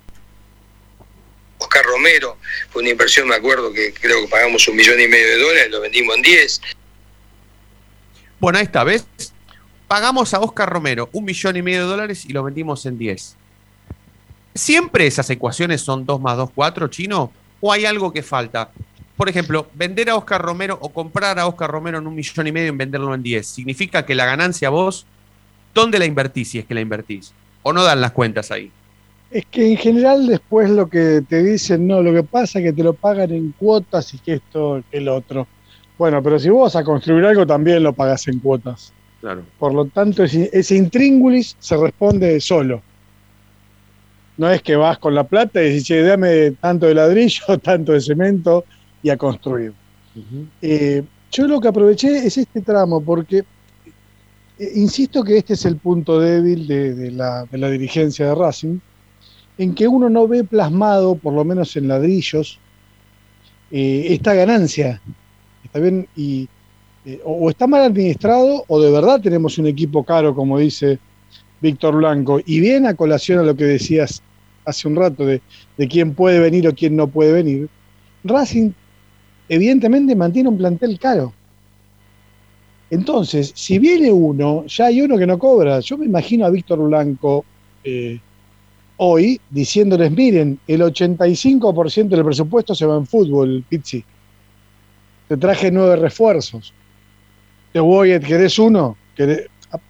Oscar 1.68 1.85
Romero, 1.85 2.38
fue 2.70 2.81
una 2.81 2.90
inversión, 2.90 3.28
me 3.28 3.35
acuerdo 3.35 3.70
que 3.72 3.92
creo 3.92 4.22
que 4.22 4.28
pagamos 4.28 4.66
un 4.68 4.76
millón 4.76 4.98
y 4.98 5.07
medio 5.07 5.26
de 5.26 5.38
dólares, 5.38 5.70
lo 5.70 5.81
vendimos 5.83 6.16
en 6.16 6.22
10. 6.22 6.61
Bueno, 8.40 8.59
esta 8.59 8.85
vez 8.85 9.07
pagamos 9.87 10.33
a 10.33 10.40
Oscar 10.40 10.70
Romero 10.70 11.11
un 11.12 11.24
millón 11.26 11.57
y 11.57 11.62
medio 11.62 11.83
de 11.83 11.88
dólares 11.88 12.24
y 12.24 12.33
lo 12.33 12.42
vendimos 12.42 12.87
en 12.87 12.96
10. 12.96 13.37
¿Siempre 14.54 15.07
esas 15.07 15.28
ecuaciones 15.28 15.83
son 15.83 16.07
2 16.07 16.20
más 16.20 16.38
2, 16.38 16.50
4, 16.54 16.88
chino? 16.88 17.33
¿O 17.61 17.70
hay 17.70 17.85
algo 17.85 18.12
que 18.12 18.22
falta? 18.22 18.70
Por 19.16 19.28
ejemplo, 19.28 19.68
vender 19.74 20.09
a 20.09 20.16
Oscar 20.16 20.40
Romero 20.40 20.78
o 20.81 20.88
comprar 20.88 21.38
a 21.38 21.46
Oscar 21.46 21.70
Romero 21.70 21.98
en 21.98 22.07
un 22.07 22.14
millón 22.14 22.46
y 22.46 22.52
medio 22.52 22.72
y 22.72 22.76
venderlo 22.76 23.12
en 23.14 23.22
10, 23.22 23.46
¿significa 23.46 24.07
que 24.07 24.14
la 24.14 24.24
ganancia 24.24 24.70
vos, 24.70 25.07
¿dónde 25.74 25.98
la 25.98 26.07
invertís 26.07 26.50
si 26.50 26.59
es 26.61 26.64
que 26.64 26.74
la 26.74 26.81
invertís? 26.81 27.35
¿O 27.62 27.72
no 27.72 27.83
dan 27.85 28.00
las 28.00 28.12
cuentas 28.12 28.50
ahí? 28.50 28.72
Es 29.31 29.45
que 29.47 29.71
en 29.71 29.77
general 29.77 30.27
después 30.27 30.71
lo 30.71 30.88
que 30.88 31.23
te 31.29 31.43
dicen, 31.43 31.87
no, 31.87 32.03
lo 32.03 32.12
que 32.14 32.23
pasa 32.23 32.59
es 32.59 32.64
que 32.64 32.73
te 32.73 32.83
lo 32.83 32.95
pagan 32.95 33.31
en 33.31 33.53
cuotas 33.53 34.14
y 34.14 34.19
que 34.19 34.35
esto, 34.35 34.83
que 34.91 34.99
el 34.99 35.09
otro. 35.09 35.47
Bueno, 35.99 36.23
pero 36.23 36.38
si 36.38 36.49
vos 36.49 36.73
vas 36.73 36.77
a 36.81 36.85
construir 36.85 37.25
algo 37.25 37.47
también 37.47 37.83
lo 37.83 37.93
pagas 37.93 38.27
en 38.29 38.38
cuotas. 38.38 38.93
Claro. 39.21 39.43
Por 39.59 39.75
lo 39.75 39.85
tanto, 39.87 40.25
ese, 40.25 40.49
ese 40.53 40.77
intríngulis 40.77 41.57
se 41.59 41.77
responde 41.77 42.41
solo. 42.41 42.81
No 44.38 44.49
es 44.49 44.62
que 44.62 44.77
vas 44.77 44.99
con 44.99 45.14
la 45.14 45.25
plata 45.25 45.62
y 45.62 45.73
dices, 45.73 46.07
dame 46.07 46.53
tanto 46.53 46.87
de 46.87 46.95
ladrillo, 46.95 47.59
tanto 47.62 47.93
de 47.93 48.01
cemento 48.01 48.64
y 49.03 49.11
a 49.11 49.17
construir. 49.17 49.73
Eh, 50.62 51.03
yo 51.31 51.47
lo 51.47 51.61
que 51.61 51.69
aproveché 51.69 52.27
es 52.27 52.38
este 52.38 52.61
tramo 52.61 53.01
porque 53.01 53.45
eh, 54.59 54.73
insisto 54.75 55.23
que 55.23 55.38
este 55.38 55.55
es 55.55 55.64
el 55.64 55.77
punto 55.77 56.19
débil 56.19 56.67
de, 56.67 57.11
la, 57.12 57.45
de 57.45 57.59
la 57.59 57.71
dirigencia 57.71 58.27
de 58.27 58.35
Racing 58.35 58.79
en 59.59 59.75
que 59.75 59.88
uno 59.88 60.09
no 60.09 60.29
ve 60.29 60.44
plasmado, 60.44 61.16
por 61.16 61.35
lo 61.35 61.44
menos 61.44 61.77
en 61.77 61.88
ladrillos, 61.88 62.59
eh, 63.71 64.07
esta 64.11 64.33
ganancia. 64.35 65.03
¿Está 65.64 65.81
bien? 65.81 66.09
Y, 66.16 66.49
eh, 67.05 67.21
o, 67.25 67.51
está 67.51 67.66
mal 67.66 67.83
administrado 67.83 68.64
o 68.68 68.81
de 68.81 68.90
verdad 68.90 69.21
tenemos 69.21 69.59
un 69.59 69.66
equipo 69.66 70.05
caro, 70.05 70.35
como 70.35 70.59
dice 70.59 70.99
Víctor 71.61 71.97
Blanco. 71.97 72.40
Y 72.47 72.61
bien 72.61 72.87
a 72.87 72.94
colación 72.94 73.40
a 73.40 73.42
lo 73.42 73.57
que 73.57 73.64
decías 73.64 74.23
hace 74.64 74.87
un 74.87 74.97
rato 74.97 75.27
de, 75.27 75.42
de 75.77 75.88
quién 75.88 76.14
puede 76.14 76.38
venir 76.38 76.68
o 76.68 76.75
quién 76.75 76.94
no 76.94 77.09
puede 77.09 77.33
venir. 77.33 77.68
Racing 78.23 78.71
evidentemente 79.49 80.14
mantiene 80.14 80.49
un 80.49 80.59
plantel 80.59 80.99
caro. 80.99 81.33
Entonces, 82.90 83.53
si 83.55 83.79
viene 83.79 84.11
uno, 84.11 84.64
ya 84.66 84.87
hay 84.87 85.03
uno 85.03 85.18
que 85.18 85.27
no 85.27 85.38
cobra. 85.38 85.81
Yo 85.81 85.99
me 85.99 86.07
imagino 86.07 86.47
a 86.47 86.51
Víctor 86.51 86.79
Blanco 86.79 87.44
eh, 87.85 88.18
hoy 88.98 89.40
diciéndoles, 89.50 90.11
miren, 90.11 90.58
el 90.66 90.82
85% 90.82 92.08
del 92.08 92.24
presupuesto 92.24 92.74
se 92.74 92.87
va 92.87 92.96
en 92.96 93.06
fútbol, 93.06 93.64
Pizzi. 93.68 94.04
Te 95.28 95.37
traje 95.37 95.70
nueve 95.70 95.96
refuerzos. 95.96 96.72
Te 97.72 97.80
voy, 97.80 98.18
¿querés 98.20 98.58
uno? 98.58 98.96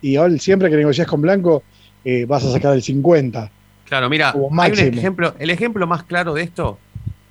Y 0.00 0.16
ahora 0.16 0.36
siempre 0.38 0.70
que 0.70 0.76
negocias 0.76 1.06
con 1.06 1.20
Blanco 1.20 1.62
eh, 2.04 2.24
vas 2.26 2.44
a 2.44 2.52
sacar 2.52 2.74
el 2.74 2.82
50. 2.82 3.50
Claro, 3.84 4.10
mira, 4.10 4.34
hay 4.58 4.72
un 4.72 4.78
ejemplo, 4.78 5.34
el 5.38 5.50
ejemplo 5.50 5.86
más 5.86 6.02
claro 6.02 6.34
de 6.34 6.42
esto, 6.42 6.78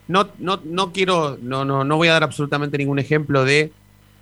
no, 0.08 0.30
no, 0.40 0.60
no 0.64 0.92
quiero, 0.92 1.38
no, 1.42 1.66
no, 1.66 1.84
no 1.84 1.98
voy 1.98 2.08
a 2.08 2.14
dar 2.14 2.24
absolutamente 2.24 2.78
ningún 2.78 2.98
ejemplo 2.98 3.44
de 3.44 3.72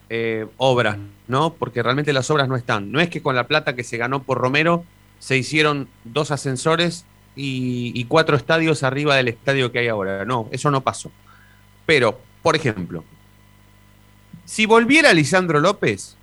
eh, 0.10 0.46
obras, 0.58 0.98
¿no? 1.28 1.54
Porque 1.54 1.82
realmente 1.82 2.12
las 2.12 2.30
obras 2.30 2.50
no 2.50 2.58
están. 2.58 2.92
No 2.92 3.00
es 3.00 3.10
que 3.10 3.22
con 3.22 3.36
la 3.36 3.48
plata 3.48 3.76
que 3.76 3.84
se 3.84 3.98
ganó 3.98 4.24
por 4.24 4.40
Romero 4.40 4.84
se 5.20 5.38
hicieron 5.38 5.88
dos 6.04 6.32
ascensores 6.32 7.06
y, 7.36 8.06
cuatro 8.06 8.38
estadios 8.38 8.84
arriba 8.84 9.16
del 9.16 9.28
estadio 9.28 9.72
que 9.72 9.80
hay 9.80 9.88
ahora. 9.88 10.26
No, 10.26 10.48
eso 10.52 10.72
no 10.72 10.82
pasó. 10.82 11.12
Pero, 11.86 12.20
por 12.42 12.56
ejemplo, 12.56 13.04
si 14.46 14.66
volviera 14.66 15.14
Lisandro 15.14 15.60
López, 15.60 16.16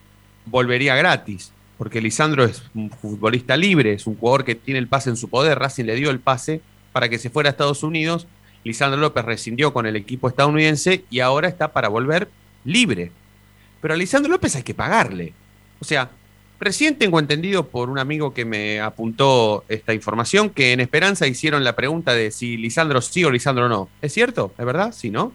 volvería 0.46 0.96
gratis, 0.96 1.52
porque 1.78 2.00
Lisandro 2.00 2.44
es 2.44 2.62
un 2.74 2.90
futbolista 2.90 3.56
libre, 3.56 3.92
es 3.92 4.06
un 4.06 4.16
jugador 4.16 4.44
que 4.44 4.54
tiene 4.54 4.78
el 4.78 4.88
pase 4.88 5.10
en 5.10 5.16
su 5.16 5.28
poder. 5.28 5.58
Racing 5.58 5.84
le 5.84 5.96
dio 5.96 6.10
el 6.10 6.20
pase 6.20 6.60
para 6.92 7.08
que 7.08 7.18
se 7.18 7.30
fuera 7.30 7.48
a 7.48 7.52
Estados 7.52 7.82
Unidos. 7.82 8.26
Lisandro 8.64 9.00
López 9.00 9.24
rescindió 9.24 9.72
con 9.72 9.86
el 9.86 9.96
equipo 9.96 10.28
estadounidense 10.28 11.04
y 11.10 11.20
ahora 11.20 11.48
está 11.48 11.72
para 11.72 11.88
volver 11.88 12.28
libre. 12.64 13.10
Pero 13.80 13.94
a 13.94 13.96
Lisandro 13.96 14.30
López 14.30 14.54
hay 14.54 14.62
que 14.62 14.74
pagarle. 14.74 15.34
O 15.80 15.84
sea, 15.84 16.10
Recién 16.62 16.94
tengo 16.94 17.18
entendido 17.18 17.66
por 17.66 17.90
un 17.90 17.98
amigo 17.98 18.32
que 18.32 18.44
me 18.44 18.80
apuntó 18.80 19.64
esta 19.68 19.94
información 19.94 20.48
que 20.48 20.72
en 20.72 20.78
Esperanza 20.78 21.26
hicieron 21.26 21.64
la 21.64 21.74
pregunta 21.74 22.14
de 22.14 22.30
si 22.30 22.56
Lisandro 22.56 23.00
sí 23.00 23.24
o 23.24 23.32
Lisandro 23.32 23.68
no. 23.68 23.88
¿Es 24.00 24.12
cierto? 24.12 24.54
¿Es 24.56 24.64
verdad? 24.64 24.94
¿Sí, 24.96 25.10
no? 25.10 25.32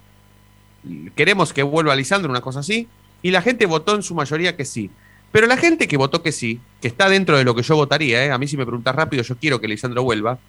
queremos 1.16 1.52
que 1.52 1.64
vuelva 1.64 1.98
Lisandro, 1.98 2.32
una 2.32 2.40
cosa 2.40 2.62
así, 2.62 2.88
y 3.22 3.32
la 3.32 3.42
gente 3.42 3.66
votó 3.66 3.94
en 3.94 4.04
su 4.04 4.16
mayoría 4.16 4.56
que 4.56 4.64
sí. 4.64 4.90
Pero 5.34 5.48
la 5.48 5.58
gente 5.58 5.86
que 5.90 5.98
votó 5.98 6.24
que 6.24 6.32
sí, 6.32 6.62
que 6.80 6.88
está 6.88 7.10
dentro 7.10 7.38
de 7.38 7.44
lo 7.44 7.54
que 7.54 7.62
yo 7.62 7.76
votaría, 7.76 8.24
¿eh? 8.24 8.32
a 8.32 8.38
mí 8.38 8.48
si 8.48 8.56
me 8.56 8.66
preguntas 8.66 8.96
rápido, 8.96 9.22
yo 9.22 9.36
quiero 9.36 9.60
que 9.60 9.68
Lisandro 9.68 10.04
vuelva, 10.04 10.40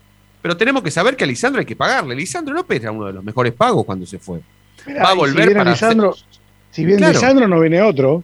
pero 0.41 0.57
tenemos 0.57 0.85
que 0.85 0.93
saber 0.93 1.17
que 1.17 1.25
a 1.25 1.27
Lisandro 1.27 1.59
hay 1.59 1.67
que 1.67 1.75
pagarle. 1.75 2.15
Lisandro 2.15 2.55
López 2.55 2.81
era 2.81 2.93
uno 2.93 3.07
de 3.07 3.15
los 3.15 3.25
mejores 3.25 3.53
pagos 3.53 3.85
cuando 3.85 4.07
se 4.07 4.21
fue. 4.21 4.43
Va 4.87 5.11
a 5.11 5.15
volver 5.15 5.49
si 5.49 5.55
para 5.57 5.73
Lisandro, 5.73 6.15
si 6.71 6.85
bien 6.85 7.01
Lisandro 7.01 7.49
no 7.49 7.59
viene 7.59 7.83
otro. 7.83 8.23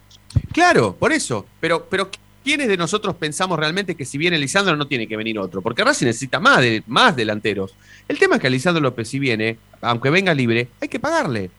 Claro, 0.53 0.95
por 0.95 1.13
eso. 1.13 1.45
Pero, 1.59 1.87
pero 1.91 2.09
¿quiénes 2.45 2.69
de 2.69 2.77
nosotros 2.77 3.17
pensamos 3.17 3.59
realmente 3.59 3.97
que 3.97 4.05
si 4.05 4.19
viene 4.19 4.39
Lisandro 4.39 4.77
no 4.77 4.87
tiene 4.87 5.09
que 5.09 5.17
venir 5.17 5.39
otro? 5.39 5.63
Porque 5.63 5.83
Racing 5.83 6.07
necesita 6.07 6.39
más, 6.39 6.61
de, 6.61 6.83
más 6.87 7.17
delanteros. 7.17 7.75
El 8.07 8.19
tema 8.19 8.37
es 8.37 8.41
que 8.41 8.47
a 8.47 8.51
Lisandro 8.51 8.83
López, 8.83 9.09
si 9.09 9.19
viene, 9.19 9.59
aunque 9.81 10.11
venga 10.11 10.35
libre, 10.35 10.69
hay 10.81 10.89
que 10.89 11.01
pagarle 11.01 11.51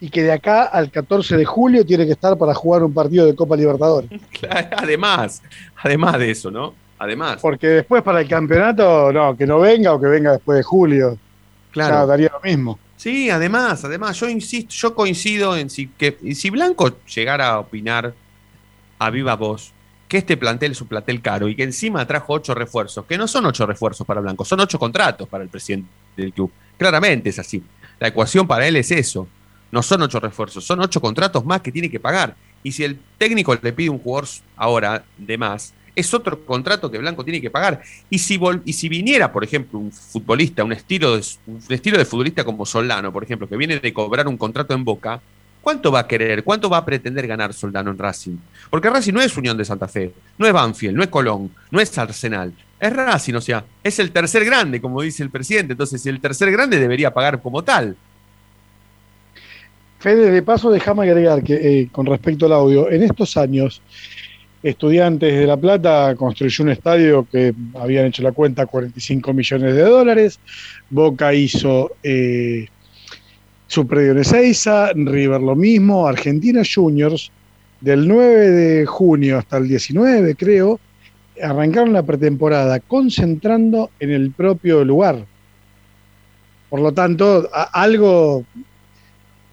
y 0.00 0.10
que 0.10 0.22
de 0.22 0.32
acá 0.32 0.64
al 0.64 0.90
14 0.90 1.36
de 1.36 1.44
julio 1.46 1.84
tiene 1.86 2.04
que 2.04 2.12
estar 2.12 2.36
para 2.36 2.52
jugar 2.52 2.82
un 2.82 2.92
partido 2.92 3.24
de 3.24 3.34
Copa 3.34 3.56
Libertadores. 3.56 4.10
además, 4.76 5.42
además 5.82 6.18
de 6.18 6.30
eso, 6.30 6.50
¿no? 6.50 6.74
Además. 6.98 7.38
Porque 7.40 7.68
después 7.68 8.02
para 8.02 8.20
el 8.20 8.28
campeonato, 8.28 9.10
no, 9.12 9.34
que 9.34 9.46
no 9.46 9.60
venga 9.60 9.94
o 9.94 10.00
que 10.00 10.06
venga 10.06 10.32
después 10.32 10.58
de 10.58 10.62
julio. 10.62 11.18
Claro. 11.70 12.06
daría 12.06 12.30
lo 12.30 12.40
mismo. 12.40 12.78
Sí, 13.04 13.28
además, 13.28 13.84
además, 13.84 14.18
yo 14.18 14.30
insisto, 14.30 14.74
yo 14.74 14.94
coincido 14.94 15.58
en 15.58 15.68
si, 15.68 15.88
que 15.88 16.16
si 16.34 16.48
Blanco 16.48 17.04
llegara 17.04 17.50
a 17.50 17.58
opinar 17.58 18.14
a 18.98 19.10
viva 19.10 19.36
voz 19.36 19.74
que 20.08 20.16
este 20.16 20.38
plantel 20.38 20.72
es 20.72 20.80
un 20.80 20.88
plantel 20.88 21.20
caro 21.20 21.46
y 21.46 21.54
que 21.54 21.64
encima 21.64 22.06
trajo 22.06 22.32
ocho 22.32 22.54
refuerzos, 22.54 23.04
que 23.04 23.18
no 23.18 23.28
son 23.28 23.44
ocho 23.44 23.66
refuerzos 23.66 24.06
para 24.06 24.22
Blanco, 24.22 24.46
son 24.46 24.60
ocho 24.60 24.78
contratos 24.78 25.28
para 25.28 25.44
el 25.44 25.50
presidente 25.50 25.86
del 26.16 26.32
club. 26.32 26.50
Claramente 26.78 27.28
es 27.28 27.38
así. 27.38 27.62
La 28.00 28.08
ecuación 28.08 28.46
para 28.46 28.66
él 28.66 28.76
es 28.76 28.90
eso. 28.90 29.28
No 29.70 29.82
son 29.82 30.00
ocho 30.00 30.18
refuerzos, 30.18 30.64
son 30.64 30.80
ocho 30.80 31.02
contratos 31.02 31.44
más 31.44 31.60
que 31.60 31.70
tiene 31.70 31.90
que 31.90 32.00
pagar. 32.00 32.34
Y 32.62 32.72
si 32.72 32.84
el 32.84 32.98
técnico 33.18 33.54
le 33.60 33.72
pide 33.74 33.90
un 33.90 33.98
jugador 33.98 34.30
ahora 34.56 35.04
de 35.18 35.36
más, 35.36 35.74
es 35.94 36.12
otro 36.14 36.44
contrato 36.44 36.90
que 36.90 36.98
Blanco 36.98 37.24
tiene 37.24 37.40
que 37.40 37.50
pagar. 37.50 37.82
Y 38.10 38.18
si, 38.18 38.40
y 38.64 38.72
si 38.72 38.88
viniera, 38.88 39.32
por 39.32 39.44
ejemplo, 39.44 39.78
un 39.78 39.92
futbolista, 39.92 40.64
un 40.64 40.72
estilo, 40.72 41.16
de, 41.16 41.24
un 41.46 41.62
estilo 41.68 41.98
de 41.98 42.04
futbolista 42.04 42.44
como 42.44 42.66
Soldano, 42.66 43.12
por 43.12 43.22
ejemplo, 43.22 43.48
que 43.48 43.56
viene 43.56 43.78
de 43.78 43.92
cobrar 43.92 44.26
un 44.28 44.36
contrato 44.36 44.74
en 44.74 44.84
Boca, 44.84 45.20
¿cuánto 45.60 45.92
va 45.92 46.00
a 46.00 46.06
querer? 46.06 46.44
¿Cuánto 46.44 46.68
va 46.68 46.78
a 46.78 46.84
pretender 46.84 47.26
ganar 47.26 47.52
Soldano 47.54 47.90
en 47.90 47.98
Racing? 47.98 48.36
Porque 48.70 48.90
Racing 48.90 49.12
no 49.12 49.22
es 49.22 49.36
Unión 49.36 49.56
de 49.56 49.64
Santa 49.64 49.88
Fe, 49.88 50.12
no 50.38 50.46
es 50.46 50.52
Banfield, 50.52 50.96
no 50.96 51.02
es 51.02 51.08
Colón, 51.08 51.50
no 51.70 51.80
es 51.80 51.96
Arsenal. 51.96 52.52
Es 52.80 52.92
Racing, 52.92 53.34
o 53.34 53.40
sea, 53.40 53.64
es 53.82 53.98
el 53.98 54.10
tercer 54.10 54.44
grande, 54.44 54.80
como 54.80 55.00
dice 55.00 55.22
el 55.22 55.30
presidente. 55.30 55.72
Entonces, 55.72 56.04
el 56.06 56.20
tercer 56.20 56.50
grande 56.50 56.78
debería 56.78 57.14
pagar 57.14 57.40
como 57.40 57.62
tal. 57.62 57.96
Fede, 60.00 60.30
de 60.30 60.42
paso, 60.42 60.70
déjame 60.70 61.04
agregar 61.04 61.42
que 61.42 61.54
eh, 61.54 61.88
con 61.90 62.04
respecto 62.04 62.44
al 62.44 62.52
audio, 62.52 62.90
en 62.90 63.04
estos 63.04 63.38
años, 63.38 63.80
Estudiantes 64.64 65.38
de 65.38 65.46
La 65.46 65.58
Plata 65.58 66.14
construyó 66.16 66.64
un 66.64 66.70
estadio 66.70 67.28
que 67.30 67.54
habían 67.74 68.06
hecho 68.06 68.22
la 68.22 68.32
cuenta 68.32 68.64
45 68.64 69.34
millones 69.34 69.74
de 69.74 69.82
dólares, 69.82 70.40
Boca 70.88 71.34
hizo 71.34 71.92
eh, 72.02 72.66
su 73.66 73.86
predio 73.86 74.12
en 74.12 74.20
Ezeiza, 74.20 74.92
River 74.94 75.42
lo 75.42 75.54
mismo, 75.54 76.08
Argentina 76.08 76.62
Juniors, 76.64 77.30
del 77.82 78.08
9 78.08 78.50
de 78.50 78.86
junio 78.86 79.36
hasta 79.36 79.58
el 79.58 79.68
19, 79.68 80.34
creo, 80.34 80.80
arrancaron 81.42 81.92
la 81.92 82.02
pretemporada 82.02 82.80
concentrando 82.80 83.90
en 84.00 84.12
el 84.12 84.30
propio 84.30 84.82
lugar. 84.82 85.26
Por 86.70 86.80
lo 86.80 86.92
tanto, 86.92 87.50
algo 87.52 88.46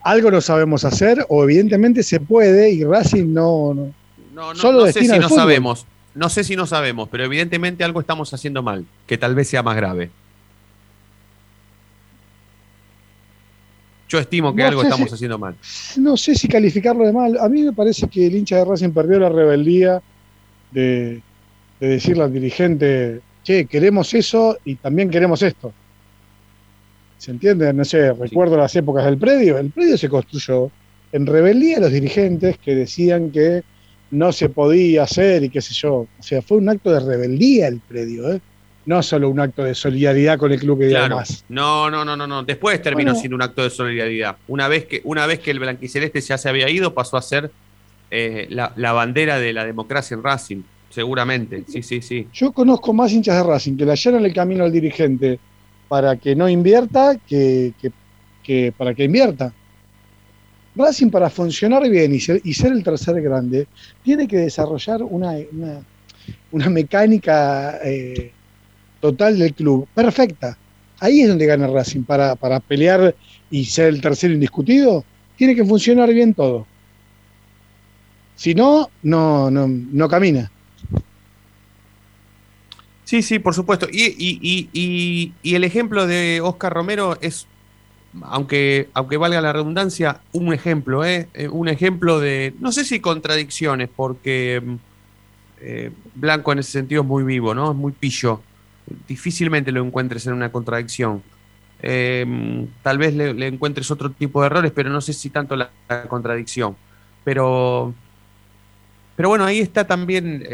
algo 0.04 0.32
no 0.32 0.40
sabemos 0.40 0.86
hacer 0.86 1.26
o 1.28 1.44
evidentemente 1.44 2.02
se 2.02 2.22
puede 2.22 2.72
y 2.72 2.86
Racing 2.86 3.34
no... 3.34 3.74
No, 3.74 4.01
no, 4.34 4.54
no, 4.54 4.86
sé 4.88 5.02
si 5.02 5.20
no 5.20 5.30
sabemos, 5.30 5.86
no 6.16 6.30
sé 6.30 6.44
si 6.44 6.56
no 6.56 6.66
sabemos, 6.66 7.10
pero 7.10 7.26
evidentemente 7.26 7.84
algo 7.84 8.00
estamos 8.00 8.34
haciendo 8.34 8.64
mal, 8.64 8.86
que 9.08 9.18
tal 9.18 9.36
vez 9.36 9.48
sea 9.48 9.64
más 9.64 9.76
grave. 9.76 10.10
Yo 14.10 14.20
estimo 14.20 14.54
que 14.54 14.64
algo 14.64 14.84
estamos 14.84 15.14
haciendo 15.14 15.40
mal. 15.40 15.56
No 15.96 16.18
sé 16.18 16.36
si 16.36 16.50
calificarlo 16.50 17.06
de 17.06 17.14
mal. 17.14 17.38
A 17.40 17.48
mí 17.48 17.62
me 17.62 17.72
parece 17.72 18.10
que 18.10 18.28
el 18.28 18.36
hincha 18.36 18.58
de 18.58 18.66
Racing 18.66 18.90
perdió 18.90 19.20
la 19.20 19.30
rebeldía 19.30 20.02
de, 20.72 21.22
de 21.80 21.88
decirle 21.88 22.24
al 22.24 22.34
dirigente, 22.34 23.22
che, 23.44 23.68
queremos 23.68 24.14
eso 24.14 24.58
y 24.66 24.76
también 24.76 25.10
queremos 25.10 25.42
esto. 25.42 25.72
¿Se 27.18 27.32
entiende? 27.32 27.72
No 27.72 27.86
sé, 27.86 28.12
recuerdo 28.12 28.58
las 28.58 28.76
épocas 28.76 29.06
del 29.06 29.18
predio. 29.18 29.58
El 29.58 29.70
predio 29.70 29.98
se 29.98 30.10
construyó 30.10 30.70
en 31.14 31.26
rebeldía 31.26 31.76
de 31.76 31.82
los 31.82 31.92
dirigentes 31.92 32.58
que 32.58 32.76
decían 32.76 33.32
que 33.32 33.64
no 34.12 34.32
se 34.32 34.50
podía 34.50 35.04
hacer 35.04 35.44
y 35.44 35.50
qué 35.50 35.62
sé 35.62 35.74
yo. 35.74 35.94
O 35.94 36.24
sea, 36.24 36.42
fue 36.42 36.58
un 36.58 36.70
acto 36.70 36.92
de 36.92 37.00
rebeldía 37.00 37.68
el 37.68 37.80
predio, 37.80 38.32
¿eh? 38.32 38.42
No 38.86 39.04
solo 39.04 39.30
un 39.30 39.40
acto 39.40 39.64
de 39.64 39.76
solidaridad 39.76 40.38
con 40.38 40.52
el 40.52 40.60
club 40.60 40.80
que 40.80 40.90
claro. 40.90 41.18
más. 41.18 41.46
No, 41.50 41.90
no, 41.90 42.04
no, 42.04 42.18
no, 42.18 42.26
no. 42.26 42.44
Después 42.44 42.82
terminó 42.82 43.14
siendo 43.14 43.36
un 43.36 43.42
acto 43.44 43.64
de 43.64 43.70
solidaridad. 43.70 44.38
Una 44.48 44.68
vez 44.68 44.86
que, 44.86 45.02
una 45.04 45.26
vez 45.28 45.40
que 45.40 45.52
el 45.52 45.60
blanquiceleste 45.60 46.20
ya 46.22 46.38
se 46.38 46.50
había 46.50 46.68
ido, 46.68 46.94
pasó 46.94 47.16
a 47.16 47.22
ser 47.22 47.52
eh, 48.10 48.48
la, 48.50 48.74
la 48.76 48.92
bandera 48.92 49.40
de 49.40 49.54
la 49.54 49.66
democracia 49.66 50.16
en 50.16 50.24
Racing. 50.24 50.62
Seguramente, 50.90 51.64
sí, 51.68 51.84
sí, 51.84 52.02
sí. 52.02 52.28
Yo 52.34 52.52
conozco 52.52 52.92
más 52.92 53.14
hinchas 53.14 53.38
de 53.38 53.44
Racing 53.44 53.78
que 53.78 53.86
le 53.86 53.94
allanan 53.94 54.26
el 54.26 54.34
camino 54.34 54.66
al 54.66 54.72
dirigente 54.72 55.40
para 55.88 56.18
que 56.18 56.36
no 56.36 56.50
invierta 56.50 57.18
que, 57.28 57.74
para 58.78 58.94
que 58.94 59.06
invierta. 59.06 59.54
Racing 60.76 61.10
para 61.10 61.30
funcionar 61.30 61.88
bien 61.90 62.14
y 62.16 62.20
ser, 62.20 62.42
y 62.44 62.66
el 62.66 62.84
tercer 62.84 63.22
grande 63.22 63.68
tiene 64.04 64.28
que 64.28 64.38
desarrollar 64.38 65.04
una, 65.04 65.34
una, 66.52 66.70
mecánica 66.70 67.80
eh, 67.84 68.32
total 69.00 69.38
del 69.38 69.54
club 69.54 69.88
perfecta. 69.94 70.58
Ahí 71.00 71.22
es 71.22 71.30
donde 71.30 71.46
gana 71.46 71.68
Racing 71.68 72.04
para, 72.04 72.36
para 72.36 72.60
pelear 72.60 73.16
y 73.50 73.66
ser 73.66 73.88
el 73.88 74.02
tercero 74.02 74.34
indiscutido. 74.34 75.04
Tiene 75.36 75.56
que 75.56 75.66
funcionar 75.66 76.14
bien 76.14 76.34
todo. 76.34 76.68
Si 78.36 78.56
no, 78.56 78.90
no, 79.04 79.52
no, 79.52 79.68
no 79.68 80.08
camina. 80.08 80.52
Sí, 83.12 83.22
sí, 83.22 83.40
por 83.40 83.54
supuesto. 83.54 83.88
Y, 83.92 85.34
el 85.44 85.64
ejemplo 85.66 86.08
de 86.08 86.40
Oscar 86.42 86.72
Romero 86.72 87.18
es, 87.20 87.46
aunque, 88.24 88.90
aunque 88.94 89.18
valga 89.18 89.42
la 89.42 89.54
redundancia, 89.54 90.22
un 90.34 90.54
ejemplo, 90.54 91.06
¿eh? 91.06 91.30
¿eh? 91.34 91.48
Un 91.48 91.70
ejemplo 91.70 92.20
de, 92.20 92.54
no 92.60 92.72
sé 92.72 92.84
si 92.84 93.00
contradicciones, 93.00 93.90
porque 93.96 94.62
eh, 95.62 95.92
Blanco 96.16 96.52
en 96.52 96.60
ese 96.60 96.72
sentido 96.72 97.04
es 97.04 97.08
muy 97.08 97.24
vivo, 97.24 97.56
¿no? 97.56 97.72
Es 97.72 97.78
muy 97.78 97.94
pillo. 97.94 98.42
Difícilmente 99.08 99.72
lo 99.72 99.84
encuentres 99.84 100.28
en 100.28 100.34
una 100.34 100.52
contradicción. 100.52 101.24
Eh, 101.84 102.68
tal 102.84 102.98
vez 102.98 103.14
le, 103.14 103.48
encuentres 103.48 103.90
otro 103.90 104.12
tipo 104.12 104.42
de 104.42 104.48
errores, 104.48 104.72
pero 104.76 104.90
no 104.90 105.00
sé 105.02 105.14
si 105.14 105.30
tanto 105.30 105.56
la, 105.56 105.72
contradicción. 106.08 106.76
Pero, 107.24 107.94
pero 109.16 109.30
bueno, 109.30 109.46
ahí 109.46 109.60
está 109.60 109.88
también 109.88 110.46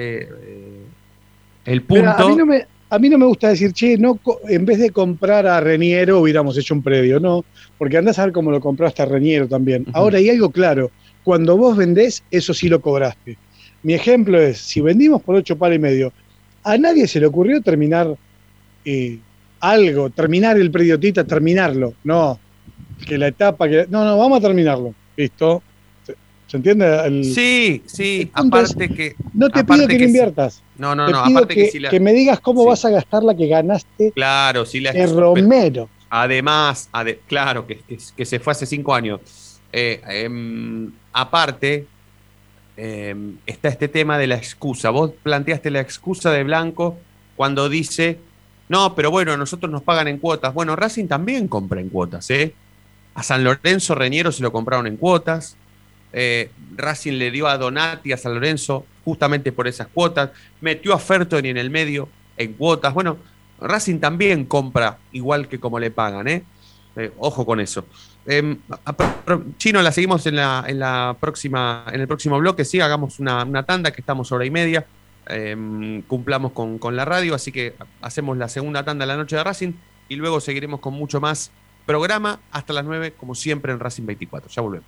el 1.65 1.81
punto. 1.81 2.09
a, 2.09 2.29
mí 2.29 2.35
no 2.35 2.45
me, 2.45 2.67
a 2.89 2.99
mí 2.99 3.09
no 3.09 3.17
me 3.17 3.25
gusta 3.25 3.49
decir, 3.49 3.73
che, 3.73 3.97
no, 3.97 4.19
en 4.47 4.65
vez 4.65 4.79
de 4.79 4.91
comprar 4.91 5.45
a 5.45 5.59
Reniero 5.59 6.19
hubiéramos 6.19 6.57
hecho 6.57 6.73
un 6.73 6.81
predio, 6.81 7.19
no, 7.19 7.43
porque 7.77 7.97
andás 7.97 8.19
a 8.19 8.25
ver 8.25 8.33
cómo 8.33 8.51
lo 8.51 8.61
compraste 8.61 9.01
a 9.01 9.05
Reniero 9.05 9.47
también. 9.47 9.85
Ahora 9.93 10.17
hay 10.17 10.29
algo 10.29 10.49
claro, 10.49 10.91
cuando 11.23 11.57
vos 11.57 11.75
vendés, 11.75 12.23
eso 12.31 12.53
sí 12.53 12.69
lo 12.69 12.81
cobraste. 12.81 13.37
Mi 13.83 13.93
ejemplo 13.93 14.39
es, 14.39 14.57
si 14.57 14.81
vendimos 14.81 15.21
por 15.21 15.35
ocho 15.35 15.57
pares 15.57 15.77
y 15.77 15.81
medio, 15.81 16.13
a 16.63 16.77
nadie 16.77 17.07
se 17.07 17.19
le 17.19 17.27
ocurrió 17.27 17.61
terminar 17.61 18.15
eh, 18.85 19.19
algo, 19.59 20.09
terminar 20.09 20.57
el 20.57 20.71
predio 20.71 20.99
Tita, 20.99 21.23
terminarlo. 21.23 21.93
No, 22.03 22.39
que 23.05 23.17
la 23.17 23.27
etapa 23.27 23.67
que... 23.67 23.85
No, 23.89 24.03
no, 24.03 24.17
vamos 24.17 24.39
a 24.39 24.41
terminarlo. 24.41 24.93
Listo. 25.15 25.61
¿Se 26.47 26.57
entiende? 26.57 27.23
sí, 27.23 27.83
sí, 27.85 28.31
aparte 28.33 28.87
que... 28.89 29.15
No 29.33 29.49
te 29.49 29.65
pido 29.65 29.85
que, 29.85 29.95
inviertas. 29.95 30.63
No, 30.77 30.95
no, 30.95 31.09
no, 31.09 31.19
aparte 31.19 31.53
que, 31.53 31.67
si 31.67 31.79
la... 31.79 31.89
que 31.89 31.99
me 31.99 32.13
digas 32.13 32.39
cómo 32.39 32.63
vas 32.65 32.85
a 32.85 32.89
gastar 32.89 33.21
la 33.23 33.35
que 33.35 33.47
ganaste 33.47 34.13
claro, 34.13 34.65
si 34.65 34.79
la... 34.79 34.91
en 34.91 35.15
Romero. 35.15 35.89
Además, 36.09 36.89
claro, 37.27 37.67
que, 37.67 37.81
que, 38.15 38.25
se 38.25 38.39
fue 38.39 38.51
hace 38.51 38.65
cinco 38.65 38.93
años. 38.95 39.59
Eh, 39.73 40.01
em, 40.07 40.89
aparte, 41.11 41.85
em, 42.77 43.37
está 43.45 43.67
este 43.67 43.89
tema 43.89 44.17
de 44.17 44.27
la 44.27 44.35
excusa. 44.35 44.89
Vos 44.89 45.11
planteaste 45.21 45.69
la 45.69 45.81
excusa 45.81 46.31
de 46.31 46.45
Blanco 46.45 46.95
cuando 47.35 47.67
dice, 47.67 48.19
no, 48.69 48.95
pero 48.95 49.11
bueno, 49.11 49.35
nosotros 49.35 49.69
nos 49.69 49.83
pagan 49.83 50.07
en 50.07 50.17
cuotas. 50.17 50.53
Bueno, 50.53 50.77
Racing 50.77 51.07
también 51.07 51.49
compra 51.49 51.81
en 51.81 51.89
cuotas, 51.89 52.29
¿eh? 52.29 52.53
A 53.15 53.23
San 53.23 53.43
Lorenzo 53.43 53.93
Reñero 53.93 54.31
se 54.31 54.43
lo 54.43 54.53
compraron 54.53 54.87
en 54.87 54.95
cuotas. 54.95 55.57
Eh, 56.13 56.51
Racing 56.75 57.13
le 57.13 57.31
dio 57.31 57.47
a 57.47 57.57
Donati, 57.57 58.11
a 58.11 58.17
San 58.17 58.33
Lorenzo, 58.33 58.85
justamente 59.03 59.51
por 59.51 59.67
esas 59.67 59.87
cuotas. 59.87 60.31
Metió 60.61 60.93
a 60.93 60.99
Fertoni 60.99 61.49
en 61.49 61.57
el 61.57 61.69
medio 61.69 62.09
en 62.37 62.53
cuotas. 62.53 62.93
Bueno, 62.93 63.17
Racing 63.59 63.99
también 63.99 64.45
compra 64.45 64.97
igual 65.11 65.47
que 65.47 65.59
como 65.59 65.79
le 65.79 65.91
pagan. 65.91 66.27
¿eh? 66.27 66.43
Eh, 66.95 67.11
ojo 67.17 67.45
con 67.45 67.59
eso. 67.59 67.85
Em, 68.25 68.57
Chino, 69.57 69.81
la 69.81 69.91
seguimos 69.91 70.25
en 70.25 70.35
la, 70.35 70.65
en 70.67 70.79
la 70.79 71.15
próxima, 71.19 71.85
en 71.91 72.01
el 72.01 72.07
próximo 72.07 72.37
bloque. 72.39 72.65
Sí, 72.65 72.79
hagamos 72.79 73.19
una, 73.19 73.63
tanda 73.63 73.91
que 73.91 74.01
estamos 74.01 74.31
hora 74.31 74.45
y 74.45 74.51
media. 74.51 74.85
Em, 75.27 76.01
cumplamos 76.03 76.53
con, 76.53 76.79
con, 76.79 76.95
la 76.95 77.03
radio, 77.03 77.35
así 77.35 77.51
que 77.51 77.75
hacemos 78.01 78.37
la 78.37 78.47
segunda 78.47 78.83
tanda 78.83 79.03
de 79.05 79.07
la 79.07 79.17
noche 79.17 79.35
de 79.35 79.43
Racing 79.43 79.73
y 80.07 80.15
luego 80.15 80.39
seguiremos 80.39 80.79
con 80.79 80.93
mucho 80.93 81.19
más 81.19 81.51
programa 81.85 82.39
hasta 82.51 82.73
las 82.73 82.85
9, 82.85 83.13
como 83.17 83.35
siempre 83.35 83.71
en 83.71 83.79
Racing 83.79 84.05
24. 84.05 84.49
Ya 84.49 84.61
volvemos. 84.61 84.87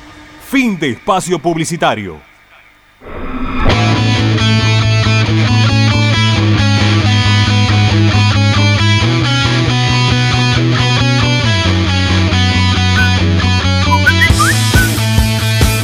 Fin 0.51 0.77
de 0.77 0.89
espacio 0.89 1.39
publicitario. 1.39 2.19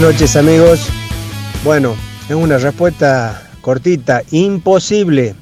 noches 0.02 0.36
amigos. 0.36 0.90
Bueno, 1.64 1.96
es 2.28 2.36
una 2.36 2.58
respuesta 2.58 3.50
cortita, 3.62 4.22
imposible. 4.32 5.34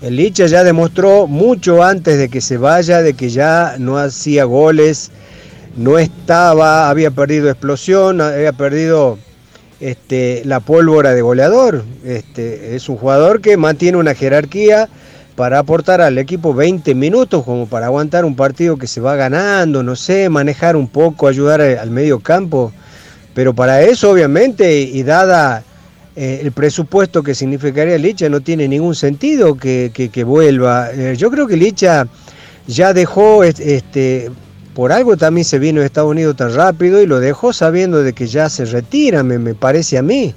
El 0.00 0.16
Licha 0.16 0.46
ya 0.46 0.64
demostró 0.64 1.26
mucho 1.26 1.84
antes 1.84 2.16
de 2.16 2.30
que 2.30 2.40
se 2.40 2.56
vaya 2.56 3.02
de 3.02 3.12
que 3.12 3.28
ya 3.28 3.76
no 3.78 3.98
hacía 3.98 4.44
goles 4.44 5.10
no 5.76 5.98
estaba, 5.98 6.90
había 6.90 7.10
perdido 7.10 7.50
explosión, 7.50 8.20
había 8.20 8.52
perdido 8.52 9.18
este, 9.80 10.42
la 10.44 10.60
pólvora 10.60 11.14
de 11.14 11.22
goleador. 11.22 11.84
Este, 12.04 12.76
es 12.76 12.88
un 12.88 12.96
jugador 12.96 13.40
que 13.40 13.56
mantiene 13.56 13.98
una 13.98 14.14
jerarquía 14.14 14.88
para 15.34 15.58
aportar 15.58 16.00
al 16.00 16.18
equipo 16.18 16.54
20 16.54 16.94
minutos 16.94 17.44
como 17.44 17.66
para 17.66 17.86
aguantar 17.86 18.24
un 18.24 18.36
partido 18.36 18.76
que 18.76 18.86
se 18.86 19.00
va 19.00 19.16
ganando, 19.16 19.82
no 19.82 19.96
sé, 19.96 20.28
manejar 20.28 20.76
un 20.76 20.88
poco, 20.88 21.26
ayudar 21.26 21.60
al 21.60 21.90
medio 21.90 22.20
campo. 22.20 22.72
Pero 23.34 23.54
para 23.54 23.80
eso, 23.82 24.10
obviamente, 24.10 24.80
y 24.80 25.02
dada 25.02 25.64
eh, 26.14 26.40
el 26.42 26.52
presupuesto 26.52 27.22
que 27.22 27.34
significaría 27.34 27.96
Licha, 27.96 28.28
no 28.28 28.42
tiene 28.42 28.68
ningún 28.68 28.94
sentido 28.94 29.56
que, 29.56 30.24
vuelva. 30.26 30.90
Eh, 30.92 31.16
yo 31.16 31.30
creo 31.30 31.46
que 31.46 31.56
Licha 31.56 32.06
ya 32.66 32.92
dejó 32.92 33.42
este, 33.42 34.30
por 34.74 34.92
algo 34.92 35.16
también 35.16 35.44
se 35.44 35.58
vino 35.58 35.80
a 35.80 35.84
Estados 35.84 36.10
Unidos 36.10 36.36
tan 36.36 36.54
rápido 36.54 37.02
y 37.02 37.06
lo 37.06 37.20
dejó 37.20 37.52
sabiendo 37.52 38.02
de 38.02 38.12
que 38.12 38.26
ya 38.26 38.48
se 38.48 38.64
retira, 38.64 39.22
me, 39.22 39.38
me 39.38 39.54
parece 39.54 39.98
a 39.98 40.02
mí. 40.02 40.34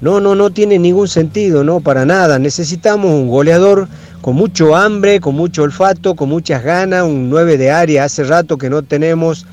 No, 0.00 0.20
no, 0.20 0.34
no 0.34 0.50
tiene 0.50 0.78
ningún 0.78 1.08
sentido, 1.08 1.64
no, 1.64 1.80
para 1.80 2.04
nada. 2.04 2.38
Necesitamos 2.38 3.12
un 3.12 3.28
goleador 3.28 3.88
con 4.20 4.36
mucho 4.36 4.76
hambre, 4.76 5.20
con 5.20 5.34
mucho 5.34 5.62
olfato, 5.62 6.14
con 6.14 6.28
muchas 6.28 6.62
ganas, 6.62 7.04
un 7.04 7.30
9 7.30 7.56
de 7.56 7.70
área. 7.70 8.04
Hace 8.04 8.24
rato 8.24 8.58
que 8.58 8.68
no 8.68 8.82
tenemos, 8.82 9.46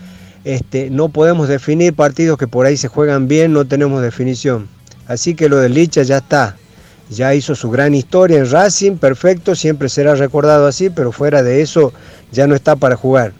este, 0.44 0.90
no 0.90 1.10
podemos 1.10 1.48
definir 1.48 1.94
partidos 1.94 2.38
que 2.38 2.48
por 2.48 2.66
ahí 2.66 2.76
se 2.76 2.90
juegan 2.90 3.28
bien, 3.28 3.54
no 3.54 3.66
tenemos 3.66 4.02
definición. 4.02 4.68
Así 5.08 5.34
que 5.34 5.48
lo 5.48 5.58
de 5.58 5.70
Licha 5.70 6.04
ya 6.04 6.18
está. 6.18 6.58
Ya 7.10 7.34
hizo 7.36 7.56
su 7.56 7.70
gran 7.70 7.96
historia 7.96 8.40
en 8.40 8.50
Racing, 8.50 8.98
perfecto, 8.98 9.56
siempre 9.56 9.88
será 9.90 10.16
recordado 10.16 10.68
así, 10.68 10.90
pero 10.90 11.12
fuera 11.12 11.42
de 11.42 11.62
eso 11.62 11.94
ya 12.32 12.48
no 12.48 12.56
está 12.56 12.76
para 12.76 12.96
jugar. 12.96 13.34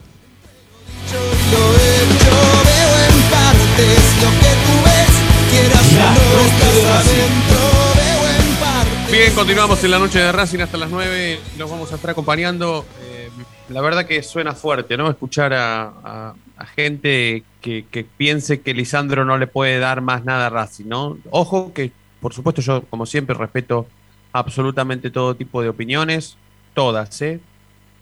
Bien, 9.10 9.32
continuamos 9.32 9.84
en 9.84 9.92
la 9.92 10.00
noche 10.00 10.18
de 10.18 10.32
Racing 10.32 10.58
hasta 10.58 10.76
las 10.76 10.90
9. 10.90 11.38
Nos 11.56 11.70
vamos 11.70 11.92
a 11.92 11.94
estar 11.94 12.10
acompañando. 12.10 12.84
Eh, 13.00 13.30
la 13.68 13.80
verdad 13.80 14.06
que 14.06 14.20
suena 14.24 14.54
fuerte, 14.56 14.96
¿no? 14.96 15.08
Escuchar 15.08 15.54
a, 15.54 16.34
gente 16.74 17.44
que, 17.60 18.06
piense 18.16 18.60
que 18.60 18.74
Lisandro 18.74 19.24
no 19.24 19.38
le 19.38 19.46
puede 19.46 19.78
dar 19.78 20.00
más 20.00 20.24
nada 20.24 20.46
a 20.46 20.50
Racing, 20.50 20.86
¿no? 20.86 21.16
Ojo 21.30 21.72
que, 21.72 21.92
por 22.20 22.34
supuesto, 22.34 22.60
yo, 22.60 22.82
como 22.90 23.06
siempre, 23.06 23.36
respeto 23.36 23.86
absolutamente 24.32 25.10
todo 25.10 25.36
tipo 25.36 25.62
de 25.62 25.68
opiniones, 25.68 26.36
todas, 26.74 27.22
¿eh? 27.22 27.38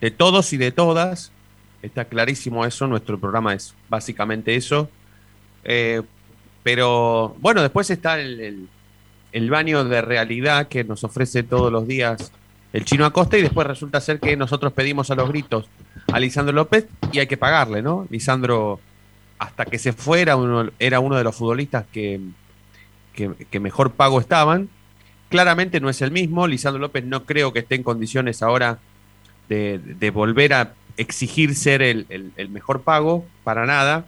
De 0.00 0.10
todos 0.10 0.52
y 0.54 0.56
de 0.56 0.72
todas. 0.72 1.30
Está 1.82 2.06
clarísimo 2.06 2.64
eso. 2.64 2.86
Nuestro 2.86 3.18
programa 3.18 3.52
es 3.52 3.74
básicamente 3.90 4.56
eso. 4.56 4.88
Eh, 5.64 6.00
pero 6.62 7.36
bueno, 7.40 7.62
después 7.62 7.90
está 7.90 8.20
el 8.20 8.68
el 9.32 9.50
baño 9.50 9.84
de 9.84 10.02
realidad 10.02 10.68
que 10.68 10.84
nos 10.84 11.04
ofrece 11.04 11.42
todos 11.42 11.72
los 11.72 11.88
días 11.88 12.30
el 12.72 12.84
chino 12.84 13.04
Acosta 13.04 13.36
y 13.36 13.42
después 13.42 13.66
resulta 13.66 14.00
ser 14.00 14.20
que 14.20 14.36
nosotros 14.36 14.72
pedimos 14.72 15.10
a 15.10 15.14
los 15.14 15.28
gritos 15.28 15.66
a 16.12 16.20
Lisandro 16.20 16.54
López 16.54 16.86
y 17.12 17.18
hay 17.18 17.26
que 17.26 17.36
pagarle, 17.36 17.82
¿no? 17.82 18.06
Lisandro, 18.08 18.80
hasta 19.38 19.66
que 19.66 19.78
se 19.78 19.92
fuera, 19.92 20.36
uno, 20.36 20.70
era 20.78 21.00
uno 21.00 21.16
de 21.16 21.24
los 21.24 21.36
futbolistas 21.36 21.84
que, 21.92 22.20
que, 23.14 23.60
mejor 23.60 23.92
pago 23.92 24.20
estaban. 24.20 24.70
Claramente 25.28 25.80
no 25.80 25.90
es 25.90 26.00
el 26.00 26.12
mismo. 26.12 26.46
Lisandro 26.46 26.80
López 26.80 27.04
no 27.04 27.24
creo 27.24 27.52
que 27.52 27.58
esté 27.58 27.74
en 27.74 27.82
condiciones 27.82 28.42
ahora 28.42 28.78
de, 29.50 30.10
volver 30.10 30.54
a 30.54 30.72
exigir 30.96 31.54
ser 31.54 31.82
el, 31.82 32.06
el 32.08 32.48
mejor 32.48 32.82
pago, 32.82 33.26
para 33.44 33.66
nada 33.66 34.06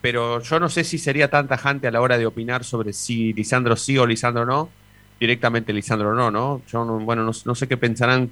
pero 0.00 0.40
yo 0.40 0.58
no 0.58 0.68
sé 0.68 0.84
si 0.84 0.98
sería 0.98 1.28
tan 1.28 1.46
tajante 1.46 1.86
a 1.86 1.90
la 1.90 2.00
hora 2.00 2.16
de 2.16 2.26
opinar 2.26 2.64
sobre 2.64 2.92
si 2.92 3.32
Lisandro 3.32 3.76
sí 3.76 3.98
o 3.98 4.06
Lisandro 4.06 4.46
no. 4.46 4.70
Directamente 5.18 5.72
Lisandro 5.72 6.14
no, 6.14 6.30
¿no? 6.30 6.62
Yo 6.70 6.84
bueno, 6.84 7.30
no, 7.44 7.54
sé 7.54 7.68
qué 7.68 7.76
pensarán 7.76 8.30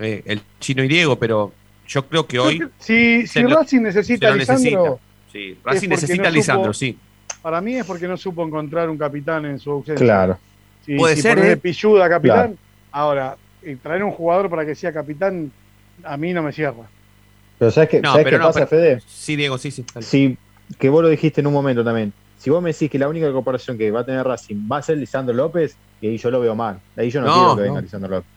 eh, 0.00 0.22
el 0.24 0.42
chino 0.58 0.82
y 0.82 0.88
Diego, 0.88 1.16
pero 1.16 1.52
yo 1.86 2.06
creo 2.06 2.26
que 2.26 2.40
hoy. 2.40 2.68
Si, 2.78 3.26
si 3.28 3.44
Racing 3.44 3.82
necesita 3.82 4.28
a 4.28 4.34
Lisandro. 4.34 4.98
Sí, 5.32 5.56
Racing 5.62 5.88
necesita 5.88 6.28
a 6.28 6.30
Lisandro, 6.30 6.72
sí. 6.72 6.98
Para 7.40 7.60
mí 7.60 7.76
es 7.76 7.86
porque 7.86 8.08
no 8.08 8.16
supo 8.16 8.44
encontrar 8.44 8.90
un 8.90 8.98
capitán 8.98 9.44
en 9.44 9.60
su 9.60 9.70
ausencia. 9.70 10.04
Claro. 10.04 10.38
Puede 10.96 11.16
ser. 11.16 11.38
¿eh? 11.38 11.56
pilluda 11.56 12.08
capitán. 12.08 12.58
Ahora, 12.90 13.36
traer 13.82 14.02
un 14.02 14.10
jugador 14.10 14.50
para 14.50 14.66
que 14.66 14.74
sea 14.74 14.92
capitán, 14.92 15.52
a 16.02 16.16
mí 16.16 16.32
no 16.32 16.42
me 16.42 16.52
cierra. 16.52 16.88
Pero 17.58 17.70
¿sabes 17.70 17.90
qué, 17.90 18.00
¿sabes 18.00 18.26
qué 18.26 18.38
pasa, 18.38 18.66
Fede? 18.66 19.00
Sí, 19.06 19.36
Diego, 19.36 19.58
sí, 19.58 19.70
sí. 19.70 19.84
Sí 20.00 20.36
que 20.78 20.88
vos 20.88 21.02
lo 21.02 21.08
dijiste 21.08 21.40
en 21.40 21.46
un 21.46 21.52
momento 21.52 21.84
también. 21.84 22.12
Si 22.38 22.50
vos 22.50 22.62
me 22.62 22.72
decís 22.72 22.90
que 22.90 22.98
la 22.98 23.08
única 23.08 23.32
comparación 23.32 23.76
que 23.76 23.90
va 23.90 24.00
a 24.00 24.04
tener 24.04 24.24
Racing 24.24 24.68
va 24.70 24.78
a 24.78 24.82
ser 24.82 24.96
Lisandro 24.98 25.34
López, 25.34 25.76
y 26.00 26.08
ahí 26.08 26.18
yo 26.18 26.30
lo 26.30 26.40
veo 26.40 26.54
mal. 26.54 26.80
Ahí 26.96 27.10
yo 27.10 27.20
no, 27.20 27.32
quiero 27.32 27.56
que 27.56 27.62
venga 27.62 27.80
Lisandro 27.80 28.10
López. 28.10 28.30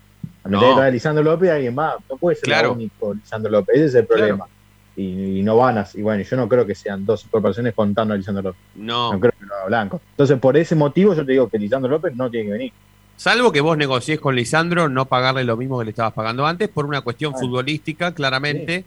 A 0.44 0.50
mí 0.50 0.58
no. 0.60 0.82
de 0.82 0.92
Lisandro 0.92 1.24
López 1.24 1.52
alguien 1.52 1.76
más. 1.76 1.96
No 2.10 2.18
puede 2.18 2.36
ser 2.36 2.52
el 2.52 2.72
único 2.72 3.14
Lisandro 3.14 3.52
López. 3.52 3.76
Ese 3.76 3.86
es 3.86 3.96
el 3.96 4.08
problema. 4.08 4.48
Y, 4.96 5.42
no 5.44 5.56
van 5.56 5.78
a. 5.78 5.88
Y 5.94 6.02
bueno, 6.02 6.24
yo 6.24 6.38
no 6.38 6.50
creo 6.50 6.66
que 6.66 6.74
sean 6.74 7.06
dos 7.06 7.26
comparaciones 7.30 7.76
contando 7.76 8.14
a 8.14 8.18
Lisandro 8.18 8.42
López. 8.42 8.62
No. 8.76 9.14
No 9.14 9.20
creo 9.20 9.34
que 9.40 9.46
lo 9.46 9.56
haga 9.56 9.66
Blanco. 9.68 10.02
Entonces, 10.12 10.40
por 10.40 10.58
ese 10.58 10.76
motivo, 10.76 11.14
yo 11.14 11.24
te 11.24 11.34
digo 11.34 11.48
que 11.48 11.60
Lisandro 11.60 11.92
López 11.92 12.16
no 12.16 12.30
tiene 12.30 12.48
que 12.48 12.52
venir. 12.54 12.74
Salvo 13.18 13.52
que 13.52 13.62
vos 13.62 13.78
negocies 13.78 14.20
con 14.20 14.36
Lisandro, 14.36 14.90
no 14.90 15.06
pagarle 15.06 15.44
lo 15.44 15.56
mismo 15.56 15.78
que 15.78 15.86
le 15.86 15.92
estabas 15.92 16.14
pagando 16.14 16.48
antes, 16.48 16.70
por 16.70 16.88
una 16.88 17.02
cuestión 17.02 17.34
futbolística, 17.34 18.16
claramente, 18.16 18.84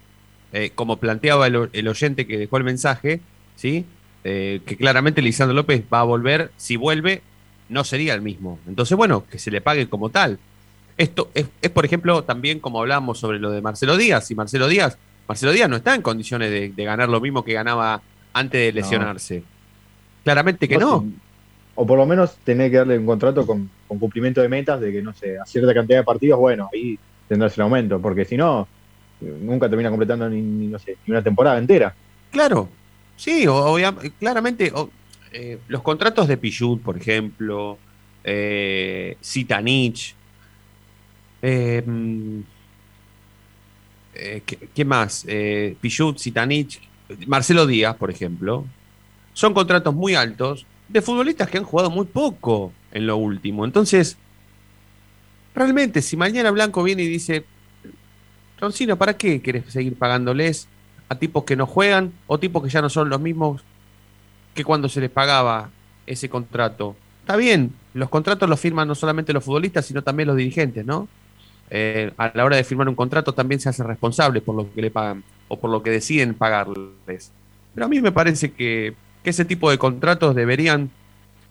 eh, 0.52 0.72
como 0.74 0.96
planteaba 0.96 1.46
el, 1.46 1.68
el 1.72 1.86
oyente 1.86 2.26
que 2.26 2.36
dejó 2.36 2.56
el 2.56 2.64
mensaje, 2.64 3.20
¿sí? 3.56 3.84
Eh, 4.24 4.60
que 4.64 4.76
claramente 4.76 5.20
Lisandro 5.20 5.54
López 5.54 5.84
va 5.92 6.00
a 6.00 6.04
volver, 6.04 6.50
si 6.56 6.76
vuelve, 6.76 7.22
no 7.68 7.84
sería 7.84 8.14
el 8.14 8.22
mismo. 8.22 8.58
Entonces, 8.66 8.96
bueno, 8.96 9.24
que 9.30 9.38
se 9.38 9.50
le 9.50 9.60
pague 9.60 9.88
como 9.88 10.10
tal. 10.10 10.38
Esto 10.96 11.30
es, 11.34 11.46
por 11.70 11.84
ejemplo, 11.84 12.22
también 12.22 12.60
como 12.60 12.80
hablamos 12.80 13.18
sobre 13.18 13.38
lo 13.38 13.50
de 13.50 13.60
Marcelo 13.60 13.96
Díaz. 13.96 14.30
Y 14.30 14.34
Marcelo 14.34 14.68
Díaz, 14.68 14.96
Marcelo 15.28 15.52
Díaz 15.52 15.68
no 15.68 15.76
está 15.76 15.94
en 15.94 16.02
condiciones 16.02 16.50
de, 16.50 16.84
ganar 16.84 17.08
lo 17.08 17.20
mismo 17.20 17.44
que 17.44 17.52
ganaba 17.52 18.00
antes 18.32 18.60
de 18.60 18.72
lesionarse. 18.72 19.42
Claramente 20.22 20.68
que 20.68 20.78
no. 20.78 21.06
O 21.74 21.86
por 21.86 21.98
lo 21.98 22.06
menos 22.06 22.36
tener 22.44 22.70
que 22.70 22.76
darle 22.78 22.98
un 22.98 23.06
contrato 23.06 23.46
con, 23.46 23.68
cumplimiento 23.88 24.40
de 24.40 24.48
metas 24.48 24.80
de 24.80 24.92
que, 24.92 25.02
no 25.02 25.12
sé, 25.12 25.38
a 25.38 25.44
cierta 25.44 25.74
cantidad 25.74 25.98
de 25.98 26.04
partidos, 26.04 26.38
bueno, 26.38 26.68
ahí 26.72 26.98
tendrás 27.28 27.56
el 27.56 27.62
aumento. 27.62 28.00
Porque 28.00 28.24
si 28.24 28.36
no, 28.36 28.68
nunca 29.20 29.68
termina 29.68 29.90
completando 29.90 30.30
ni, 30.30 30.40
no 30.68 30.78
sé, 30.78 30.96
ni 31.06 31.12
una 31.12 31.22
temporada 31.22 31.58
entera. 31.58 31.94
Claro, 32.30 32.68
Sí, 33.16 33.46
obviamente, 33.46 34.12
claramente 34.18 34.72
eh, 35.32 35.58
los 35.68 35.82
contratos 35.82 36.28
de 36.28 36.36
Pichut, 36.36 36.82
por 36.82 36.96
ejemplo, 36.96 37.78
eh, 38.22 39.16
Citanich, 39.22 40.14
eh, 41.42 41.84
eh 44.14 44.42
¿qué, 44.74 44.84
más? 44.84 45.24
Eh, 45.28 45.76
Pichut, 45.80 46.18
Citanich, 46.18 46.80
Marcelo 47.26 47.66
Díaz, 47.66 47.96
por 47.96 48.10
ejemplo, 48.10 48.64
son 49.32 49.52
contratos 49.52 49.94
muy 49.94 50.14
altos 50.14 50.66
de 50.88 51.02
futbolistas 51.02 51.48
que 51.50 51.58
han 51.58 51.64
jugado 51.64 51.90
muy 51.90 52.06
poco 52.06 52.72
en 52.92 53.06
lo 53.06 53.16
último. 53.16 53.64
Entonces, 53.64 54.16
realmente, 55.54 56.02
si 56.02 56.16
mañana 56.16 56.50
Blanco 56.50 56.82
viene 56.82 57.02
y 57.02 57.08
dice, 57.08 57.44
Roncino, 58.58 58.96
¿para 58.96 59.16
qué 59.16 59.42
querés 59.42 59.64
seguir 59.72 59.96
pagándoles? 59.96 60.68
Tipos 61.18 61.44
que 61.44 61.56
no 61.56 61.66
juegan 61.66 62.12
o 62.26 62.38
tipos 62.38 62.62
que 62.62 62.70
ya 62.70 62.82
no 62.82 62.88
son 62.88 63.08
los 63.08 63.20
mismos 63.20 63.62
que 64.54 64.64
cuando 64.64 64.88
se 64.88 65.00
les 65.00 65.10
pagaba 65.10 65.70
ese 66.06 66.28
contrato. 66.28 66.96
Está 67.20 67.36
bien, 67.36 67.72
los 67.94 68.08
contratos 68.08 68.48
los 68.48 68.60
firman 68.60 68.86
no 68.88 68.94
solamente 68.94 69.32
los 69.32 69.44
futbolistas, 69.44 69.86
sino 69.86 70.02
también 70.02 70.28
los 70.28 70.36
dirigentes, 70.36 70.84
¿no? 70.84 71.08
Eh, 71.70 72.12
a 72.18 72.30
la 72.34 72.44
hora 72.44 72.56
de 72.56 72.64
firmar 72.64 72.88
un 72.88 72.94
contrato 72.94 73.32
también 73.32 73.60
se 73.60 73.68
hace 73.68 73.82
responsable 73.82 74.40
por 74.40 74.54
lo 74.54 74.72
que 74.72 74.82
le 74.82 74.90
pagan 74.90 75.24
o 75.48 75.58
por 75.58 75.70
lo 75.70 75.82
que 75.82 75.90
deciden 75.90 76.34
pagarles. 76.34 77.32
Pero 77.74 77.86
a 77.86 77.88
mí 77.88 78.00
me 78.00 78.12
parece 78.12 78.52
que, 78.52 78.94
ese 79.24 79.46
tipo 79.46 79.70
de 79.70 79.78
contratos 79.78 80.34
deberían 80.34 80.90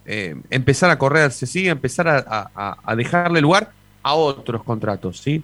eh, 0.06 0.36
empezar 0.52 0.92
a 0.92 1.00
correrse, 1.00 1.48
¿sí? 1.48 1.68
Empezar 1.68 2.08
a, 2.08 2.78
a, 2.86 2.96
dejarle 2.96 3.42
lugar 3.42 3.72
a 4.04 4.14
otros 4.14 4.64
contratos, 4.64 5.18
¿sí? 5.18 5.44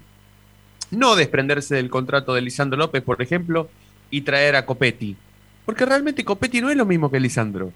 No 0.92 1.16
desprenderse 1.16 1.74
del 1.74 1.90
contrato 1.90 2.34
de 2.34 2.42
Lisandro 2.42 2.78
López, 2.78 3.02
por 3.02 3.20
ejemplo, 3.20 3.68
y 4.10 4.22
traer 4.22 4.56
a 4.56 4.66
Copetti. 4.66 5.16
Porque 5.64 5.84
realmente 5.84 6.24
Copetti 6.24 6.60
no 6.60 6.70
es 6.70 6.76
lo 6.76 6.86
mismo 6.86 7.10
que 7.10 7.20
Lisandro. 7.20 7.72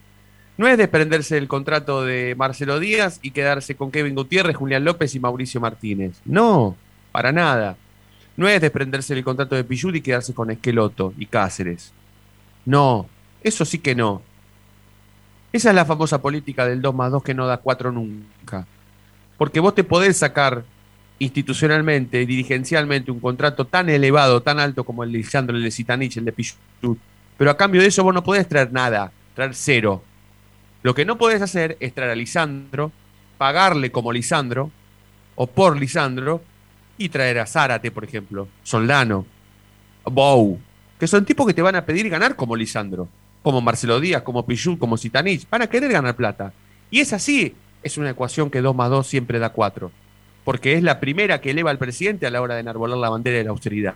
No 0.56 0.68
es 0.68 0.78
desprenderse 0.78 1.34
del 1.34 1.48
contrato 1.48 2.04
de 2.04 2.34
Marcelo 2.36 2.78
Díaz 2.78 3.18
y 3.22 3.32
quedarse 3.32 3.74
con 3.74 3.90
Kevin 3.90 4.14
Gutiérrez, 4.14 4.56
Julián 4.56 4.84
López 4.84 5.14
y 5.14 5.20
Mauricio 5.20 5.60
Martínez. 5.60 6.20
No, 6.24 6.76
para 7.12 7.32
nada. 7.32 7.76
No 8.36 8.48
es 8.48 8.60
desprenderse 8.60 9.14
del 9.14 9.24
contrato 9.24 9.54
de 9.54 9.64
Pichud 9.64 9.94
y 9.94 10.00
quedarse 10.00 10.34
con 10.34 10.50
Esqueloto 10.50 11.12
y 11.18 11.26
Cáceres. 11.26 11.92
No, 12.64 13.08
eso 13.42 13.64
sí 13.64 13.78
que 13.78 13.94
no. 13.94 14.22
Esa 15.52 15.68
es 15.68 15.74
la 15.74 15.84
famosa 15.84 16.20
política 16.20 16.66
del 16.66 16.82
2 16.82 16.94
más 16.94 17.12
2 17.12 17.22
que 17.22 17.34
no 17.34 17.46
da 17.46 17.58
4 17.58 17.92
nunca. 17.92 18.66
Porque 19.38 19.60
vos 19.60 19.74
te 19.74 19.84
podés 19.84 20.16
sacar 20.16 20.64
institucionalmente 21.18 22.26
dirigencialmente 22.26 23.10
un 23.10 23.20
contrato 23.20 23.66
tan 23.66 23.88
elevado, 23.88 24.42
tan 24.42 24.58
alto 24.58 24.84
como 24.84 25.04
el 25.04 25.12
de 25.12 25.18
Lisandro, 25.18 25.56
el 25.56 25.62
de 25.62 25.70
Citanich, 25.70 26.16
el 26.16 26.24
de 26.24 26.32
Pichut, 26.32 26.98
pero 27.36 27.50
a 27.50 27.56
cambio 27.56 27.80
de 27.80 27.88
eso 27.88 28.02
vos 28.02 28.14
no 28.14 28.22
podés 28.22 28.48
traer 28.48 28.72
nada, 28.72 29.12
traer 29.34 29.54
cero. 29.54 30.02
Lo 30.82 30.94
que 30.94 31.04
no 31.04 31.16
podés 31.16 31.42
hacer 31.42 31.76
es 31.80 31.94
traer 31.94 32.10
a 32.10 32.14
Lisandro, 32.14 32.92
pagarle 33.38 33.90
como 33.90 34.12
Lisandro, 34.12 34.70
o 35.34 35.46
por 35.46 35.78
Lisandro, 35.78 36.42
y 36.96 37.08
traer 37.08 37.40
a 37.40 37.46
Zárate, 37.46 37.90
por 37.90 38.04
ejemplo, 38.04 38.48
Soldano, 38.62 39.26
Bou, 40.04 40.60
que 40.98 41.08
son 41.08 41.24
tipos 41.24 41.46
que 41.46 41.54
te 41.54 41.62
van 41.62 41.74
a 41.74 41.84
pedir 41.84 42.08
ganar 42.08 42.36
como 42.36 42.54
Lisandro, 42.54 43.08
como 43.42 43.60
Marcelo 43.60 43.98
Díaz, 43.98 44.22
como 44.22 44.46
Pichut, 44.46 44.78
como 44.78 44.96
Citanich, 44.96 45.48
van 45.50 45.62
a 45.62 45.66
querer 45.66 45.90
ganar 45.90 46.14
plata. 46.14 46.52
Y 46.90 47.00
es 47.00 47.12
así, 47.12 47.54
es 47.82 47.98
una 47.98 48.10
ecuación 48.10 48.50
que 48.50 48.60
2 48.60 48.76
más 48.76 48.90
2 48.90 49.06
siempre 49.06 49.38
da 49.38 49.50
4 49.50 50.03
porque 50.44 50.74
es 50.74 50.82
la 50.82 51.00
primera 51.00 51.40
que 51.40 51.50
eleva 51.50 51.70
al 51.70 51.78
presidente 51.78 52.26
a 52.26 52.30
la 52.30 52.42
hora 52.42 52.54
de 52.54 52.60
enarbolar 52.60 52.98
la 52.98 53.08
bandera 53.08 53.38
de 53.38 53.44
la 53.44 53.50
austeridad. 53.50 53.94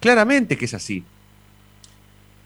Claramente 0.00 0.56
que 0.56 0.64
es 0.64 0.74
así. 0.74 1.04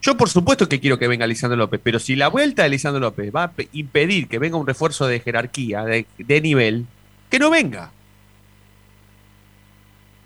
Yo 0.03 0.17
por 0.17 0.29
supuesto 0.29 0.69
que 0.69 0.81
quiero 0.81 0.99
que 0.99 1.09
venga 1.09 1.27
Lisandro 1.27 1.57
López, 1.57 1.81
pero 1.83 1.99
si 1.99 2.17
la 2.17 2.29
vuelta 2.29 2.63
de 2.65 2.69
Lisandro 2.69 3.01
López 3.01 3.35
va 3.35 3.45
a 3.45 3.53
impedir 3.73 4.29
que 4.29 4.39
venga 4.39 4.57
un 4.57 4.67
refuerzo 4.67 5.07
de 5.07 5.21
jerarquía, 5.21 5.85
de, 5.85 6.07
de 6.19 6.41
nivel, 6.41 6.87
que 7.31 7.39
no 7.39 7.51
venga. 7.51 7.93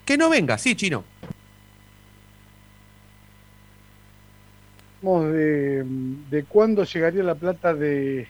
Que 0.04 0.18
no 0.18 0.28
venga, 0.28 0.58
sí, 0.58 0.74
chino. 0.74 1.04
De, 5.02 5.82
de 6.30 6.44
cuándo 6.44 6.84
llegaría 6.84 7.22
la 7.22 7.34
plata 7.34 7.72
de, 7.72 8.28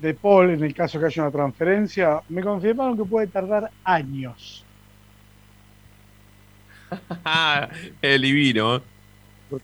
de 0.00 0.14
Paul 0.14 0.50
en 0.50 0.64
el 0.64 0.74
caso 0.74 0.98
que 0.98 1.06
haya 1.06 1.22
una 1.22 1.30
transferencia, 1.30 2.20
me 2.28 2.42
confirmaron 2.42 2.96
que 2.96 3.04
puede 3.04 3.26
tardar 3.26 3.70
años. 3.84 4.64
el 8.02 8.22
divino. 8.22 8.82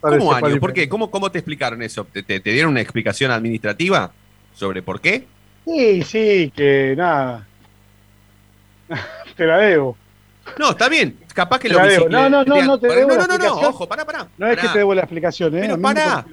¿Cómo 0.01 0.33
años? 0.33 0.59
¿Por 0.59 0.73
qué? 0.73 0.89
¿Cómo, 0.89 1.11
¿Cómo 1.11 1.31
te 1.31 1.39
explicaron 1.39 1.83
eso? 1.83 2.05
¿Te, 2.05 2.23
te, 2.23 2.41
dieron 2.41 2.73
una 2.73 2.81
explicación 2.81 3.31
administrativa 3.31 4.13
sobre 4.53 4.83
por 4.83 5.01
qué? 5.01 5.27
Sí, 5.65 6.03
sí, 6.03 6.53
que 6.55 6.95
nada. 6.97 7.47
te 9.37 9.47
la 9.47 9.59
debo. 9.59 9.97
No, 10.59 10.71
está 10.71 10.89
bien. 10.89 11.17
Capaz 11.37 11.59
que 11.59 11.69
lo 11.69 11.79
bicicleta- 11.79 12.09
No, 12.09 12.31
no, 12.31 12.45
no, 12.47 12.63
no 12.65 12.79
te 12.81 12.87
debo 12.89 13.11
No, 13.11 13.17
no, 13.19 13.27
no, 13.27 13.37
no, 13.39 13.55
ojo, 13.69 13.87
pará, 13.87 14.07
pará. 14.07 14.27
No 14.39 14.47
es 14.49 14.59
que 14.59 14.69
te 14.69 14.79
debo 14.79 14.95
la 14.95 15.03
explicación, 15.03 15.55
¿eh? 15.55 15.61
Pero 15.61 15.79
pará, 15.81 16.25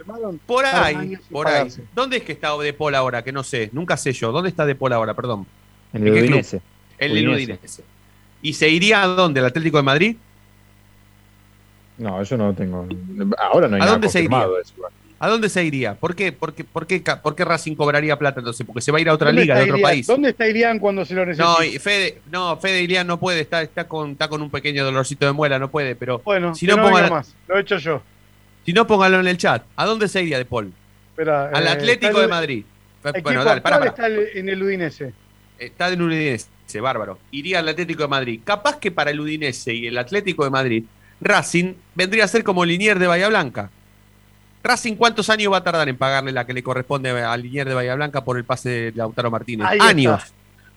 por 0.45 0.65
ahí, 0.65 1.17
por 1.29 1.45
ahí. 1.47 1.67
¿Dónde 1.93 2.17
es 2.17 2.23
que 2.23 2.31
está 2.31 2.57
De 2.57 2.71
Paul 2.71 2.95
ahora? 2.95 3.21
Que 3.21 3.33
no 3.33 3.43
sé, 3.43 3.69
nunca 3.73 3.97
sé 3.97 4.13
yo. 4.13 4.31
¿Dónde 4.31 4.49
está 4.49 4.65
De 4.65 4.75
Paul 4.75 4.93
ahora? 4.93 5.13
Perdón. 5.13 5.45
En 5.91 6.07
¿En 6.07 6.15
el? 6.15 6.23
Udinese. 6.23 6.61
El 6.97 7.13
del 7.15 7.27
Udinese. 7.27 7.51
Udinese. 7.53 7.83
¿Y 8.41 8.53
se 8.53 8.69
iría 8.69 9.03
a 9.03 9.07
dónde? 9.07 9.41
¿Al 9.41 9.47
Atlético 9.47 9.75
de 9.77 9.83
Madrid? 9.83 10.15
No, 11.97 12.21
eso 12.21 12.37
no 12.37 12.47
lo 12.47 12.53
tengo. 12.53 12.87
Ahora 13.37 13.67
no 13.67 13.75
hay 13.75 13.81
¿A 13.81 13.85
nada 13.85 13.91
dónde 13.91 14.09
se 14.09 14.19
iría? 14.19 14.29
confirmado 14.29 14.55
de 14.55 14.61
eso. 14.61 14.73
¿A 15.23 15.29
dónde 15.29 15.47
se 15.47 15.63
iría? 15.63 15.95
¿Por 15.95 16.17
qué, 16.17 16.33
por, 16.33 16.53
qué, 16.53 16.65
por, 16.65 16.85
qué, 16.85 16.99
por 16.99 17.33
qué 17.33 17.45
Racing 17.45 17.75
cobraría 17.75 18.19
plata 18.19 18.41
entonces? 18.41 18.67
Porque 18.67 18.81
se 18.81 18.91
va 18.91 18.97
a 18.97 19.01
ir 19.01 19.07
a 19.07 19.13
otra 19.13 19.27
¿Dónde 19.27 19.43
liga, 19.43 19.55
de 19.55 19.71
otro 19.71 19.79
país. 19.81 20.05
¿Dónde 20.05 20.31
está 20.31 20.45
Irián 20.49 20.79
cuando 20.79 21.05
se 21.05 21.13
lo 21.13 21.25
necesita? 21.25 21.45
No, 21.47 21.79
Fede, 21.79 22.21
no, 22.29 22.57
Fede 22.57 22.81
Ilián 22.81 23.07
no 23.07 23.17
puede, 23.17 23.39
está, 23.39 23.61
está, 23.61 23.87
con, 23.87 24.11
está 24.11 24.27
con 24.27 24.41
un 24.41 24.49
pequeño 24.49 24.83
dolorcito 24.83 25.25
de 25.25 25.31
muela, 25.31 25.59
no 25.59 25.71
puede, 25.71 25.95
pero 25.95 26.21
bueno, 26.25 26.53
si 26.53 26.65
no, 26.67 26.75
más. 26.75 27.33
Lo 27.47 27.57
he 27.57 27.61
hecho 27.61 27.77
yo. 27.77 28.01
si 28.65 28.73
no 28.73 28.85
póngalo 28.85 29.21
en 29.21 29.27
el 29.27 29.37
chat, 29.37 29.63
¿a 29.77 29.85
dónde 29.85 30.09
se 30.09 30.21
iría 30.21 30.37
de 30.37 30.43
Paul? 30.43 30.73
Espera, 31.11 31.47
Al 31.53 31.67
eh, 31.67 31.69
Atlético 31.69 32.17
de 32.17 32.23
el- 32.25 32.29
Madrid. 32.29 32.65
equipo 33.05 33.23
Bueno, 33.23 33.45
dale, 33.45 33.61
pará, 33.61 33.75
actual 33.77 33.93
pará. 33.95 34.07
está 34.09 34.21
el- 34.23 34.37
en 34.37 34.49
el 34.49 34.61
Udinese. 34.61 35.13
Está 35.57 35.87
en 35.87 36.01
Udinese, 36.01 36.49
bárbaro. 36.81 37.17
Iría 37.31 37.59
al 37.59 37.69
Atlético 37.69 38.01
de 38.01 38.09
Madrid. 38.09 38.41
Capaz 38.43 38.77
que 38.77 38.91
para 38.91 39.11
el 39.11 39.21
Udinese 39.21 39.73
y 39.73 39.87
el 39.87 39.97
Atlético 39.97 40.43
de 40.43 40.49
Madrid, 40.49 40.83
Racing 41.21 41.75
vendría 41.95 42.25
a 42.25 42.27
ser 42.27 42.43
como 42.43 42.65
Linier 42.65 42.99
de 42.99 43.07
Bahía 43.07 43.29
Blanca. 43.29 43.69
Racing, 44.63 44.95
¿cuántos 44.95 45.29
años 45.29 45.51
va 45.51 45.57
a 45.57 45.63
tardar 45.63 45.89
en 45.89 45.97
pagarle 45.97 46.31
la 46.31 46.45
que 46.45 46.53
le 46.53 46.63
corresponde 46.63 47.09
a 47.09 47.35
Linier 47.35 47.67
de 47.67 47.73
Bahía 47.73 47.95
Blanca 47.95 48.23
por 48.23 48.37
el 48.37 48.45
pase 48.45 48.69
de 48.69 48.91
Lautaro 48.93 49.29
Martínez? 49.29 49.67
Ahí 49.67 49.77
está. 49.77 49.89
años. 49.89 50.33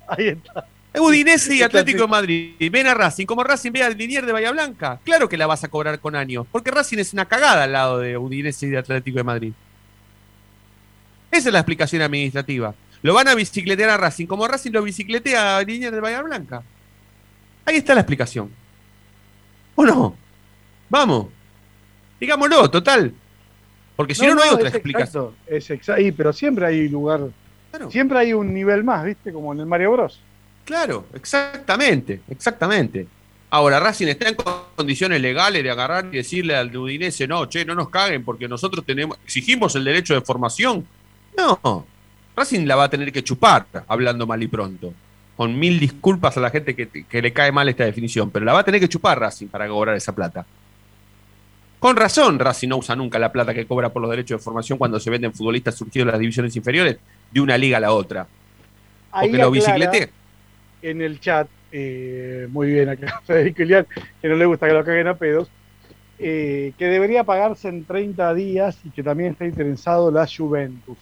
Ahí 0.08 0.28
está. 0.28 0.66
Udinese 0.98 1.54
y 1.54 1.62
Atlético 1.62 2.02
de. 2.02 2.08
Madrid. 2.08 2.54
Ven 2.70 2.86
a 2.86 2.94
Racing. 2.94 3.26
Como 3.26 3.44
Racing 3.44 3.70
ve 3.70 3.82
a 3.82 3.90
Linier 3.90 4.26
de 4.26 4.32
Bahía 4.32 4.50
Blanca. 4.50 4.98
Claro 5.04 5.28
que 5.28 5.36
la 5.36 5.46
vas 5.46 5.62
a 5.62 5.68
cobrar 5.68 6.00
con 6.00 6.16
años. 6.16 6.46
Porque 6.50 6.70
Racing 6.70 6.98
es 6.98 7.12
una 7.12 7.26
cagada 7.26 7.64
al 7.64 7.72
lado 7.72 7.98
de 7.98 8.16
Udinese 8.16 8.66
y 8.66 8.70
de 8.70 8.78
Atlético 8.78 9.18
de 9.18 9.24
Madrid. 9.24 9.52
Esa 11.30 11.48
es 11.48 11.52
la 11.52 11.60
explicación 11.60 12.02
administrativa. 12.02 12.74
Lo 13.02 13.14
van 13.14 13.28
a 13.28 13.34
bicicletear 13.34 13.90
a 13.90 13.96
Racing. 13.98 14.26
Como 14.26 14.48
Racing 14.48 14.72
lo 14.72 14.82
bicicletea 14.82 15.58
a 15.58 15.62
Linier 15.62 15.94
de 15.94 16.00
Bahía 16.00 16.22
Blanca. 16.22 16.62
Ahí 17.64 17.76
está 17.76 17.94
la 17.94 18.00
explicación. 18.00 18.50
¿O 19.74 19.84
no? 19.84 20.16
Vamos. 20.88 21.26
Digámoslo, 22.18 22.70
total. 22.70 23.12
Porque 23.96 24.14
si 24.14 24.26
no, 24.26 24.34
no, 24.34 24.42
hay 24.42 24.50
otra 24.50 24.68
explicación. 24.68 25.30
Es 25.46 25.70
exacto, 25.70 26.02
pero 26.16 26.32
siempre 26.32 26.66
hay 26.66 26.88
lugar. 26.88 27.28
Siempre 27.90 28.18
hay 28.18 28.32
un 28.32 28.54
nivel 28.54 28.84
más, 28.84 29.04
¿viste? 29.04 29.32
Como 29.32 29.52
en 29.52 29.60
el 29.60 29.66
Mario 29.66 29.92
Bros. 29.92 30.20
Claro, 30.64 31.06
exactamente, 31.14 32.20
exactamente. 32.28 33.06
Ahora, 33.50 33.78
Racing 33.78 34.08
está 34.08 34.28
en 34.28 34.36
condiciones 34.74 35.20
legales 35.20 35.62
de 35.62 35.70
agarrar 35.70 36.06
y 36.06 36.16
decirle 36.16 36.56
al 36.56 36.76
Udinese, 36.76 37.28
no, 37.28 37.46
che, 37.46 37.64
no 37.64 37.74
nos 37.74 37.88
caguen 37.88 38.24
porque 38.24 38.48
nosotros 38.48 38.84
tenemos, 38.84 39.16
exigimos 39.24 39.76
el 39.76 39.84
derecho 39.84 40.14
de 40.14 40.20
formación. 40.20 40.84
No, 41.36 41.86
Racing 42.34 42.66
la 42.66 42.76
va 42.76 42.84
a 42.84 42.90
tener 42.90 43.12
que 43.12 43.22
chupar, 43.22 43.66
hablando 43.86 44.26
mal 44.26 44.42
y 44.42 44.48
pronto. 44.48 44.92
Con 45.36 45.58
mil 45.58 45.78
disculpas 45.78 46.36
a 46.36 46.40
la 46.40 46.50
gente 46.50 46.74
que, 46.74 46.88
que 46.88 47.22
le 47.22 47.32
cae 47.32 47.52
mal 47.52 47.68
esta 47.68 47.84
definición, 47.84 48.30
pero 48.30 48.44
la 48.44 48.52
va 48.52 48.60
a 48.60 48.64
tener 48.64 48.80
que 48.80 48.88
chupar 48.88 49.20
Racing 49.20 49.46
para 49.46 49.68
cobrar 49.68 49.94
esa 49.96 50.14
plata. 50.14 50.44
Con 51.78 51.96
razón, 51.96 52.38
Racing 52.38 52.68
no 52.68 52.78
usa 52.78 52.96
nunca 52.96 53.18
la 53.18 53.30
plata 53.30 53.52
que 53.54 53.66
cobra 53.66 53.90
por 53.90 54.00
los 54.02 54.10
derechos 54.10 54.40
de 54.40 54.44
formación 54.44 54.78
cuando 54.78 54.98
se 54.98 55.10
venden 55.10 55.32
futbolistas 55.32 55.74
surgidos 55.74 56.06
de 56.06 56.12
las 56.12 56.20
divisiones 56.20 56.56
inferiores 56.56 56.96
de 57.30 57.40
una 57.40 57.58
liga 57.58 57.76
a 57.76 57.80
la 57.80 57.92
otra. 57.92 58.26
Ahí 59.12 59.28
Porque 59.28 59.42
lo 59.42 59.48
aclara 59.48 59.50
bicicletea. 59.50 60.08
En 60.82 61.02
el 61.02 61.20
chat, 61.20 61.48
eh, 61.72 62.46
muy 62.50 62.68
bien 62.72 62.88
acá, 62.88 63.20
Federico 63.26 63.62
Ilián, 63.62 63.86
que 64.22 64.28
no 64.28 64.36
le 64.36 64.46
gusta 64.46 64.66
que 64.66 64.72
lo 64.72 64.84
caguen 64.84 65.06
a 65.08 65.14
pedos, 65.14 65.48
eh, 66.18 66.72
que 66.78 66.86
debería 66.86 67.24
pagarse 67.24 67.68
en 67.68 67.84
30 67.84 68.32
días 68.34 68.78
y 68.84 68.90
que 68.90 69.02
también 69.02 69.32
está 69.32 69.44
interesado 69.44 70.10
la 70.10 70.26
Juventus. 70.26 70.96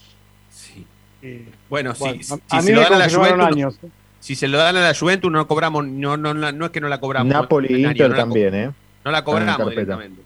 Sí. 0.50 0.84
Eh, 1.22 1.46
Bueno, 1.70 1.94
Bueno, 1.98 2.22
si, 2.22 2.32
a- 2.34 2.36
si 2.36 2.56
a 2.56 2.60
se 2.62 2.72
lo 2.74 2.80
dan 2.82 2.92
a 2.94 2.98
la 2.98 3.08
Juventus, 3.10 3.46
años. 3.46 3.78
si 4.20 4.34
se 4.34 4.48
lo 4.48 4.58
dan 4.58 4.76
a 4.76 4.80
la 4.80 4.94
Juventus 4.94 5.30
no 5.30 5.46
cobramos, 5.46 5.86
no, 5.86 6.16
no, 6.16 6.34
no, 6.34 6.50
no 6.52 6.64
es 6.66 6.70
que 6.72 6.80
no 6.80 6.88
la 6.88 6.98
cobramos. 6.98 7.32
Napoli 7.32 7.74
e 7.74 7.78
Inter 7.88 8.10
no 8.10 8.16
co- 8.16 8.20
también, 8.22 8.54
¿eh? 8.54 8.70
No 9.04 9.10
la 9.12 9.22
cobramos 9.24 9.70
directamente. 9.70 10.22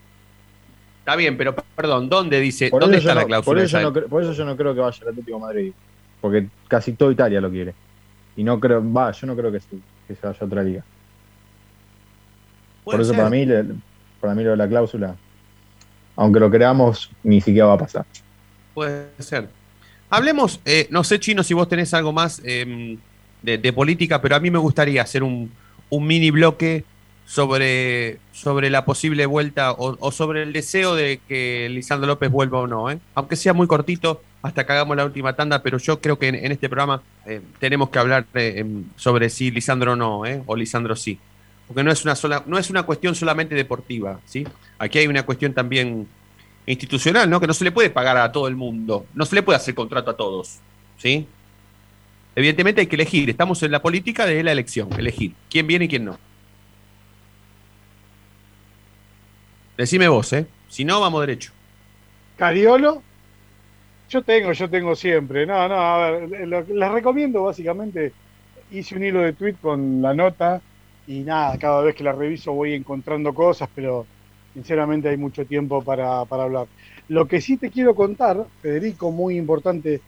Está 1.08 1.16
bien, 1.16 1.38
pero 1.38 1.54
perdón, 1.54 2.10
¿dónde 2.10 2.38
dice, 2.38 2.68
Por 2.68 2.82
dónde 2.82 2.98
está 2.98 3.14
la 3.14 3.22
no, 3.22 3.28
cláusula? 3.28 3.54
por, 3.54 3.58
eso 3.64 3.78
esa? 3.78 3.80
no 3.82 3.94
cre- 3.94 4.08
por 4.08 4.22
eso 4.22 4.34
yo 4.34 4.44
no 4.44 4.54
creo 4.58 4.74
que 4.74 4.80
vaya 4.82 4.98
al 5.00 5.08
Atlético 5.08 5.38
de 5.38 5.40
Madrid. 5.42 5.72
Porque 6.20 6.48
casi 6.68 6.92
toda 6.92 7.10
Italia 7.12 7.40
lo 7.40 7.50
quiere. 7.50 7.72
Y 8.36 8.44
no 8.44 8.60
creo, 8.60 8.84
va, 8.92 9.10
yo 9.12 9.26
no 9.26 9.34
creo 9.34 9.50
que 9.50 9.58
se, 9.58 9.68
que 10.06 10.14
se 10.14 10.26
vaya 10.26 10.38
a 10.38 10.44
otra 10.44 10.62
liga. 10.62 10.84
Por 12.84 12.96
eso 13.00 13.06
ser. 13.14 13.16
para 13.16 13.30
mí, 13.30 13.46
para 14.20 14.34
mí 14.34 14.44
lo 14.44 14.50
de 14.50 14.56
la 14.58 14.68
cláusula, 14.68 15.16
aunque 16.14 16.40
lo 16.40 16.50
creamos, 16.50 17.10
ni 17.22 17.40
siquiera 17.40 17.68
va 17.68 17.74
a 17.74 17.78
pasar. 17.78 18.04
Puede 18.74 19.08
ser. 19.18 19.48
Hablemos, 20.10 20.60
eh, 20.66 20.88
no 20.90 21.04
sé, 21.04 21.18
Chino, 21.18 21.42
si 21.42 21.54
vos 21.54 21.70
tenés 21.70 21.94
algo 21.94 22.12
más 22.12 22.42
eh, 22.44 22.98
de, 23.40 23.56
de 23.56 23.72
política, 23.72 24.20
pero 24.20 24.36
a 24.36 24.40
mí 24.40 24.50
me 24.50 24.58
gustaría 24.58 25.00
hacer 25.00 25.22
un, 25.22 25.50
un 25.88 26.06
mini 26.06 26.30
bloque 26.30 26.84
sobre, 27.28 28.18
sobre 28.32 28.70
la 28.70 28.86
posible 28.86 29.26
vuelta 29.26 29.72
o, 29.72 30.10
sobre 30.10 30.42
el 30.44 30.54
deseo 30.54 30.94
de 30.94 31.20
que 31.28 31.68
Lisandro 31.68 32.06
López 32.06 32.30
vuelva 32.30 32.60
o 32.60 32.66
no. 32.66 32.90
¿eh? 32.90 32.98
Aunque 33.14 33.36
sea 33.36 33.52
muy 33.52 33.66
cortito, 33.66 34.22
hasta 34.40 34.64
que 34.64 34.72
hagamos 34.72 34.96
la 34.96 35.04
última 35.04 35.34
tanda, 35.34 35.62
pero 35.62 35.76
yo 35.76 36.00
creo 36.00 36.18
que 36.18 36.28
en, 36.28 36.50
este 36.50 36.70
programa 36.70 37.02
eh, 37.26 37.42
tenemos 37.58 37.90
que 37.90 37.98
hablar 37.98 38.26
eh, 38.32 38.54
em, 38.56 38.84
sobre 38.96 39.28
si 39.28 39.50
Lisandro 39.50 39.94
no, 39.94 40.24
¿eh? 40.24 40.42
o 40.46 40.56
Lisandro 40.56 40.96
sí. 40.96 41.18
Porque 41.66 41.84
no 41.84 41.92
es 41.92 42.02
una 42.02 42.16
sola, 42.16 42.42
no 42.46 42.58
es 42.58 42.70
una 42.70 42.84
cuestión 42.84 43.14
solamente 43.14 43.54
deportiva, 43.54 44.20
¿sí? 44.24 44.46
Aquí 44.78 44.98
hay 44.98 45.06
una 45.06 45.24
cuestión 45.24 45.52
también 45.52 46.08
institucional, 46.64 47.28
¿no? 47.28 47.40
Que 47.40 47.46
no 47.46 47.52
se 47.52 47.64
le 47.64 47.72
puede 47.72 47.90
pagar 47.90 48.16
a 48.16 48.32
todo 48.32 48.48
el 48.48 48.56
mundo, 48.56 49.04
no 49.12 49.26
se 49.26 49.34
le 49.34 49.42
puede 49.42 49.58
hacer 49.58 49.74
contrato 49.74 50.10
a 50.12 50.16
todos, 50.16 50.60
¿sí? 50.96 51.26
Evidentemente 52.34 52.80
hay 52.80 52.86
que 52.86 52.96
elegir, 52.96 53.28
estamos 53.28 53.62
en 53.62 53.70
la 53.70 53.82
política 53.82 54.24
de 54.24 54.42
la 54.42 54.52
elección, 54.52 54.88
elegir 54.98 55.34
quién 55.50 55.66
viene 55.66 55.84
y 55.84 55.88
quién 55.88 56.06
no. 56.06 56.18
Decime 59.78 60.08
vos, 60.08 60.30
¿eh? 60.34 60.46
Si 60.68 60.84
no, 60.84 61.00
vamos 61.00 61.20
derecho. 61.22 61.52
Cariolo, 62.36 63.02
yo 64.08 64.22
tengo, 64.24 64.52
yo 64.52 64.70
tengo 64.70 64.94
siempre. 64.96 65.46
No, 65.46 65.68
no, 65.68 65.74
a 65.76 66.10
ver, 66.10 66.48
lo- 66.48 66.62
les 66.62 66.90
recomiendo 66.92 67.44
básicamente, 67.44 68.12
hice 68.70 68.96
un 68.96 69.04
hilo 69.04 69.20
de 69.20 69.34
tweet 69.34 69.56
con 69.60 70.00
la 70.02 70.14
nota 70.14 70.62
y 71.06 71.24
nada, 71.24 71.58
cada 71.58 71.82
vez 71.82 71.94
que 71.94 72.04
la 72.04 72.12
reviso 72.12 72.52
voy 72.52 72.74
encontrando 72.74 73.34
cosas, 73.34 73.68
pero 73.74 74.08
sinceramente 74.52 75.08
hay 75.08 75.16
mucho 75.16 75.46
tiempo 75.46 75.84
para, 75.84 76.24
para 76.26 76.44
hablar. 76.44 76.68
Lo 77.08 77.26
que 77.28 77.40
sí 77.40 77.58
te 77.58 77.70
quiero 77.70 77.94
contar, 77.94 78.50
Federico, 78.60 79.10
muy 79.12 79.36
importante 79.38 80.04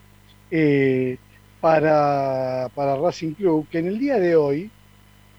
eh, 0.51 1.19
para, 1.61 2.71
para 2.75 2.97
Racing 2.97 3.35
Club, 3.35 3.69
que 3.69 3.79
en 3.79 3.89
el 3.89 3.99
día 3.99 4.19
de 4.19 4.37
hoy, 4.37 4.75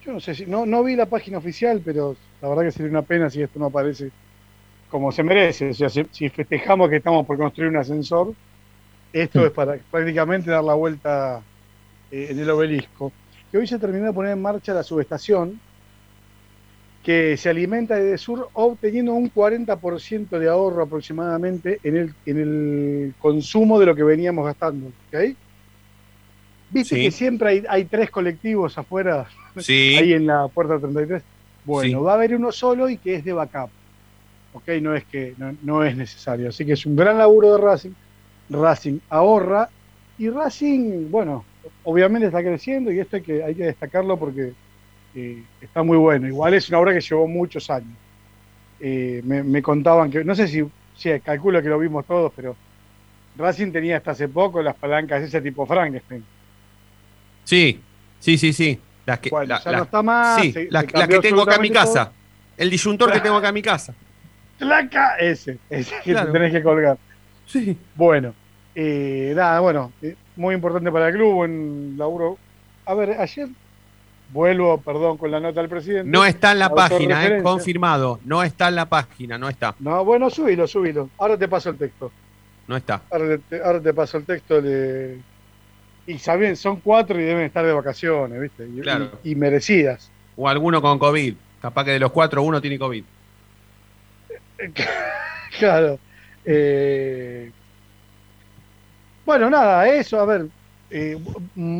yo 0.01 0.13
no 0.13 0.19
sé 0.19 0.36
si, 0.36 0.45
no, 0.47 0.65
no 0.65 0.84
vi 0.84 0.95
la 0.95 1.07
página 1.07 1.38
oficial, 1.39 1.82
pero 1.84 2.17
la 2.42 2.50
verdad 2.50 2.64
que 2.64 2.72
sería 2.72 2.89
una 2.92 3.02
pena 3.04 3.30
si 3.30 3.42
esto 3.42 3.60
no 3.60 3.66
aparece 3.68 4.10
como 4.89 5.12
se 5.12 5.24
merece. 5.24 5.70
O 5.70 5.74
sea, 5.74 5.89
si, 5.89 6.06
si 6.12 6.30
festejamos 6.30 6.89
que 6.89 6.98
estamos 6.98 7.26
por 7.26 7.38
construir 7.38 7.70
un 7.70 7.78
ascensor, 7.78 8.34
esto 9.14 9.46
es 9.46 9.52
para 9.52 9.78
prácticamente 9.89 10.50
dar 10.52 10.64
la 10.64 10.74
vuelta 10.74 11.42
eh, 12.12 12.28
en 12.32 12.39
el 12.39 12.50
obelisco. 12.50 13.12
Que 13.52 13.58
hoy 13.58 13.68
se 13.68 13.80
terminó 13.80 14.06
de 14.08 14.14
poner 14.14 14.32
en 14.34 14.42
marcha 14.42 14.74
la 14.74 14.84
subestación 14.84 15.60
que 17.04 17.36
se 17.36 17.50
alimenta 17.50 17.96
de 17.96 18.18
sur 18.18 18.50
obteniendo 18.54 19.14
un 19.14 19.32
40% 19.34 20.30
de 20.38 20.48
ahorro 20.48 20.84
aproximadamente 20.84 21.80
en 21.84 21.98
el, 21.98 22.14
en 22.28 22.38
el 22.38 23.14
consumo 23.20 23.80
de 23.80 23.88
lo 23.88 23.96
que 23.96 24.04
veníamos 24.04 24.46
gastando. 24.46 24.88
¿ok? 24.88 25.36
Viste 26.70 26.96
Sí. 26.96 27.02
que 27.04 27.12
siempre 27.12 27.50
hay, 27.50 27.64
hay 27.68 27.86
tres 27.86 28.10
colectivos 28.12 28.78
afuera, 28.78 29.28
Sí. 29.58 29.96
ahí 30.00 30.14
en 30.14 30.28
la 30.28 30.48
puerta 30.48 30.78
33. 30.80 31.24
Bueno, 31.66 31.99
Sí. 31.99 32.03
va 32.05 32.12
a 32.12 32.16
haber 32.16 32.36
uno 32.36 32.51
solo 32.51 32.89
y 32.89 32.97
que 32.97 33.16
es 33.16 33.26
de 33.26 33.34
backup. 33.34 33.70
¿ok? 34.53 34.68
No 34.82 34.95
es 34.95 35.05
que 35.05 35.34
no, 35.38 35.55
no 35.62 35.84
es 35.84 35.95
necesario. 35.95 36.49
Así 36.49 36.66
que 36.66 36.74
es 36.74 36.86
un 36.86 36.95
gran 36.95 37.18
laburo 37.18 37.53
de 37.55 37.62
Racing. 37.62 37.91
Racing 38.49 38.99
ahorra 39.09 39.70
y 40.18 40.30
Racing, 40.30 41.09
bueno, 41.09 41.45
obviamente 41.84 42.28
está 42.28 42.41
creciendo 42.41 42.91
y 42.91 42.99
esto 42.99 43.16
hay 43.16 43.22
que, 43.22 43.43
hay 43.43 43.55
que 43.55 43.64
destacarlo 43.64 44.18
porque 44.18 44.51
eh, 45.16 45.43
está 45.62 45.84
muy 45.84 45.97
bueno. 45.97 46.28
Igual 46.28 46.53
es 46.53 46.68
una 46.70 46.80
obra 46.80 46.93
que 46.93 46.99
llevó 47.01 47.28
muchos 47.28 47.70
años. 47.70 47.95
Eh, 48.80 49.22
me, 49.24 49.41
me 49.43 49.62
contaban 49.62 50.12
que, 50.12 50.24
no 50.26 50.36
sé 50.36 50.47
si, 50.47 50.64
sí, 50.95 51.12
calculo 51.24 51.62
que 51.62 51.70
lo 51.70 51.80
vimos 51.80 52.05
todos, 52.05 52.34
pero 52.36 52.55
Racing 53.38 53.72
tenía 53.72 53.97
hasta 53.97 54.12
hace 54.12 54.28
poco 54.28 54.62
las 54.62 54.76
palancas 54.76 55.22
de 55.22 55.28
ese 55.28 55.39
tipo 55.41 55.66
Frankenstein. 55.66 56.24
Sí, 57.45 57.80
sí, 58.20 58.38
sí, 58.38 58.51
sí. 58.53 58.80
Las 59.12 59.20
que, 59.20 59.30
Bueno, 59.30 59.47
la- 59.55 59.62
ya 59.64 59.72
la- 59.72 59.78
no 59.78 59.84
está 59.84 60.01
más, 60.01 60.41
sí, 60.41 60.51
se- 60.51 60.68
las, 60.72 60.86
se 60.86 60.91
las 60.91 61.01
cambió 61.01 61.22
que 61.22 61.28
tengo 61.30 61.41
acá 61.43 61.55
en 61.55 61.62
mi 61.62 61.70
casa. 61.72 62.12
El 62.57 62.70
disyuntor 62.70 63.12
que 63.12 63.20
tengo 63.22 63.38
acá 63.38 63.47
en 63.49 63.53
mi 63.55 63.62
casa. 63.62 63.93
¡Placa! 64.59 65.16
Ese, 65.18 65.57
ese 65.70 65.95
que 66.03 66.12
Claro. 66.12 66.28
te 66.28 66.34
tenés 66.34 66.51
que 66.51 66.62
colgar. 66.62 66.97
Sí. 67.47 67.78
Bueno, 67.95 68.34
eh, 68.76 69.34
nada, 69.36 69.59
bueno, 69.59 69.91
eh, 70.01 70.16
muy 70.36 70.53
importante 70.55 70.91
para 70.91 71.07
el 71.09 71.16
club, 71.16 71.34
buen 71.34 71.95
laburo. 71.97 72.38
A 72.86 72.93
ver, 72.93 73.20
ayer 73.20 73.47
vuelvo, 74.32 74.80
perdón, 74.80 75.18
con 75.18 75.32
la 75.32 75.39
nota 75.39 75.59
del 75.62 75.70
presidente. 75.70 76.09
No 76.09 76.24
está 76.26 76.51
en 76.51 76.59
la 76.59 76.70
página, 76.70 77.26
eh, 77.26 77.41
confirmado. 77.43 78.20
No 78.24 78.43
está 78.43 78.68
en 78.70 78.76
la 78.76 78.86
página, 78.86 79.38
no 79.38 79.49
está. 79.49 79.76
No, 79.80 80.05
bueno, 80.05 80.30
subilo, 80.30 80.68
subilo. 80.68 81.09
Ahora 81.18 81.38
te 81.38 81.47
paso 81.47 81.70
el 81.72 81.78
texto. 81.78 82.12
No 82.68 82.78
está. 82.78 83.01
Ahora 83.12 83.38
te, 83.49 83.62
ahora 83.62 83.82
te 83.82 83.93
paso 83.93 84.18
el 84.18 84.26
texto 84.26 84.62
de... 84.62 85.20
Y 86.08 86.18
saben, 86.18 86.56
son 86.56 86.80
cuatro 86.80 87.20
y 87.20 87.24
deben 87.24 87.43
estar 87.45 87.66
de 87.66 87.74
vacaciones, 87.74 88.41
¿viste? 88.41 88.68
Y, 88.68 88.82
Claro. 88.82 89.12
y- 89.24 89.32
y 89.32 89.36
merecidas. 89.36 90.10
O 90.36 90.47
alguno 90.47 90.82
con 90.82 90.97
COVID. 90.99 91.36
Capaz 91.62 91.86
que 91.86 91.91
de 91.91 91.99
los 91.99 92.12
cuatro 92.12 92.41
uno 92.43 92.60
tiene 92.62 92.80
COVID. 92.80 93.04
Claro. 95.60 95.99
Eh, 96.45 97.52
bueno, 99.26 99.49
nada, 99.49 99.88
eso, 99.88 100.20
a 100.20 100.26
ver. 100.26 100.47
eh, 100.89 101.18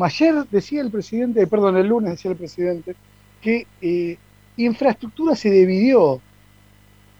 ayer 0.02 0.34
decía 0.50 0.80
el 0.82 0.90
presidente, 0.90 1.46
perdón, 1.46 1.76
el 1.76 1.86
lunes 1.88 2.12
decía 2.12 2.30
el 2.30 2.36
presidente, 2.36 2.94
que 3.40 3.66
eh, 3.80 4.16
infraestructura 4.56 5.34
se 5.34 5.50
dividió. 5.50 6.20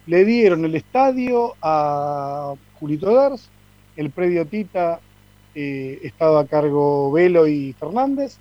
Le 0.06 0.24
dieron 0.24 0.64
el 0.64 0.74
estadio 0.74 1.54
a 1.62 2.54
Julito 2.80 3.10
Ders, 3.18 3.48
el 3.96 4.10
predio 4.10 4.46
Tita 4.46 5.00
eh, 5.54 6.00
estaba 6.02 6.40
a 6.40 6.46
cargo 6.46 7.10
Velo 7.12 7.46
y 7.46 7.72
Fernández, 7.74 8.36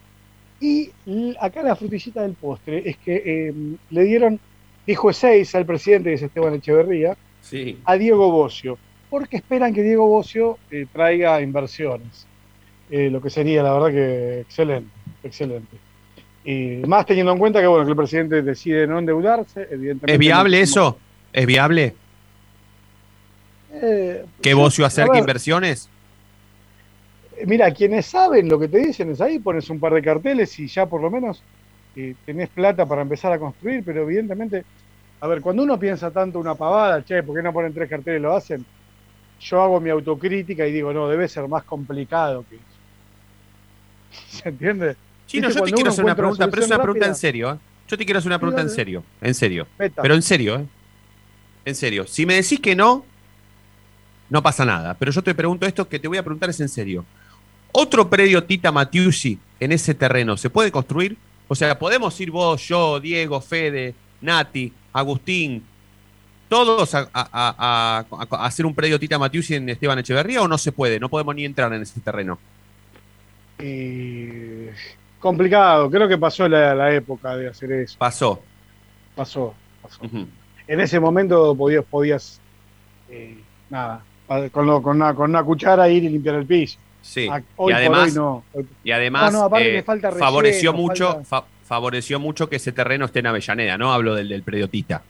y 0.60 0.92
acá 1.40 1.64
la 1.64 1.76
frutillita 1.76 2.22
del 2.22 2.34
postre 2.34 2.84
es 2.90 2.98
que 2.98 3.22
eh, 3.26 3.54
le 3.90 4.04
dieron, 4.04 4.40
dijo 4.86 5.12
seis 5.12 5.54
al 5.56 5.66
presidente, 5.66 6.10
que 6.10 6.16
es 6.16 6.22
Esteban 6.22 6.54
Echeverría, 6.56 7.18
Sí. 7.42 7.80
a 7.86 7.96
Diego 7.98 8.32
Bocio, 8.32 8.78
porque 9.10 9.38
esperan 9.38 9.74
que 9.74 9.82
Diego 9.82 10.06
Bocio 10.08 10.60
eh, 10.70 10.86
traiga 10.94 11.42
inversiones. 11.42 12.28
Eh, 12.92 13.10
lo 13.10 13.20
que 13.22 13.30
sería, 13.32 13.64
la 13.64 13.74
verdad, 13.74 13.90
que 13.90 14.40
excelente, 14.42 14.92
excelente. 15.24 15.78
Y 16.46 16.86
más 16.88 17.06
teniendo 17.06 17.32
en 17.32 17.40
cuenta 17.40 17.60
que, 17.62 17.68
bueno, 17.68 17.84
que 17.86 17.92
el 17.92 17.98
presidente 17.98 18.42
decide 18.42 18.86
no 18.86 19.00
endeudarse, 19.00 19.62
evidentemente. 19.72 20.14
¿Es 20.14 20.20
viable 20.20 20.58
no- 20.58 20.64
eso? 20.64 20.98
¿Es 21.34 21.46
viable? 21.46 21.96
Eh, 23.74 24.26
¿Que 24.42 24.54
Bocio 24.54 24.86
acerque 24.86 25.12
ver, 25.14 25.20
inversiones? 25.22 25.90
Mira, 27.46 27.72
quienes 27.72 28.06
saben 28.06 28.50
lo 28.50 28.60
que 28.60 28.68
te 28.68 28.80
dicen 28.80 29.12
es 29.12 29.22
ahí, 29.22 29.40
pones 29.40 29.70
un 29.70 29.80
par 29.80 29.94
de 29.94 30.02
carteles 30.02 30.58
y 30.60 30.68
ya 30.68 30.86
por 30.86 31.02
lo 31.02 31.10
menos 31.10 31.42
eh, 31.96 32.16
tenés 32.26 32.50
plata 32.50 32.86
para 32.86 33.02
empezar 33.02 33.32
a 33.34 33.40
construir, 33.40 33.84
pero 33.84 34.04
evidentemente, 34.04 34.64
a 35.20 35.28
ver, 35.28 35.42
cuando 35.42 35.64
uno 35.64 35.80
piensa 35.80 36.12
tanto 36.12 36.40
una 36.40 36.56
pavada, 36.56 37.04
che, 37.04 37.24
¿por 37.24 37.36
qué 37.36 37.44
no 37.44 37.52
ponen 37.52 37.74
tres 37.74 37.90
carteles 37.90 38.20
y 38.20 38.24
lo 38.24 38.36
hacen? 38.36 38.66
Yo 39.40 39.62
hago 39.62 39.80
mi 39.80 39.90
autocrítica 39.90 40.66
y 40.68 40.72
digo, 40.72 40.94
no, 40.94 41.08
debe 41.08 41.28
ser 41.28 41.48
más 41.48 41.64
complicado 41.64 42.46
que 42.50 42.56
eso. 42.56 42.66
¿Se 44.30 44.50
entiende? 44.50 44.96
Chino, 45.28 45.48
Viste, 45.48 45.60
yo 45.60 45.66
te 45.66 45.72
quiero 45.72 45.90
hacer 45.90 46.06
una 46.06 46.16
pregunta, 46.16 46.48
pero 46.50 46.62
es 46.62 46.68
una 46.68 46.82
pregunta 46.82 47.08
en 47.08 47.16
serio. 47.16 47.54
¿eh? 47.54 47.58
Yo 47.88 47.98
te 47.98 48.06
quiero 48.06 48.20
hacer 48.20 48.30
una 48.30 48.40
pregunta 48.40 48.62
en 48.62 48.70
serio. 48.70 49.04
En 49.22 49.34
serio. 49.34 49.68
Meta. 49.78 50.02
Pero 50.02 50.16
en 50.16 50.22
serio, 50.22 50.56
¿eh? 50.58 50.66
En 51.66 51.76
serio. 51.76 52.08
Si 52.08 52.26
me 52.26 52.36
decís 52.36 52.60
que 52.60 52.76
no, 52.76 53.06
no 54.30 54.42
pasa 54.42 54.66
nada. 54.66 54.96
Pero 54.98 55.12
yo 55.12 55.22
te 55.22 55.36
pregunto 55.36 55.66
esto 55.66 55.88
que 55.88 56.00
te 56.00 56.08
voy 56.08 56.18
a 56.18 56.24
preguntar 56.24 56.50
es 56.50 56.60
en 56.60 56.70
serio. 56.70 57.06
¿Otro 57.72 58.10
predio 58.10 58.44
Tita 58.44 58.72
Matiusi 58.72 59.40
en 59.60 59.72
ese 59.72 59.94
terreno 59.94 60.38
se 60.38 60.50
puede 60.50 60.72
construir? 60.72 61.18
O 61.48 61.56
sea, 61.56 61.78
¿podemos 61.78 62.20
ir 62.22 62.32
vos, 62.32 62.66
yo, 62.68 63.00
Diego, 63.00 63.42
Fede, 63.42 63.94
Nati, 64.22 64.72
Agustín, 64.94 65.64
todos 66.50 66.94
a, 66.96 67.10
a- 67.14 67.30
a- 67.32 68.06
a- 68.10 68.36
a 68.36 68.46
hacer 68.46 68.66
un 68.66 68.74
predio 68.76 69.00
Tita 69.00 69.18
Matiusi 69.20 69.56
en 69.56 69.70
Esteban 69.70 70.00
Echeverría 70.00 70.42
o 70.42 70.48
no 70.48 70.58
se 70.58 70.72
puede? 70.72 71.00
No 71.00 71.10
podemos 71.10 71.36
ni 71.36 71.46
entrar 71.46 71.72
en 71.74 71.82
ese 71.82 72.00
terreno. 72.02 72.40
Y 73.60 74.68
complicado, 75.20 75.90
creo 75.90 76.08
que 76.08 76.18
pasó 76.18 76.48
la, 76.48 76.74
la 76.76 76.94
época 76.94 77.36
de 77.36 77.48
hacer 77.50 77.72
eso. 77.74 77.96
Pasó. 77.98 78.42
Pasó, 79.16 79.54
pasó. 79.82 80.02
En 80.68 80.80
ese 80.80 81.00
momento 81.00 81.56
podías, 81.56 81.84
podías 81.86 82.40
eh, 83.10 83.38
nada, 83.70 84.04
con, 84.52 84.66
lo- 84.66 84.82
con, 84.82 84.96
una, 84.98 85.14
con 85.14 85.30
una 85.30 85.44
cuchara 85.44 85.90
ir 85.90 86.04
y 86.04 86.10
limpiar 86.10 86.36
el 86.36 86.46
piso. 86.46 86.78
Sí. 87.02 87.28
Y 87.28 87.44
hoy 87.56 87.74
además, 87.74 88.10
hoy 88.10 88.16
no. 88.16 88.44
Y 88.84 88.92
además 88.92 89.34
No, 89.34 89.46
eh, 89.58 89.84
relleno, 89.84 90.20
favoreció 90.20 90.74
mucho, 90.74 91.08
falta- 91.14 91.24
fa- 91.26 91.46
favoreció 91.66 92.20
mucho 92.20 92.48
que 92.50 92.58
ese 92.58 92.72
terreno 92.72 93.06
esté 93.06 93.20
en 93.20 93.28
Avellaneda, 93.28 93.78
¿no? 93.78 93.92
Hablo 93.94 94.14
del, 94.16 94.30
del 94.30 94.44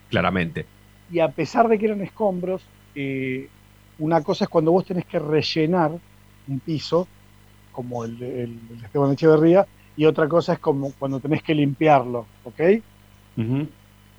claramente. 0.10 0.66
Y 1.12 1.20
a 1.20 1.28
pesar 1.30 1.68
de 1.68 1.78
que 1.78 1.86
eran 1.88 2.02
escombros, 2.02 2.62
eh, 2.96 3.48
una 4.00 4.22
cosa 4.24 4.46
es 4.46 4.50
cuando 4.50 4.72
vos 4.72 4.86
tenés 4.86 5.06
que 5.06 5.20
rellenar 5.20 5.92
un 6.48 6.60
piso, 6.62 7.08
como 7.72 8.04
el, 8.06 8.18
de- 8.18 8.44
el 8.44 8.60
Esteban 8.84 9.12
Echeverría, 9.12 9.66
y 9.98 10.06
otra 10.06 10.28
cosa 10.28 10.54
es 10.54 10.60
como 10.60 10.92
cuando 10.94 11.20
tenés 11.20 11.44
que 11.44 11.54
limpiarlo, 11.54 12.26
¿ok? 12.46 12.60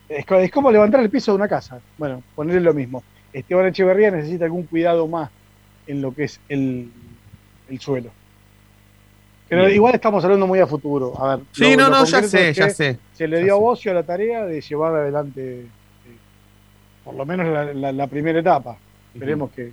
Es, 0.08 0.24
es 0.30 0.50
como 0.50 0.70
levantar 0.70 1.00
el 1.00 1.10
piso 1.10 1.32
de 1.32 1.36
una 1.36 1.48
casa. 1.48 1.80
Bueno, 1.96 2.22
ponerle 2.34 2.60
lo 2.60 2.74
mismo. 2.74 3.02
Esteban 3.32 3.66
Echeverría 3.66 4.10
necesita 4.10 4.44
algún 4.44 4.64
cuidado 4.64 5.06
más 5.08 5.30
en 5.86 6.02
lo 6.02 6.14
que 6.14 6.24
es 6.24 6.38
el, 6.48 6.90
el 7.74 7.80
suelo. 7.80 8.10
Pero 9.48 9.62
Bien. 9.64 9.74
igual 9.74 9.94
estamos 9.94 10.24
hablando 10.24 10.46
muy 10.46 10.60
a 10.60 10.66
futuro. 10.66 11.12
A 11.18 11.36
ver, 11.36 11.44
Sí, 11.52 11.76
no, 11.76 11.90
no, 11.90 12.04
ya 12.04 12.22
sé, 12.22 12.50
es 12.50 12.56
ya 12.56 12.70
sé, 12.70 12.98
Se 13.12 13.28
le 13.28 13.42
dio 13.42 13.54
a 13.54 13.58
Bocio 13.58 13.92
la 13.92 14.02
tarea 14.02 14.46
de 14.46 14.60
llevar 14.60 14.94
adelante 14.94 15.60
eh, 15.60 15.66
por 17.04 17.14
lo 17.14 17.26
menos 17.26 17.46
la, 17.48 17.72
la- 17.74 17.92
la 17.92 18.06
primera 18.06 18.38
etapa. 18.40 18.76
Esperemos 19.14 19.50
que. 19.52 19.72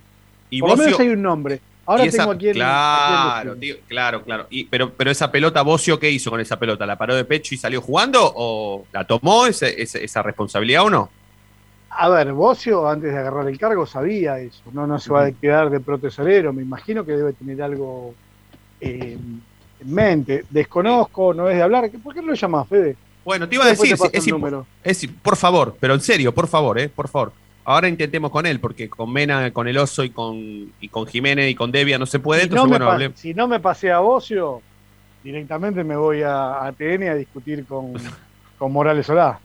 Y 0.50 0.60
por 0.60 0.70
lo 0.70 0.76
menos 0.76 1.00
hay 1.00 1.08
un 1.08 1.22
nombre. 1.22 1.60
Ahora 1.86 2.04
esa- 2.04 2.18
tengo 2.18 2.32
aquí 2.32 2.48
en. 2.48 2.54
Claro, 2.54 3.56
tío, 3.56 3.76
claro, 3.88 4.22
claro. 4.22 4.46
Y, 4.50 4.64
pero, 4.64 4.92
pero 4.92 5.10
esa 5.10 5.32
pelota, 5.32 5.62
Bocio, 5.62 5.98
¿qué 5.98 6.10
hizo 6.10 6.30
con 6.30 6.40
esa 6.40 6.58
pelota? 6.58 6.84
¿La 6.84 6.98
paró 6.98 7.14
de 7.14 7.24
pecho 7.24 7.54
y 7.54 7.58
salió 7.58 7.80
jugando? 7.80 8.20
¿O 8.36 8.84
la 8.92 9.06
tomó 9.06 9.46
ese- 9.46 9.80
ese- 9.80 10.04
esa 10.04 10.22
responsabilidad 10.22 10.84
o 10.84 10.90
no? 10.90 11.10
A 12.02 12.08
ver, 12.08 12.32
Bocio, 12.32 12.88
antes 12.88 13.12
de 13.12 13.18
agarrar 13.18 13.46
el 13.46 13.58
cargo, 13.58 13.84
sabía 13.84 14.38
eso. 14.38 14.62
No, 14.72 14.86
no 14.86 14.98
se 14.98 15.12
va 15.12 15.24
a 15.26 15.32
quedar 15.32 15.68
de 15.68 15.80
protesorero. 15.80 16.50
Me 16.50 16.62
imagino 16.62 17.04
que 17.04 17.12
debe 17.12 17.34
tener 17.34 17.60
algo 17.62 18.14
eh, 18.80 19.18
en 19.18 19.94
mente. 19.94 20.46
Desconozco, 20.48 21.34
no 21.34 21.50
es 21.50 21.56
de 21.56 21.62
hablar. 21.62 21.90
¿Por 22.02 22.14
qué 22.14 22.22
no 22.22 22.28
lo 22.28 22.34
llamás, 22.34 22.66
Fede? 22.68 22.96
Bueno, 23.22 23.46
te 23.46 23.56
iba 23.56 23.64
a 23.66 23.68
decir, 23.68 23.92
es, 23.92 25.02
es- 25.02 25.10
por 25.20 25.36
favor, 25.36 25.76
pero 25.78 25.92
en 25.92 26.00
serio, 26.00 26.32
por 26.32 26.48
favor, 26.48 26.78
eh, 26.78 26.88
por 26.88 27.08
favor. 27.08 27.34
Ahora 27.66 27.86
intentemos 27.86 28.30
con 28.30 28.46
él, 28.46 28.60
porque 28.60 28.88
con 28.88 29.12
Mena, 29.12 29.50
con 29.50 29.68
el 29.68 29.76
Oso 29.76 30.02
y 30.02 30.08
con, 30.08 30.38
y 30.80 30.88
con 30.88 31.06
Jiménez 31.06 31.50
y 31.50 31.54
con 31.54 31.70
Devia 31.70 31.98
no 31.98 32.06
se 32.06 32.18
puede. 32.18 32.40
Si 32.40 32.48
Entonces, 32.48 32.70
no, 32.70 32.78
me 32.78 32.84
bueno, 32.96 33.12
si 33.14 33.34
no 33.34 33.46
me 33.46 33.60
pasé 33.60 33.92
a 33.92 33.98
Bocio, 33.98 34.62
directamente 35.22 35.84
me 35.84 35.96
voy 35.96 36.22
a, 36.22 36.64
a 36.64 36.72
TN 36.72 37.10
a 37.10 37.14
discutir 37.14 37.66
con, 37.66 37.92
con 38.58 38.72
Morales 38.72 39.04
Solá. 39.04 39.38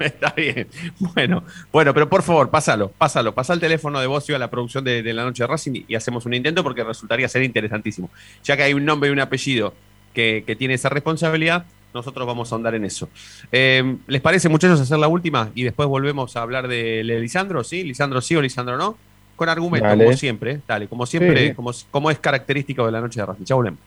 Está 0.04 0.30
bien. 0.36 0.66
Bueno, 0.98 1.44
bueno, 1.72 1.94
pero 1.94 2.08
por 2.08 2.22
favor, 2.22 2.50
pásalo, 2.50 2.90
pásalo. 2.90 3.34
Pasa 3.34 3.52
el 3.52 3.60
teléfono 3.60 4.00
de 4.00 4.06
Bocio 4.06 4.34
a 4.34 4.38
la 4.38 4.50
producción 4.50 4.84
de, 4.84 5.02
de 5.02 5.12
la 5.12 5.24
noche 5.24 5.42
de 5.42 5.46
Racing 5.46 5.72
y, 5.74 5.84
y 5.88 5.94
hacemos 5.94 6.26
un 6.26 6.34
intento 6.34 6.62
porque 6.62 6.84
resultaría 6.84 7.28
ser 7.28 7.42
interesantísimo. 7.42 8.10
Ya 8.44 8.56
que 8.56 8.62
hay 8.64 8.74
un 8.74 8.84
nombre 8.84 9.10
y 9.10 9.12
un 9.12 9.20
apellido 9.20 9.74
que, 10.14 10.42
que 10.46 10.56
tiene 10.56 10.74
esa 10.74 10.88
responsabilidad, 10.88 11.64
nosotros 11.92 12.26
vamos 12.26 12.52
a 12.52 12.56
andar 12.56 12.74
en 12.74 12.84
eso. 12.84 13.08
Eh, 13.52 13.96
¿Les 14.06 14.20
parece, 14.20 14.48
muchachos, 14.48 14.80
hacer 14.80 14.98
la 14.98 15.08
última 15.08 15.50
y 15.54 15.64
después 15.64 15.88
volvemos 15.88 16.36
a 16.36 16.42
hablar 16.42 16.68
de, 16.68 17.02
de 17.04 17.20
Lisandro? 17.20 17.64
¿Sí? 17.64 17.82
¿Lisandro 17.84 18.20
sí 18.20 18.36
o 18.36 18.42
Lisandro 18.42 18.76
no? 18.76 18.96
Con 19.36 19.48
argumento, 19.48 19.88
Dale. 19.88 20.04
como 20.04 20.16
siempre. 20.16 20.52
¿eh? 20.52 20.60
Dale, 20.68 20.86
como 20.86 21.06
siempre, 21.06 21.48
Sí. 21.48 21.54
como, 21.54 21.70
como 21.90 22.10
es 22.10 22.18
característico 22.18 22.84
de 22.86 22.92
la 22.92 23.00
noche 23.00 23.20
de 23.20 23.26
Racing. 23.26 23.44
Ya 23.44 23.54
volvemos. 23.54 23.80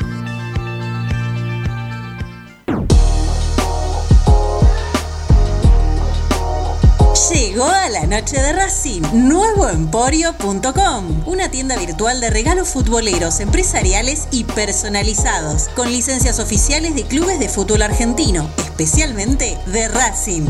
Llegó 7.33 7.65
a 7.65 7.87
la 7.87 8.07
noche 8.07 8.41
de 8.41 8.51
Racing, 8.51 9.03
nuevoemporio.com, 9.13 11.23
una 11.25 11.49
tienda 11.49 11.77
virtual 11.77 12.19
de 12.19 12.29
regalos 12.29 12.69
futboleros, 12.69 13.39
empresariales 13.39 14.27
y 14.31 14.43
personalizados, 14.43 15.69
con 15.69 15.89
licencias 15.89 16.39
oficiales 16.39 16.93
de 16.93 17.03
clubes 17.03 17.39
de 17.39 17.47
fútbol 17.47 17.83
argentino, 17.83 18.49
especialmente 18.57 19.57
de 19.67 19.87
Racing. 19.87 20.45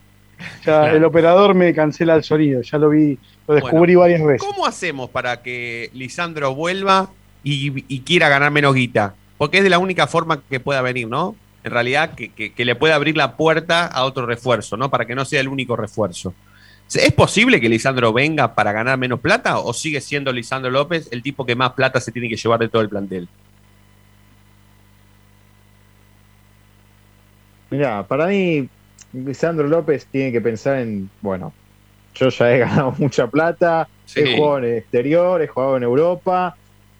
Ya 0.66 0.91
el 0.91 1.03
operador 1.03 1.55
me 1.55 1.74
cancela 1.74 2.16
el 2.16 2.24
sonido, 2.24 2.62
ya 2.62 2.78
lo 2.78 2.89
vi, 2.89 3.18
lo 3.47 3.55
descubrí 3.55 3.95
varias 3.95 4.24
veces. 4.24 4.47
¿Cómo 4.47 4.68
hacemos 4.68 5.10
para 5.10 5.41
que 5.41 5.89
Lisandro 5.93 6.53
vuelva 6.53 7.10
y, 7.43 8.01
quiera 8.01 8.30
ganar 8.30 8.51
menos 8.51 8.76
guita? 8.76 9.16
Porque 9.38 9.58
es 9.58 9.64
de 9.64 9.72
la 9.72 9.80
única 9.80 10.05
forma 10.05 10.41
que 10.47 10.60
pueda 10.60 10.82
venir, 10.82 11.08
¿no? 11.08 11.36
En 11.64 11.72
realidad, 11.72 12.12
que, 12.14 12.30
que 12.32 12.66
le 12.66 12.76
pueda 12.76 12.95
abrir 12.95 13.18
la 13.18 13.36
puerta 13.36 13.86
a 13.86 14.05
otro 14.05 14.26
refuerzo, 14.26 14.78
¿no? 14.78 14.89
Para 14.89 15.05
que 15.05 15.16
no 15.16 15.26
sea 15.26 15.41
el 15.41 15.47
único 15.47 15.76
refuerzo. 15.76 16.34
¿Es 16.94 17.12
posible 17.12 17.60
que 17.60 17.68
Lisandro 17.68 18.14
venga 18.14 18.56
para 18.56 18.72
ganar 18.72 18.98
menos 18.98 19.20
plata 19.20 19.60
o 19.60 19.74
sigue 19.74 20.00
siendo 20.00 20.32
Lisandro 20.32 20.72
López 20.72 21.10
el 21.12 21.22
tipo 21.22 21.46
que 21.46 21.56
más 21.56 21.74
plata 21.74 22.00
se 22.00 22.12
tiene 22.12 22.30
que 22.30 22.38
llevar 22.38 22.60
de 22.60 22.70
todo 22.70 22.82
el 22.82 22.90
plantel? 22.90 23.28
Mira, 27.70 28.08
para 28.08 28.28
mí, 28.28 28.70
Lisandro 29.12 29.68
López 29.68 30.08
tiene 30.10 30.32
que 30.32 30.40
pensar 30.40 30.78
en, 30.78 31.10
bueno, 31.22 31.54
yo 32.16 32.30
ya 32.30 32.56
he 32.56 32.60
ganado 32.60 32.96
mucha 32.98 33.28
plata, 33.28 33.90
he 34.16 34.38
jugado 34.38 34.60
en 34.60 34.64
el 34.64 34.78
exterior, 34.78 35.42
he 35.42 35.48
jugado 35.48 35.76
en 35.76 35.84
Europa, 35.84 36.56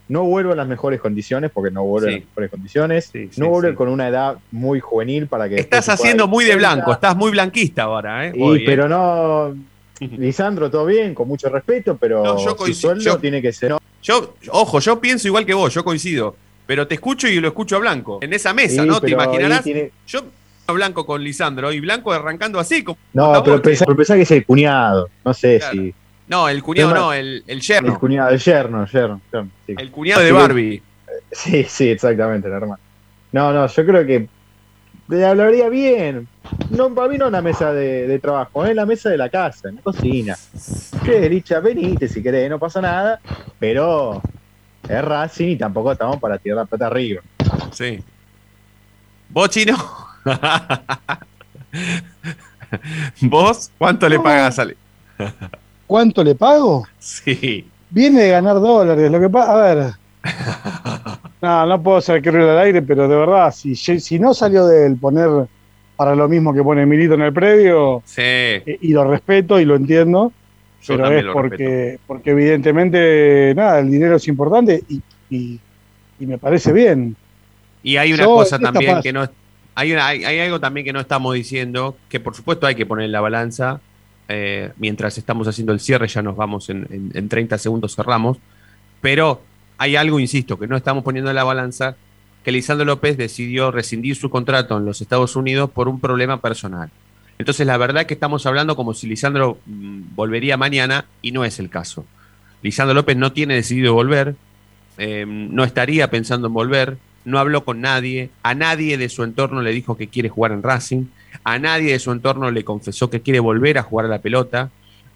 no 0.10 0.24
vuelvo 0.24 0.52
en 0.52 0.58
las 0.58 0.68
mejores 0.68 1.00
condiciones, 1.00 1.50
porque 1.52 1.72
no 1.72 1.84
vuelvo 1.84 2.08
en 2.10 2.16
las 2.16 2.24
mejores 2.26 2.52
condiciones, 2.52 3.12
no 3.38 3.50
vuelvo 3.50 3.76
con 3.76 3.88
una 3.88 4.10
edad 4.10 4.38
muy 4.52 4.82
juvenil 4.82 5.28
para 5.28 5.48
que... 5.48 5.56
Estás 5.56 5.88
haciendo 5.88 6.28
muy 6.28 6.44
de 6.44 6.58
blanco, 6.58 6.92
estás 6.92 7.16
muy 7.16 7.32
blanquista 7.32 7.84
ahora, 7.84 8.28
¿eh? 8.28 8.34
¿eh? 8.36 8.64
pero 8.66 8.90
no 8.90 9.56
Lisandro, 10.18 10.70
todo 10.70 10.86
bien, 10.86 11.14
con 11.14 11.28
mucho 11.28 11.50
respeto, 11.50 11.98
pero 11.98 12.38
yo 12.38 12.74
sueldo 12.74 13.18
tiene 13.20 13.41
que 13.41 13.52
ser. 13.52 13.76
Yo, 14.02 14.36
ojo, 14.52 14.80
yo 14.80 15.00
pienso 15.00 15.28
igual 15.28 15.45
que 15.45 15.54
vos, 15.54 15.74
yo 15.74 15.84
coincido. 15.84 16.36
Pero 16.66 16.86
te 16.86 16.95
escucho 16.95 17.28
y 17.28 17.39
lo 17.39 17.48
escucho 17.48 17.78
a 17.78 17.80
Blanco. 17.80 18.20
En 18.22 18.34
esa 18.34 18.54
mesa, 18.54 18.86
¿no? 18.86 19.00
¿Te 19.00 19.12
imaginarás? 19.12 19.66
Yo 20.08 20.26
a 20.68 20.74
Blanco 20.74 21.06
con 21.06 21.24
Lisandro 21.24 21.72
y 21.72 21.80
Blanco 21.80 22.12
arrancando 22.12 22.60
así. 22.60 22.84
Como 22.84 22.98
no, 23.14 23.41
pero 23.43 23.62
pensá, 23.62 24.16
que 24.16 24.22
es 24.22 24.32
el 24.32 24.45
cuñado. 24.45 25.10
No 25.24 25.34
sé 25.34 25.62
si. 25.72 25.93
No, 26.28 26.50
el 26.50 26.62
cuñado 26.62 26.93
no, 26.93 27.14
el, 27.14 27.43
el 27.48 27.62
yerno. 27.62 27.93
El 27.93 28.00
cuñado, 28.00 28.30
el 28.32 28.39
yerno, 28.39 28.84
el 28.84 28.89
yerno. 28.89 29.22
El 29.66 29.91
cuñado 29.91 30.22
de 30.22 30.32
Barbie. 30.34 30.82
Sí, 31.32 31.64
sí, 31.64 31.89
exactamente, 31.89 32.50
hermano. 32.50 32.80
No, 33.32 33.54
no, 33.54 33.68
yo 33.68 33.86
creo 33.86 34.06
que 34.06 34.28
le 35.08 35.26
hablaría 35.26 35.70
bien. 35.70 36.28
No, 36.70 36.93
para 36.93 37.08
mí 37.10 37.18
no 37.18 37.28
en 37.28 37.34
la 37.34 37.41
mesa 37.41 37.74
de, 37.74 38.20
trabajo, 38.20 38.66
en 38.66 38.76
la 38.76 38.86
mesa 38.86 39.10
de 39.10 39.18
la 39.18 39.30
casa, 39.30 39.70
en 39.70 39.76
la 39.78 39.82
cocina. 39.82 40.38
¿Qué, 41.03 41.30
Licha? 41.30 41.60
Venite 41.60 42.08
si 42.08 42.22
querés, 42.22 42.49
no 42.49 42.60
pasa 42.60 42.82
nada, 42.82 43.20
pero 43.60 44.22
es 44.88 45.03
Racing 45.03 45.49
y 45.49 45.55
tampoco 45.58 45.91
estamos 45.91 46.18
para 46.18 46.38
tirar 46.38 46.58
la 46.60 46.66
plata 46.66 46.88
arriba. 46.88 47.22
Sí. 47.72 47.99
¿Vos, 49.30 49.49
chino? 49.49 49.76
¿Vos 53.22 53.72
cuánto 53.78 54.10
le 54.10 54.20
pagas 54.20 54.60
a 54.60 54.68
¿Cuánto 55.86 56.24
le 56.24 56.36
pago? 56.36 56.86
Sí. 56.99 57.70
Viene 57.89 58.24
de 58.24 58.30
ganar 58.32 58.55
dólares. 58.55 59.10
Lo 59.10 59.20
que 59.20 59.30
pasa, 59.30 59.53
a 59.53 59.74
ver. 59.74 59.93
No, 61.39 61.67
no 61.67 61.84
puedo 61.84 61.97
hacer 61.97 62.21
que 62.21 62.30
al 62.30 62.57
aire, 62.57 62.82
pero 62.82 63.07
de 63.07 63.15
verdad, 63.15 63.53
si, 63.53 63.75
si 63.75 64.19
no 64.19 64.34
salió 64.34 64.65
de 64.65 64.88
él 64.88 64.97
poner 64.97 65.47
para 65.95 66.15
lo 66.15 66.28
mismo 66.28 66.53
que 66.53 66.63
pone 66.63 66.86
Milito 66.86 67.13
en 67.13 67.21
el 67.21 67.34
predio, 67.34 68.01
sí. 68.05 68.21
Eh, 68.21 68.78
y, 68.82 68.93
lo 68.93 69.09
respeto 69.09 69.59
y 69.59 69.65
lo 69.65 69.75
entiendo, 69.75 70.32
pero 70.86 71.11
es 71.11 71.25
porque, 71.25 71.99
porque 72.07 72.32
evidentemente, 72.32 73.53
nada, 73.55 73.80
el 73.80 73.91
dinero 73.91 74.15
es 74.15 74.28
importante 74.28 74.84
y, 75.30 75.59
me 76.19 76.38
parece 76.39 76.73
bien. 76.73 77.15
Y 77.84 77.97
hay 77.97 78.13
una 78.13 78.25
cosa 78.25 78.57
también 78.57 79.01
que 79.01 79.13
no 79.13 79.28
hay, 79.75 79.93
una, 79.93 80.07
hay, 80.07 80.39
algo 80.39 80.59
también 80.59 80.86
que 80.86 80.93
no 80.93 80.99
estamos 80.99 81.36
diciendo, 81.36 81.95
que 82.09 82.19
por 82.19 82.36
supuesto 82.36 82.65
hay 82.65 82.73
que 82.73 82.86
poner 82.88 83.05
en 83.05 83.11
la 83.11 83.21
balanza. 83.21 83.80
Eh, 84.28 84.71
mientras 84.78 85.17
estamos 85.17 85.47
haciendo 85.47 85.71
el 85.71 85.80
cierre, 85.80 86.07
ya 86.07 86.21
nos 86.23 86.36
vamos 86.36 86.69
en, 86.69 86.88
en, 86.89 87.11
en 87.13 87.30
30 87.30 87.57
segundos, 87.59 87.95
cerramos. 87.95 88.38
Pero 89.01 89.41
hay 89.78 89.95
algo, 89.95 90.19
insisto, 90.19 90.57
que 90.57 90.67
no 90.67 90.75
estamos 90.78 91.03
poniendo 91.03 91.30
en 91.30 91.36
la 91.36 91.43
balanza, 91.43 91.95
que 92.43 92.51
Lisandro 92.51 92.86
López 92.86 93.17
decidió 93.17 93.71
rescindir 93.71 94.15
su 94.15 94.30
contrato 94.30 94.78
en 94.78 94.86
los 94.86 95.01
Estados 95.01 95.36
Unidos 95.36 95.69
por 95.69 95.88
un 95.88 95.99
problema 95.99 96.41
personal. 96.41 96.89
Entonces, 97.39 97.67
la 97.67 97.78
verdad 97.78 98.01
es 98.01 98.07
que 98.07 98.13
estamos 98.13 98.45
hablando 98.45 98.75
como 98.75 98.93
si 98.93 99.07
Lisandro 99.07 99.59
mm, 99.65 100.15
volvería 100.15 100.57
mañana 100.57 101.05
y 101.21 101.32
no 101.32 101.45
es 101.45 101.59
el 101.59 101.69
caso. 101.69 102.05
Lisandro 102.63 102.95
López 102.95 103.17
no 103.17 103.32
tiene 103.32 103.55
decidido 103.55 103.93
volver, 103.93 104.36
em, 104.97 105.53
no 105.53 105.63
estaría 105.63 106.09
pensando 106.09 106.47
en 106.47 106.53
volver, 106.53 106.97
no 107.25 107.39
habló 107.39 107.63
con 107.65 107.82
nadie, 107.82 108.30
a 108.41 108.55
nadie 108.55 108.97
de 108.97 109.09
su 109.09 109.23
entorno 109.23 109.61
le 109.61 109.71
dijo 109.71 109.97
que 109.97 110.07
quiere 110.07 110.30
jugar 110.30 110.53
en 110.53 110.63
Racing, 110.63 111.05
a 111.43 111.59
nadie 111.59 111.91
de 111.91 111.99
su 111.99 112.11
entorno 112.11 112.49
le 112.49 112.63
confesó 112.63 113.09
que 113.09 113.21
quiere 113.21 113.39
volver 113.39 113.78
a 113.78 113.84
jugar 113.84 114.05
a 114.05 114.09
la 114.09 114.19
pelota. 114.19 114.69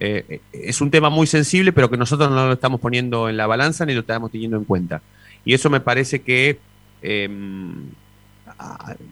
Eh, 0.04 0.42
es 0.52 0.82
un 0.82 0.90
tema 0.90 1.12
muy 1.12 1.28
sensible, 1.28 1.72
pero 1.74 1.88
que 1.88 1.96
nosotros 1.96 2.32
no 2.32 2.48
lo 2.48 2.54
estamos 2.54 2.82
poniendo 2.82 3.30
en 3.30 3.38
la 3.38 3.46
balanza 3.46 3.86
ni 3.86 3.94
lo 3.94 4.00
estamos 4.00 4.32
teniendo 4.32 4.58
en 4.58 4.64
cuenta. 4.64 5.00
Y 5.46 5.54
eso 5.54 5.70
me 5.70 5.80
parece 5.80 6.24
que 6.24 6.58
em, 7.04 7.86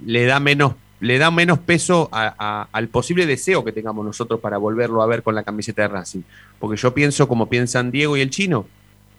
le, 0.04 0.26
da 0.26 0.40
menos, 0.40 0.74
le 1.00 1.20
da 1.20 1.30
menos 1.30 1.60
peso 1.60 2.10
al 2.12 2.88
posible 2.88 3.28
deseo 3.28 3.64
que 3.64 3.72
tengamos 3.72 4.04
nosotros 4.04 4.40
para 4.40 4.58
volverlo 4.58 5.04
a 5.04 5.06
ver 5.06 5.22
con 5.22 5.36
la 5.36 5.44
camiseta 5.44 5.84
de 5.84 5.90
Racing. 5.90 6.22
Porque 6.58 6.76
yo 6.76 6.92
pienso 6.92 7.28
como 7.28 7.50
piensan 7.50 7.92
Diego 7.92 8.18
y 8.18 8.22
el 8.22 8.32
chino, 8.32 8.66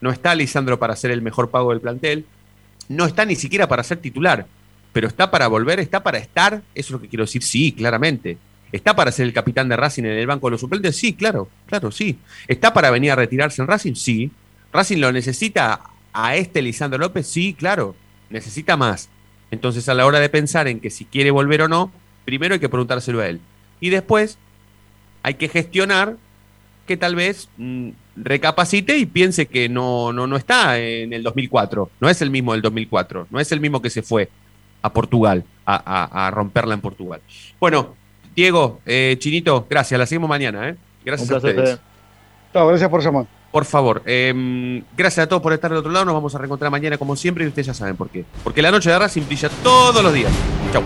no 0.00 0.10
está 0.10 0.34
Lisandro 0.34 0.80
para 0.80 0.96
ser 0.96 1.12
el 1.12 1.22
mejor 1.22 1.50
pago 1.50 1.70
del 1.70 1.80
plantel, 1.80 2.26
no 2.88 3.06
está 3.06 3.24
ni 3.24 3.36
siquiera 3.36 3.68
para 3.68 3.84
ser 3.84 3.98
titular, 3.98 4.44
pero 4.92 5.06
está 5.06 5.30
para 5.30 5.46
volver, 5.46 5.78
está 5.78 6.02
para 6.02 6.18
estar, 6.18 6.54
eso 6.54 6.62
es 6.74 6.90
lo 6.90 7.00
que 7.00 7.06
quiero 7.06 7.26
decir, 7.26 7.44
sí, 7.44 7.70
claramente. 7.70 8.38
¿Está 8.72 8.94
para 8.94 9.12
ser 9.12 9.26
el 9.26 9.32
capitán 9.32 9.68
de 9.68 9.76
Racing 9.76 10.04
en 10.04 10.12
el 10.12 10.26
banco 10.26 10.46
de 10.46 10.52
los 10.52 10.60
suplentes? 10.60 10.96
Sí, 10.96 11.14
claro, 11.14 11.48
claro, 11.66 11.90
sí. 11.90 12.18
¿Está 12.46 12.72
para 12.72 12.90
venir 12.90 13.10
a 13.12 13.16
retirarse 13.16 13.60
en 13.60 13.68
Racing? 13.68 13.94
Sí. 13.94 14.30
¿Racing 14.72 14.98
lo 14.98 15.12
necesita 15.12 15.80
a 16.12 16.36
este 16.36 16.62
Lisandro 16.62 16.98
López? 16.98 17.26
Sí, 17.26 17.54
claro. 17.54 17.96
Necesita 18.28 18.76
más. 18.76 19.08
Entonces, 19.50 19.88
a 19.88 19.94
la 19.94 20.06
hora 20.06 20.20
de 20.20 20.28
pensar 20.28 20.68
en 20.68 20.80
que 20.80 20.90
si 20.90 21.04
quiere 21.04 21.32
volver 21.32 21.62
o 21.62 21.68
no, 21.68 21.90
primero 22.24 22.54
hay 22.54 22.60
que 22.60 22.68
preguntárselo 22.68 23.20
a 23.20 23.26
él. 23.26 23.40
Y 23.80 23.90
después 23.90 24.38
hay 25.22 25.34
que 25.34 25.48
gestionar 25.48 26.16
que 26.86 26.96
tal 26.96 27.16
vez 27.16 27.48
mm, 27.56 27.90
recapacite 28.16 28.96
y 28.98 29.06
piense 29.06 29.46
que 29.46 29.68
no, 29.68 30.12
no, 30.12 30.26
no 30.28 30.36
está 30.36 30.78
en 30.78 31.12
el 31.12 31.24
2004. 31.24 31.90
No 32.00 32.08
es 32.08 32.22
el 32.22 32.30
mismo 32.30 32.52
del 32.52 32.62
2004. 32.62 33.26
No 33.30 33.40
es 33.40 33.50
el 33.50 33.60
mismo 33.60 33.82
que 33.82 33.90
se 33.90 34.02
fue 34.02 34.30
a 34.82 34.92
Portugal, 34.92 35.44
a, 35.66 36.26
a 36.26 36.30
romperla 36.30 36.74
en 36.74 36.80
Portugal. 36.80 37.20
Bueno, 37.58 37.96
Diego, 38.41 38.80
eh, 38.86 39.16
Chinito, 39.18 39.66
gracias. 39.68 40.01
La 40.01 40.07
seguimos 40.07 40.30
mañana. 40.30 40.70
¿eh? 40.70 40.76
Gracias 41.05 41.30
a 41.30 41.36
ustedes. 41.36 41.78
gracias 42.55 42.88
por 42.88 43.03
llamar. 43.03 43.26
Por 43.53 43.66
favor, 43.66 44.03
em, 44.07 44.82
gracias 44.97 45.24
a 45.24 45.28
todos 45.28 45.43
por 45.43 45.53
estar 45.53 45.70
del 45.70 45.80
otro 45.80 45.93
lado. 45.93 46.07
Nos 46.07 46.14
vamos 46.14 46.34
a 46.34 46.38
reencontrar 46.38 46.70
mañana 46.70 46.97
como 46.97 47.16
siempre 47.16 47.45
y 47.45 47.49
ustedes 47.49 47.66
ya 47.66 47.74
saben 47.74 47.97
por 47.97 48.09
qué. 48.09 48.24
Porque 48.43 48.62
la 48.62 48.70
noche 48.70 48.88
de 48.88 48.99
Racing 48.99 49.26
brilla 49.26 49.51
todos 49.62 50.03
los 50.03 50.14
días. 50.14 50.32
Chau. 50.72 50.82